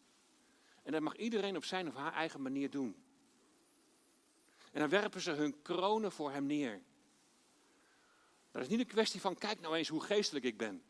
En 0.82 0.92
dat 0.92 1.00
mag 1.00 1.16
iedereen 1.16 1.56
op 1.56 1.64
zijn 1.64 1.88
of 1.88 1.94
haar 1.94 2.12
eigen 2.12 2.42
manier 2.42 2.70
doen. 2.70 2.96
En 4.72 4.80
dan 4.80 4.88
werpen 4.88 5.20
ze 5.20 5.30
hun 5.30 5.62
kronen 5.62 6.12
voor 6.12 6.30
Hem 6.30 6.46
neer. 6.46 6.82
Dat 8.50 8.62
is 8.62 8.68
niet 8.68 8.80
een 8.80 8.86
kwestie 8.86 9.20
van, 9.20 9.34
kijk 9.34 9.60
nou 9.60 9.76
eens 9.76 9.88
hoe 9.88 10.02
geestelijk 10.02 10.44
ik 10.44 10.58
ben. 10.58 10.82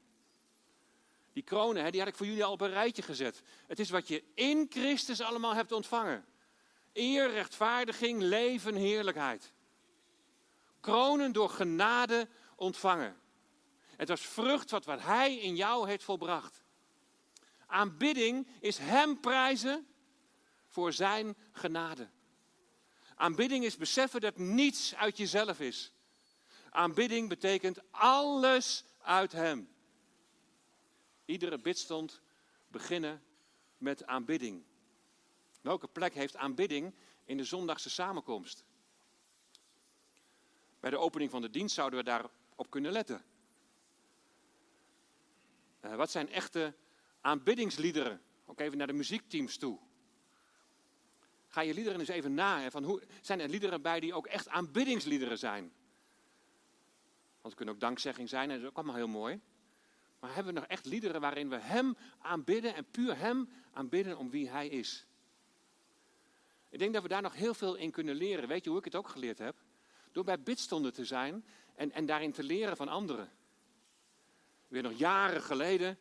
Die 1.32 1.42
kronen, 1.42 1.92
die 1.92 2.00
had 2.00 2.08
ik 2.08 2.16
voor 2.16 2.26
jullie 2.26 2.44
al 2.44 2.52
op 2.52 2.60
een 2.60 2.70
rijtje 2.70 3.02
gezet. 3.02 3.42
Het 3.66 3.78
is 3.78 3.90
wat 3.90 4.08
je 4.08 4.24
in 4.34 4.66
Christus 4.70 5.20
allemaal 5.20 5.54
hebt 5.54 5.72
ontvangen. 5.72 6.24
Eer, 6.92 7.30
rechtvaardiging, 7.30 8.22
leven, 8.22 8.74
heerlijkheid. 8.74 9.52
Kronen 10.80 11.32
door 11.32 11.50
genade 11.50 12.28
ontvangen. 12.56 13.20
Het 13.96 14.08
was 14.08 14.20
vrucht 14.20 14.70
wat, 14.70 14.84
wat 14.84 15.00
Hij 15.00 15.36
in 15.36 15.56
jou 15.56 15.88
heeft 15.88 16.04
volbracht. 16.04 16.62
Aanbidding 17.66 18.46
is 18.60 18.78
Hem 18.78 19.20
prijzen 19.20 19.86
voor 20.68 20.92
Zijn 20.92 21.36
genade. 21.52 22.08
Aanbidding 23.14 23.64
is 23.64 23.76
beseffen 23.76 24.20
dat 24.20 24.38
niets 24.38 24.94
uit 24.94 25.16
jezelf 25.16 25.60
is. 25.60 25.92
Aanbidding 26.70 27.28
betekent 27.28 27.78
alles 27.90 28.84
uit 29.02 29.32
Hem. 29.32 29.68
Iedere 31.24 31.58
bidstond 31.58 32.20
beginnen 32.68 33.22
met 33.78 34.06
aanbidding. 34.06 34.62
Welke 35.60 35.88
plek 35.88 36.14
heeft 36.14 36.36
aanbidding 36.36 36.94
in 37.24 37.36
de 37.36 37.44
zondagse 37.44 37.90
samenkomst? 37.90 38.64
Bij 40.80 40.90
de 40.90 40.98
opening 40.98 41.30
van 41.30 41.42
de 41.42 41.50
dienst 41.50 41.74
zouden 41.74 41.98
we 41.98 42.04
daarop 42.04 42.66
kunnen 42.68 42.92
letten. 42.92 43.24
Uh, 45.84 45.94
wat 45.94 46.10
zijn 46.10 46.28
echte 46.28 46.74
aanbiddingsliederen? 47.20 48.22
Ook 48.46 48.60
even 48.60 48.78
naar 48.78 48.86
de 48.86 48.92
muziekteams 48.92 49.56
toe. 49.56 49.78
Ga 51.48 51.60
je 51.60 51.74
liederen 51.74 52.00
eens 52.00 52.08
even 52.08 52.34
na. 52.34 52.70
Van 52.70 52.84
hoe, 52.84 53.02
zijn 53.20 53.40
er 53.40 53.48
liederen 53.48 53.82
bij 53.82 54.00
die 54.00 54.14
ook 54.14 54.26
echt 54.26 54.48
aanbiddingsliederen 54.48 55.38
zijn? 55.38 55.62
Want 57.32 57.54
het 57.54 57.54
kunnen 57.54 57.74
ook 57.74 57.80
dankzegging 57.80 58.28
zijn 58.28 58.50
en 58.50 58.54
dat 58.54 58.64
is 58.64 58.68
ook 58.68 58.76
allemaal 58.76 58.94
heel 58.94 59.08
mooi. 59.08 59.40
Maar 60.22 60.34
hebben 60.34 60.54
we 60.54 60.60
nog 60.60 60.68
echt 60.68 60.86
liederen 60.86 61.20
waarin 61.20 61.48
we 61.48 61.56
Hem 61.58 61.96
aanbidden 62.18 62.74
en 62.74 62.84
puur 62.90 63.18
Hem 63.18 63.48
aanbidden 63.72 64.18
om 64.18 64.30
wie 64.30 64.48
Hij 64.48 64.68
is? 64.68 65.06
Ik 66.68 66.78
denk 66.78 66.92
dat 66.92 67.02
we 67.02 67.08
daar 67.08 67.22
nog 67.22 67.34
heel 67.34 67.54
veel 67.54 67.74
in 67.74 67.90
kunnen 67.90 68.14
leren. 68.14 68.48
Weet 68.48 68.64
je 68.64 68.70
hoe 68.70 68.78
ik 68.78 68.84
het 68.84 68.94
ook 68.94 69.08
geleerd 69.08 69.38
heb? 69.38 69.56
Door 70.12 70.24
bij 70.24 70.42
bidstonden 70.42 70.92
te 70.92 71.04
zijn 71.04 71.44
en, 71.74 71.92
en 71.92 72.06
daarin 72.06 72.32
te 72.32 72.42
leren 72.42 72.76
van 72.76 72.88
anderen. 72.88 73.30
Weer 74.68 74.82
nog 74.82 74.98
jaren 74.98 75.42
geleden, 75.42 75.98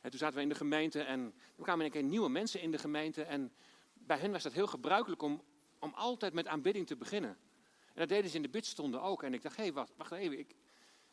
hè, 0.00 0.10
toen 0.10 0.18
zaten 0.18 0.36
we 0.36 0.42
in 0.42 0.48
de 0.48 0.54
gemeente 0.54 1.02
en 1.02 1.34
er 1.56 1.62
kwamen 1.62 1.84
een 1.84 1.90
keer 1.90 2.02
nieuwe 2.02 2.28
mensen 2.28 2.60
in 2.60 2.70
de 2.70 2.78
gemeente. 2.78 3.22
En 3.22 3.52
bij 3.92 4.18
hen 4.18 4.32
was 4.32 4.42
dat 4.42 4.52
heel 4.52 4.66
gebruikelijk 4.66 5.22
om, 5.22 5.42
om 5.78 5.92
altijd 5.94 6.32
met 6.32 6.46
aanbidding 6.46 6.86
te 6.86 6.96
beginnen. 6.96 7.38
En 7.86 7.94
dat 7.94 8.08
deden 8.08 8.30
ze 8.30 8.36
in 8.36 8.42
de 8.42 8.48
bidstonden 8.48 9.02
ook. 9.02 9.22
En 9.22 9.34
ik 9.34 9.42
dacht, 9.42 9.56
hé, 9.56 9.62
hey, 9.62 9.72
wacht, 9.72 9.92
wacht 9.96 10.12
even, 10.12 10.38
ik, 10.38 10.54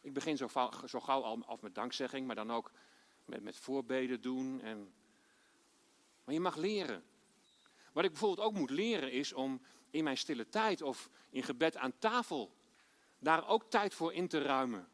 ik 0.10 0.16
begin 0.16 0.38
zo, 0.38 0.47
gauw 0.99 1.22
al 1.22 1.43
af 1.45 1.62
met 1.62 1.76
dankzegging, 1.76 2.28
maar 2.28 2.36
dan 2.36 2.51
ook 2.51 2.72
met, 3.26 3.43
met 3.43 3.57
voorbeden 3.57 4.22
doen. 4.22 4.62
En... 4.62 4.93
Maar 6.24 6.34
je 6.34 6.39
mag 6.39 6.55
leren. 6.55 7.03
Wat 7.93 8.03
ik 8.03 8.12
bijvoorbeeld 8.12 8.47
ook 8.47 8.53
moet 8.53 8.70
leren 8.70 9.12
is 9.12 9.34
om 9.34 9.62
in 9.89 10.03
mijn 10.03 10.18
stille 10.18 10.49
tijd 10.49 10.82
of 10.82 11.10
in 11.30 11.43
gebed 11.43 11.78
aan 11.78 11.93
tafel 11.99 12.51
daar 13.20 13.47
ook 13.47 13.64
tijd 13.70 13.93
voor 13.93 14.14
in 14.14 14.28
te 14.28 14.41
ruimen. 14.41 14.88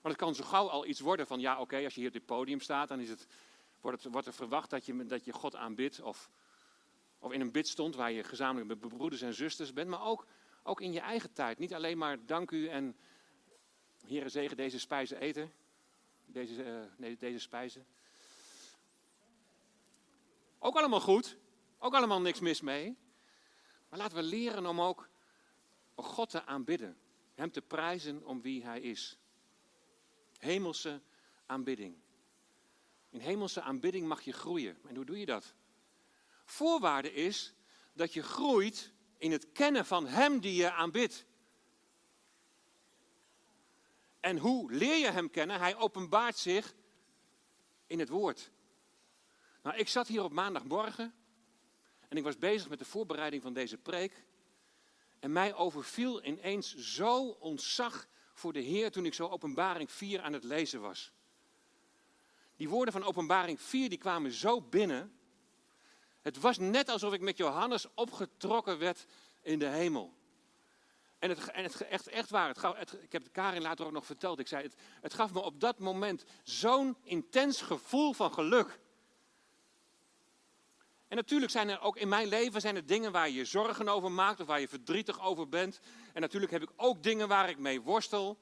Want 0.00 0.14
het 0.14 0.16
kan 0.16 0.34
zo 0.34 0.44
gauw 0.44 0.68
al 0.68 0.86
iets 0.86 1.00
worden 1.00 1.26
van, 1.26 1.40
ja 1.40 1.60
oké, 1.60 1.84
als 1.84 1.94
je 1.94 2.00
hier 2.00 2.08
op 2.08 2.14
dit 2.14 2.26
podium 2.26 2.60
staat, 2.60 2.88
dan 2.88 3.00
is 3.00 3.08
het, 3.08 3.26
wordt, 3.80 4.04
wordt 4.04 4.26
er 4.26 4.32
verwacht 4.32 4.70
dat 4.70 4.86
je, 4.86 5.06
dat 5.06 5.24
je 5.24 5.32
God 5.32 5.56
aanbidt. 5.56 6.00
Of, 6.00 6.30
of 7.18 7.32
in 7.32 7.40
een 7.40 7.52
bidstond 7.52 7.94
waar 7.94 8.12
je 8.12 8.24
gezamenlijk 8.24 8.80
met 8.80 8.88
broeders 8.96 9.22
en 9.22 9.34
zusters 9.34 9.72
bent. 9.72 9.88
Maar 9.88 10.04
ook, 10.04 10.26
ook 10.62 10.80
in 10.80 10.92
je 10.92 11.00
eigen 11.00 11.32
tijd. 11.32 11.58
Niet 11.58 11.74
alleen 11.74 11.98
maar 11.98 12.26
dank 12.26 12.50
u 12.50 12.68
en 12.68 12.96
Heere 14.06 14.28
zegen 14.28 14.56
deze 14.56 14.78
spijzen 14.78 15.20
eten. 15.20 15.52
Deze, 16.26 16.64
uh, 16.64 16.80
nee, 16.96 17.16
deze 17.16 17.38
spijzen. 17.38 17.86
Ook 20.58 20.76
allemaal 20.76 21.00
goed. 21.00 21.36
Ook 21.78 21.94
allemaal 21.94 22.20
niks 22.20 22.40
mis 22.40 22.60
mee. 22.60 22.96
Maar 23.88 23.98
laten 23.98 24.16
we 24.16 24.22
leren 24.22 24.66
om 24.66 24.80
ook 24.80 25.08
God 25.94 26.30
te 26.30 26.44
aanbidden. 26.44 26.96
Hem 27.34 27.50
te 27.50 27.62
prijzen 27.62 28.24
om 28.24 28.40
wie 28.40 28.64
hij 28.64 28.80
is. 28.80 29.18
Hemelse 30.38 31.00
aanbidding. 31.46 31.96
In 33.10 33.20
hemelse 33.20 33.60
aanbidding 33.60 34.06
mag 34.06 34.22
je 34.22 34.32
groeien. 34.32 34.78
En 34.88 34.96
hoe 34.96 35.04
doe 35.04 35.18
je 35.18 35.26
dat? 35.26 35.54
Voorwaarde 36.44 37.12
is 37.12 37.54
dat 37.92 38.12
je 38.12 38.22
groeit 38.22 38.92
in 39.18 39.32
het 39.32 39.52
kennen 39.52 39.86
van 39.86 40.06
Hem 40.06 40.40
die 40.40 40.54
je 40.54 40.72
aanbidt. 40.72 41.24
En 44.26 44.38
hoe 44.38 44.72
leer 44.72 44.96
je 44.96 45.10
Hem 45.10 45.30
kennen? 45.30 45.58
Hij 45.58 45.76
openbaart 45.76 46.36
zich 46.36 46.74
in 47.86 47.98
het 47.98 48.08
Woord. 48.08 48.50
Nou, 49.62 49.76
ik 49.76 49.88
zat 49.88 50.06
hier 50.06 50.22
op 50.22 50.32
maandagmorgen 50.32 51.14
en 52.08 52.16
ik 52.16 52.22
was 52.22 52.38
bezig 52.38 52.68
met 52.68 52.78
de 52.78 52.84
voorbereiding 52.84 53.42
van 53.42 53.52
deze 53.52 53.76
preek. 53.76 54.24
En 55.18 55.32
mij 55.32 55.54
overviel 55.54 56.24
ineens 56.24 56.74
zo 56.76 57.26
ontzag 57.28 58.06
voor 58.32 58.52
de 58.52 58.60
Heer 58.60 58.90
toen 58.90 59.06
ik 59.06 59.14
zo 59.14 59.28
openbaring 59.28 59.90
4 59.90 60.20
aan 60.20 60.32
het 60.32 60.44
lezen 60.44 60.80
was. 60.80 61.12
Die 62.56 62.68
woorden 62.68 62.92
van 62.92 63.04
openbaring 63.04 63.60
4 63.60 63.88
die 63.88 63.98
kwamen 63.98 64.32
zo 64.32 64.60
binnen. 64.60 65.18
Het 66.22 66.40
was 66.40 66.58
net 66.58 66.88
alsof 66.88 67.12
ik 67.12 67.20
met 67.20 67.36
Johannes 67.36 67.86
opgetrokken 67.94 68.78
werd 68.78 69.06
in 69.42 69.58
de 69.58 69.68
hemel. 69.68 70.15
En 71.18 71.28
het, 71.28 71.50
en 71.50 71.62
het 71.62 71.80
echt, 71.80 72.06
echt 72.06 72.30
waar, 72.30 72.48
het 72.48 72.92
ik 73.02 73.12
heb 73.12 73.22
het 73.22 73.32
Karin 73.32 73.62
later 73.62 73.86
ook 73.86 73.92
nog 73.92 74.06
verteld. 74.06 74.38
Ik 74.38 74.48
zei, 74.48 74.62
het, 74.62 74.74
het 75.00 75.14
gaf 75.14 75.32
me 75.32 75.40
op 75.40 75.60
dat 75.60 75.78
moment 75.78 76.24
zo'n 76.42 76.96
intens 77.02 77.62
gevoel 77.62 78.12
van 78.12 78.32
geluk. 78.32 78.78
En 81.08 81.16
natuurlijk 81.16 81.52
zijn 81.52 81.68
er 81.68 81.80
ook 81.80 81.96
in 81.96 82.08
mijn 82.08 82.28
leven 82.28 82.60
zijn 82.60 82.76
er 82.76 82.86
dingen 82.86 83.12
waar 83.12 83.30
je 83.30 83.44
zorgen 83.44 83.88
over 83.88 84.12
maakt 84.12 84.40
of 84.40 84.46
waar 84.46 84.60
je 84.60 84.68
verdrietig 84.68 85.20
over 85.20 85.48
bent. 85.48 85.80
En 86.12 86.20
natuurlijk 86.20 86.52
heb 86.52 86.62
ik 86.62 86.72
ook 86.76 87.02
dingen 87.02 87.28
waar 87.28 87.48
ik 87.48 87.58
mee 87.58 87.80
worstel. 87.80 88.38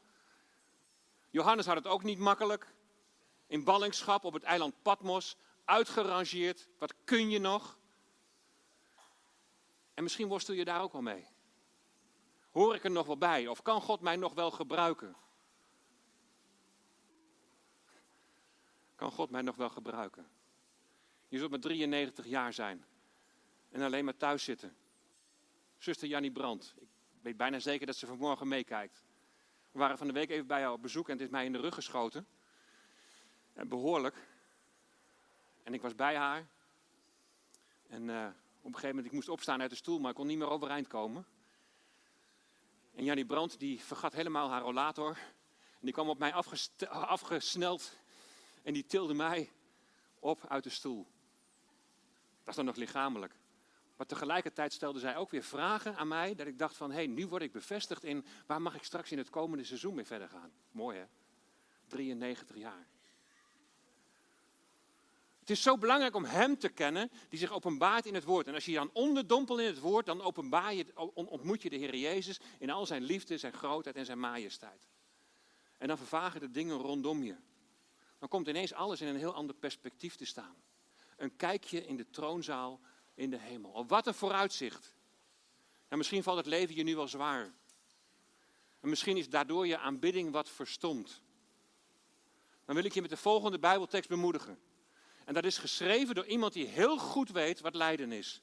Johannes 1.31 1.67
had 1.67 1.77
het 1.77 1.87
ook 1.87 2.03
niet 2.03 2.19
makkelijk. 2.19 2.75
In 3.47 3.65
ballingschap 3.65 4.25
op 4.25 4.33
het 4.33 4.43
eiland 4.43 4.83
Patmos, 4.83 5.37
uitgerangeerd. 5.65 6.69
Wat 6.79 6.95
kun 7.05 7.31
je 7.31 7.39
nog? 7.39 7.79
En 9.95 10.03
misschien 10.03 10.29
worstel 10.29 10.55
je 10.55 10.65
daar 10.65 10.83
ook 10.83 10.93
wel 10.93 11.03
mee. 11.03 11.34
Hoor 12.55 12.75
ik 12.75 12.85
er 12.85 12.91
nog 12.91 13.07
wel 13.07 13.19
bij? 13.19 13.47
Of 13.47 13.63
kan 13.63 13.81
God 13.81 14.01
mij 14.01 14.17
nog 14.17 14.35
wel 14.35 14.51
gebruiken? 14.51 15.17
Kan 18.95 19.11
God 19.11 19.31
mij 19.31 19.43
nog 19.43 19.57
wel 19.57 19.69
gebruiken? 19.69 20.27
Je 21.29 21.39
zult 21.39 21.51
maar 21.51 21.61
93 21.61 22.27
jaar 22.27 22.53
zijn 22.53 22.85
en 23.71 23.83
alleen 23.83 24.05
maar 24.05 24.17
thuis 24.17 24.45
zitten. 24.45 24.77
Zuster 25.79 26.09
Jannie 26.09 26.31
Brandt, 26.31 26.75
ik 26.79 26.89
weet 27.21 27.37
bijna 27.37 27.59
zeker 27.59 27.87
dat 27.87 27.97
ze 27.97 28.07
vanmorgen 28.07 28.49
meekijkt. 28.49 29.05
We 29.73 29.79
waren 29.79 29.99
van 29.99 30.07
de 30.07 30.13
week 30.13 30.31
even 30.31 30.47
bij 30.47 30.63
haar 30.63 30.73
op 30.73 30.83
bezoek 30.83 31.07
en 31.07 31.13
het 31.13 31.23
is 31.23 31.29
mij 31.29 31.45
in 31.45 31.53
de 31.53 31.61
rug 31.61 31.75
geschoten. 31.75 32.27
En 33.53 33.69
behoorlijk. 33.69 34.27
En 35.63 35.75
ik 35.75 35.83
was 35.83 35.95
bij 35.95 36.17
haar. 36.17 36.47
En 37.87 38.09
uh, 38.09 38.27
op 38.27 38.65
een 38.65 38.75
gegeven 38.75 38.89
moment, 38.89 39.07
ik 39.07 39.13
moest 39.13 39.29
opstaan 39.29 39.61
uit 39.61 39.71
de 39.71 39.77
stoel, 39.77 39.99
maar 39.99 40.11
ik 40.11 40.17
kon 40.17 40.27
niet 40.27 40.39
meer 40.39 40.51
overeind 40.51 40.87
komen. 40.87 41.27
En 42.95 43.05
Jannie 43.05 43.27
Brandt, 43.27 43.59
die 43.59 43.81
vergat 43.81 44.13
helemaal 44.13 44.51
haar 44.51 44.63
rollator. 44.63 45.19
En 45.73 45.81
die 45.81 45.93
kwam 45.93 46.09
op 46.09 46.19
mij 46.19 46.33
afgesneld. 46.89 47.97
En 48.63 48.73
die 48.73 48.87
tilde 48.87 49.15
mij 49.15 49.51
op 50.19 50.47
uit 50.49 50.65
de 50.65 50.71
stoel. 50.71 51.07
Dat 52.39 52.49
is 52.49 52.55
dan 52.55 52.65
nog 52.65 52.77
lichamelijk. 52.77 53.35
Maar 53.97 54.07
tegelijkertijd 54.07 54.73
stelde 54.73 54.99
zij 54.99 55.17
ook 55.17 55.31
weer 55.31 55.43
vragen 55.43 55.97
aan 55.97 56.09
mij. 56.09 56.35
Dat 56.35 56.47
ik 56.47 56.59
dacht 56.59 56.77
van, 56.77 56.91
hé, 56.91 56.97
hey, 56.97 57.07
nu 57.07 57.27
word 57.27 57.43
ik 57.43 57.53
bevestigd 57.53 58.05
in 58.05 58.25
waar 58.47 58.63
mag 58.63 58.75
ik 58.75 58.83
straks 58.83 59.13
in 59.13 59.19
het 59.19 59.31
komende 59.31 59.65
seizoen 59.65 59.95
mee 59.95 60.05
verder 60.05 60.29
gaan. 60.29 60.53
Mooi 60.71 60.99
hè? 60.99 61.05
93 61.87 62.57
jaar. 62.57 62.87
Het 65.45 65.53
is 65.53 65.63
zo 65.63 65.79
belangrijk 65.79 66.15
om 66.15 66.25
Hem 66.25 66.59
te 66.59 66.69
kennen 66.69 67.11
die 67.29 67.39
zich 67.39 67.53
openbaart 67.53 68.07
in 68.07 68.15
het 68.15 68.25
Woord. 68.25 68.47
En 68.47 68.55
als 68.55 68.65
je 68.65 68.71
je 68.71 68.77
dan 68.77 68.91
onderdompelt 68.93 69.59
in 69.59 69.67
het 69.67 69.79
Woord, 69.79 70.07
dan 70.07 70.33
je, 70.77 70.87
ontmoet 71.15 71.63
je 71.63 71.71
de 71.71 71.77
Heer 71.77 71.97
Jezus 71.97 72.41
in 72.59 72.71
al 72.71 72.87
zijn 72.87 73.03
liefde, 73.03 73.39
zijn 73.39 73.53
grootheid 73.53 73.97
en 73.97 74.05
zijn 74.05 74.19
majesteit. 74.19 74.89
En 75.79 75.89
dan 75.89 75.97
vervagen 75.97 76.41
de 76.41 76.51
dingen 76.51 76.77
rondom 76.77 77.23
je. 77.23 77.37
Dan 78.19 78.29
komt 78.29 78.49
ineens 78.49 78.73
alles 78.73 79.01
in 79.01 79.07
een 79.07 79.17
heel 79.17 79.35
ander 79.35 79.55
perspectief 79.55 80.17
te 80.17 80.25
staan. 80.25 80.57
Een 81.17 81.37
kijkje 81.37 81.87
in 81.87 81.97
de 81.97 82.11
troonzaal 82.11 82.81
in 83.15 83.31
de 83.31 83.39
hemel. 83.39 83.71
Op 83.71 83.89
wat 83.89 84.07
een 84.07 84.15
vooruitzicht. 84.15 84.95
En 85.89 85.99
misschien 85.99 86.23
valt 86.23 86.37
het 86.37 86.47
leven 86.47 86.75
je 86.75 86.83
nu 86.83 86.97
wel 86.97 87.09
zwaar. 87.09 87.53
En 88.81 88.89
misschien 88.89 89.17
is 89.17 89.29
daardoor 89.29 89.67
je 89.67 89.79
aanbidding 89.79 90.31
wat 90.31 90.49
verstomd. 90.49 91.23
Dan 92.65 92.75
wil 92.75 92.85
ik 92.85 92.95
je 92.95 93.01
met 93.01 93.11
de 93.11 93.17
volgende 93.17 93.59
Bijbeltekst 93.59 94.09
bemoedigen. 94.09 94.59
En 95.25 95.35
dat 95.35 95.45
is 95.45 95.59
geschreven 95.59 96.15
door 96.15 96.27
iemand 96.27 96.53
die 96.53 96.67
heel 96.67 96.99
goed 96.99 97.31
weet 97.31 97.61
wat 97.61 97.75
lijden 97.75 98.13
is. 98.13 98.43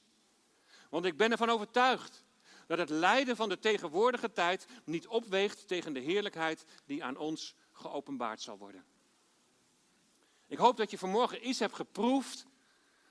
Want 0.89 1.05
ik 1.05 1.17
ben 1.17 1.31
ervan 1.31 1.49
overtuigd 1.49 2.23
dat 2.67 2.77
het 2.77 2.89
lijden 2.89 3.35
van 3.35 3.49
de 3.49 3.59
tegenwoordige 3.59 4.31
tijd 4.31 4.65
niet 4.83 5.07
opweegt 5.07 5.67
tegen 5.67 5.93
de 5.93 5.99
heerlijkheid 5.99 6.65
die 6.85 7.03
aan 7.03 7.17
ons 7.17 7.55
geopenbaard 7.71 8.41
zal 8.41 8.57
worden. 8.57 8.85
Ik 10.47 10.57
hoop 10.57 10.77
dat 10.77 10.91
je 10.91 10.97
vanmorgen 10.97 11.47
iets 11.47 11.59
hebt 11.59 11.75
geproefd 11.75 12.45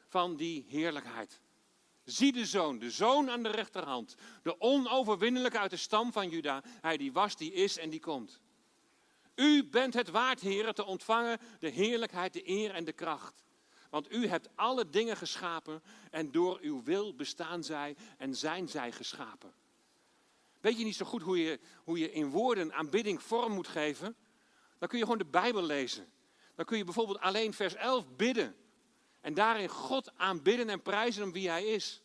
van 0.09 0.37
die 0.37 0.66
heerlijkheid. 0.68 1.41
Zie 2.05 2.33
de 2.33 2.47
zoon, 2.47 2.79
de 2.79 2.91
zoon 2.91 3.31
aan 3.31 3.43
de 3.43 3.51
rechterhand, 3.51 4.14
de 4.43 4.61
onoverwinnelijke 4.61 5.59
uit 5.59 5.71
de 5.71 5.77
stam 5.77 6.12
van 6.12 6.29
Juda, 6.29 6.62
hij 6.81 6.97
die 6.97 7.12
was, 7.12 7.37
die 7.37 7.53
is 7.53 7.79
en 7.79 7.91
die 7.91 8.01
komt. 8.01 8.41
U 9.35 9.64
bent 9.64 9.95
het 9.95 10.11
waard, 10.11 10.41
heren, 10.41 10.75
te 10.75 10.85
ontvangen 10.85 11.39
de 11.59 11.68
heerlijkheid, 11.68 12.33
de 12.33 12.49
eer 12.49 12.75
en 12.75 12.85
de 12.85 12.93
kracht. 12.93 13.45
Want 13.91 14.12
u 14.12 14.26
hebt 14.26 14.49
alle 14.55 14.91
dingen 14.91 15.16
geschapen 15.16 15.82
en 16.11 16.30
door 16.30 16.59
uw 16.61 16.82
wil 16.82 17.14
bestaan 17.14 17.64
zij 17.64 17.97
en 18.18 18.34
zijn 18.34 18.68
zij 18.68 18.93
geschapen. 18.93 19.53
Weet 20.61 20.78
je 20.78 20.84
niet 20.84 20.97
zo 20.97 21.05
goed 21.05 21.22
hoe 21.22 21.38
je, 21.38 21.61
hoe 21.84 21.99
je 21.99 22.12
in 22.12 22.30
woorden 22.30 22.72
aanbidding 22.72 23.22
vorm 23.22 23.53
moet 23.53 23.68
geven? 23.68 24.16
Dan 24.78 24.88
kun 24.88 24.99
je 24.99 25.05
gewoon 25.05 25.18
de 25.18 25.24
Bijbel 25.24 25.62
lezen. 25.62 26.12
Dan 26.55 26.64
kun 26.64 26.78
je 26.78 26.84
bijvoorbeeld 26.84 27.20
alleen 27.20 27.53
vers 27.53 27.74
11 27.74 28.09
bidden. 28.16 28.57
En 29.20 29.34
daarin 29.34 29.68
God 29.68 30.16
aanbidden 30.16 30.68
en 30.68 30.82
prijzen 30.82 31.22
om 31.22 31.32
wie 31.32 31.49
Hij 31.49 31.64
is. 31.64 32.03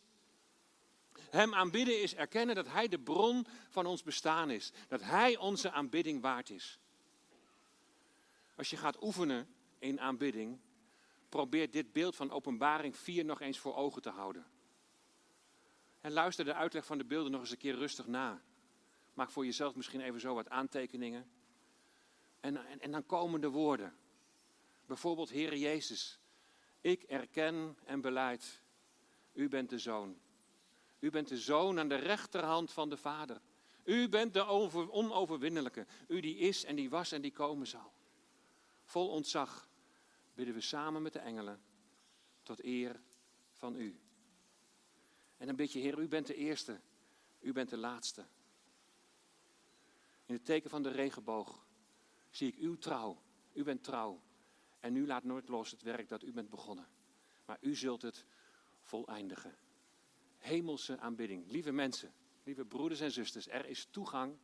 Hem 1.30 1.54
aanbidden 1.54 2.02
is 2.02 2.14
erkennen 2.14 2.54
dat 2.54 2.68
Hij 2.68 2.88
de 2.88 2.98
bron 2.98 3.46
van 3.68 3.86
ons 3.86 4.02
bestaan 4.02 4.50
is. 4.50 4.72
Dat 4.88 5.02
Hij 5.02 5.36
onze 5.36 5.70
aanbidding 5.70 6.20
waard 6.22 6.50
is. 6.50 6.78
Als 8.56 8.70
je 8.70 8.76
gaat 8.76 9.02
oefenen 9.02 9.48
in 9.78 10.00
aanbidding, 10.00 10.58
probeer 11.36 11.70
dit 11.70 11.92
beeld 11.92 12.16
van 12.16 12.30
openbaring 12.30 12.96
4 12.96 13.24
nog 13.24 13.40
eens 13.40 13.58
voor 13.58 13.74
ogen 13.74 14.02
te 14.02 14.10
houden. 14.10 14.46
En 16.00 16.12
luister 16.12 16.44
de 16.44 16.54
uitleg 16.54 16.84
van 16.84 16.98
de 16.98 17.04
beelden 17.04 17.32
nog 17.32 17.40
eens 17.40 17.50
een 17.50 17.56
keer 17.56 17.74
rustig 17.74 18.06
na. 18.06 18.42
Maak 19.14 19.30
voor 19.30 19.44
jezelf 19.44 19.74
misschien 19.74 20.00
even 20.00 20.20
zo 20.20 20.34
wat 20.34 20.48
aantekeningen. 20.48 21.30
En, 22.40 22.66
en, 22.66 22.80
en 22.80 22.90
dan 22.90 23.06
komen 23.06 23.40
de 23.40 23.48
woorden. 23.48 23.96
Bijvoorbeeld, 24.86 25.30
Heere 25.30 25.58
Jezus, 25.58 26.18
ik 26.80 27.02
erken 27.02 27.78
en 27.84 28.00
beleid, 28.00 28.62
u 29.32 29.48
bent 29.48 29.70
de 29.70 29.78
Zoon. 29.78 30.18
U 30.98 31.10
bent 31.10 31.28
de 31.28 31.38
Zoon 31.38 31.78
aan 31.78 31.88
de 31.88 31.94
rechterhand 31.94 32.72
van 32.72 32.88
de 32.88 32.96
Vader. 32.96 33.40
U 33.84 34.08
bent 34.08 34.34
de 34.34 34.44
onoverwinnelijke. 34.90 35.86
U 36.08 36.20
die 36.20 36.36
is 36.36 36.64
en 36.64 36.76
die 36.76 36.90
was 36.90 37.12
en 37.12 37.22
die 37.22 37.32
komen 37.32 37.66
zal. 37.66 37.92
Vol 38.84 39.08
ontzag 39.08 39.68
bidden 40.36 40.54
we 40.54 40.60
samen 40.60 41.02
met 41.02 41.12
de 41.12 41.18
engelen 41.18 41.60
tot 42.42 42.64
eer 42.64 43.00
van 43.52 43.76
u. 43.76 44.00
En 45.36 45.46
dan 45.46 45.56
bid 45.56 45.72
je, 45.72 45.78
Heer, 45.78 45.98
u 45.98 46.08
bent 46.08 46.26
de 46.26 46.34
eerste, 46.34 46.80
u 47.40 47.52
bent 47.52 47.70
de 47.70 47.76
laatste. 47.76 48.26
In 50.26 50.34
het 50.34 50.44
teken 50.44 50.70
van 50.70 50.82
de 50.82 50.90
regenboog 50.90 51.66
zie 52.30 52.48
ik 52.48 52.58
uw 52.58 52.76
trouw. 52.76 53.22
U 53.52 53.62
bent 53.62 53.84
trouw. 53.84 54.22
En 54.80 54.96
u 54.96 55.06
laat 55.06 55.24
nooit 55.24 55.48
los 55.48 55.70
het 55.70 55.82
werk 55.82 56.08
dat 56.08 56.22
u 56.22 56.32
bent 56.32 56.50
begonnen. 56.50 56.88
Maar 57.44 57.58
u 57.60 57.74
zult 57.74 58.02
het 58.02 58.24
voleindigen. 58.80 59.56
Hemelse 60.38 60.98
aanbidding. 60.98 61.50
Lieve 61.50 61.72
mensen, 61.72 62.12
lieve 62.44 62.64
broeders 62.64 63.00
en 63.00 63.12
zusters, 63.12 63.48
er 63.48 63.66
is 63.66 63.84
toegang 63.90 64.36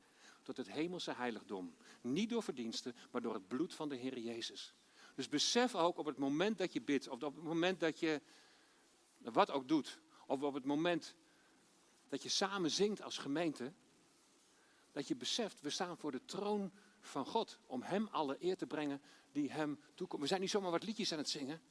tot 0.43 0.57
het 0.57 0.70
hemelse 0.70 1.12
heiligdom. 1.12 1.74
Niet 2.01 2.30
door 2.30 2.43
verdiensten, 2.43 2.95
maar 3.11 3.22
door 3.22 3.34
het 3.34 3.49
bloed 3.49 3.74
van 3.74 3.88
de 3.88 3.97
Heer 3.97 4.18
Jezus. 4.18 4.74
Dus 5.14 5.28
besef 5.28 5.74
ook 5.74 5.98
op 5.98 6.06
het 6.06 6.18
moment 6.18 6.58
dat 6.58 6.72
je 6.72 6.80
bidt, 6.80 7.08
of 7.08 7.22
op 7.22 7.34
het 7.34 7.44
moment 7.44 7.80
dat 7.80 8.00
je 8.00 8.20
wat 9.18 9.50
ook 9.50 9.68
doet, 9.68 10.00
of 10.26 10.42
op 10.42 10.54
het 10.54 10.64
moment 10.64 11.14
dat 12.08 12.22
je 12.22 12.28
samen 12.28 12.70
zingt 12.70 13.02
als 13.02 13.18
gemeente, 13.18 13.72
dat 14.92 15.08
je 15.08 15.16
beseft, 15.16 15.60
we 15.60 15.70
staan 15.70 15.96
voor 15.96 16.10
de 16.10 16.24
troon 16.24 16.72
van 17.00 17.26
God 17.26 17.58
om 17.66 17.82
Hem 17.82 18.08
alle 18.10 18.36
eer 18.40 18.56
te 18.56 18.66
brengen 18.66 19.00
die 19.32 19.50
Hem 19.50 19.80
toekomt. 19.94 20.22
We 20.22 20.28
zijn 20.28 20.40
niet 20.40 20.50
zomaar 20.50 20.70
wat 20.70 20.82
liedjes 20.82 21.12
aan 21.12 21.18
het 21.18 21.28
zingen. 21.28 21.62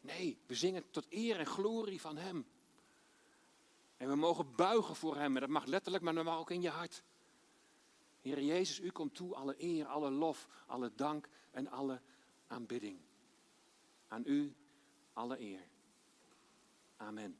Nee, 0.00 0.38
we 0.46 0.54
zingen 0.54 0.90
tot 0.90 1.06
eer 1.08 1.38
en 1.38 1.46
glorie 1.46 2.00
van 2.00 2.16
Hem. 2.16 2.46
En 3.96 4.08
we 4.08 4.14
mogen 4.14 4.54
buigen 4.54 4.96
voor 4.96 5.16
Hem. 5.16 5.34
En 5.34 5.40
dat 5.40 5.50
mag 5.50 5.64
letterlijk, 5.64 6.04
maar 6.04 6.14
dat 6.14 6.24
mag 6.24 6.38
ook 6.38 6.50
in 6.50 6.62
je 6.62 6.68
hart. 6.68 7.02
Heer 8.20 8.42
Jezus, 8.42 8.80
U 8.80 8.90
komt 8.90 9.14
toe 9.14 9.34
alle 9.34 9.54
eer, 9.58 9.86
alle 9.86 10.10
lof, 10.10 10.48
alle 10.66 10.92
dank 10.94 11.28
en 11.50 11.68
alle 11.68 12.00
aanbidding. 12.46 13.00
Aan 14.08 14.22
U 14.26 14.54
alle 15.12 15.40
eer. 15.40 15.68
Amen. 16.96 17.38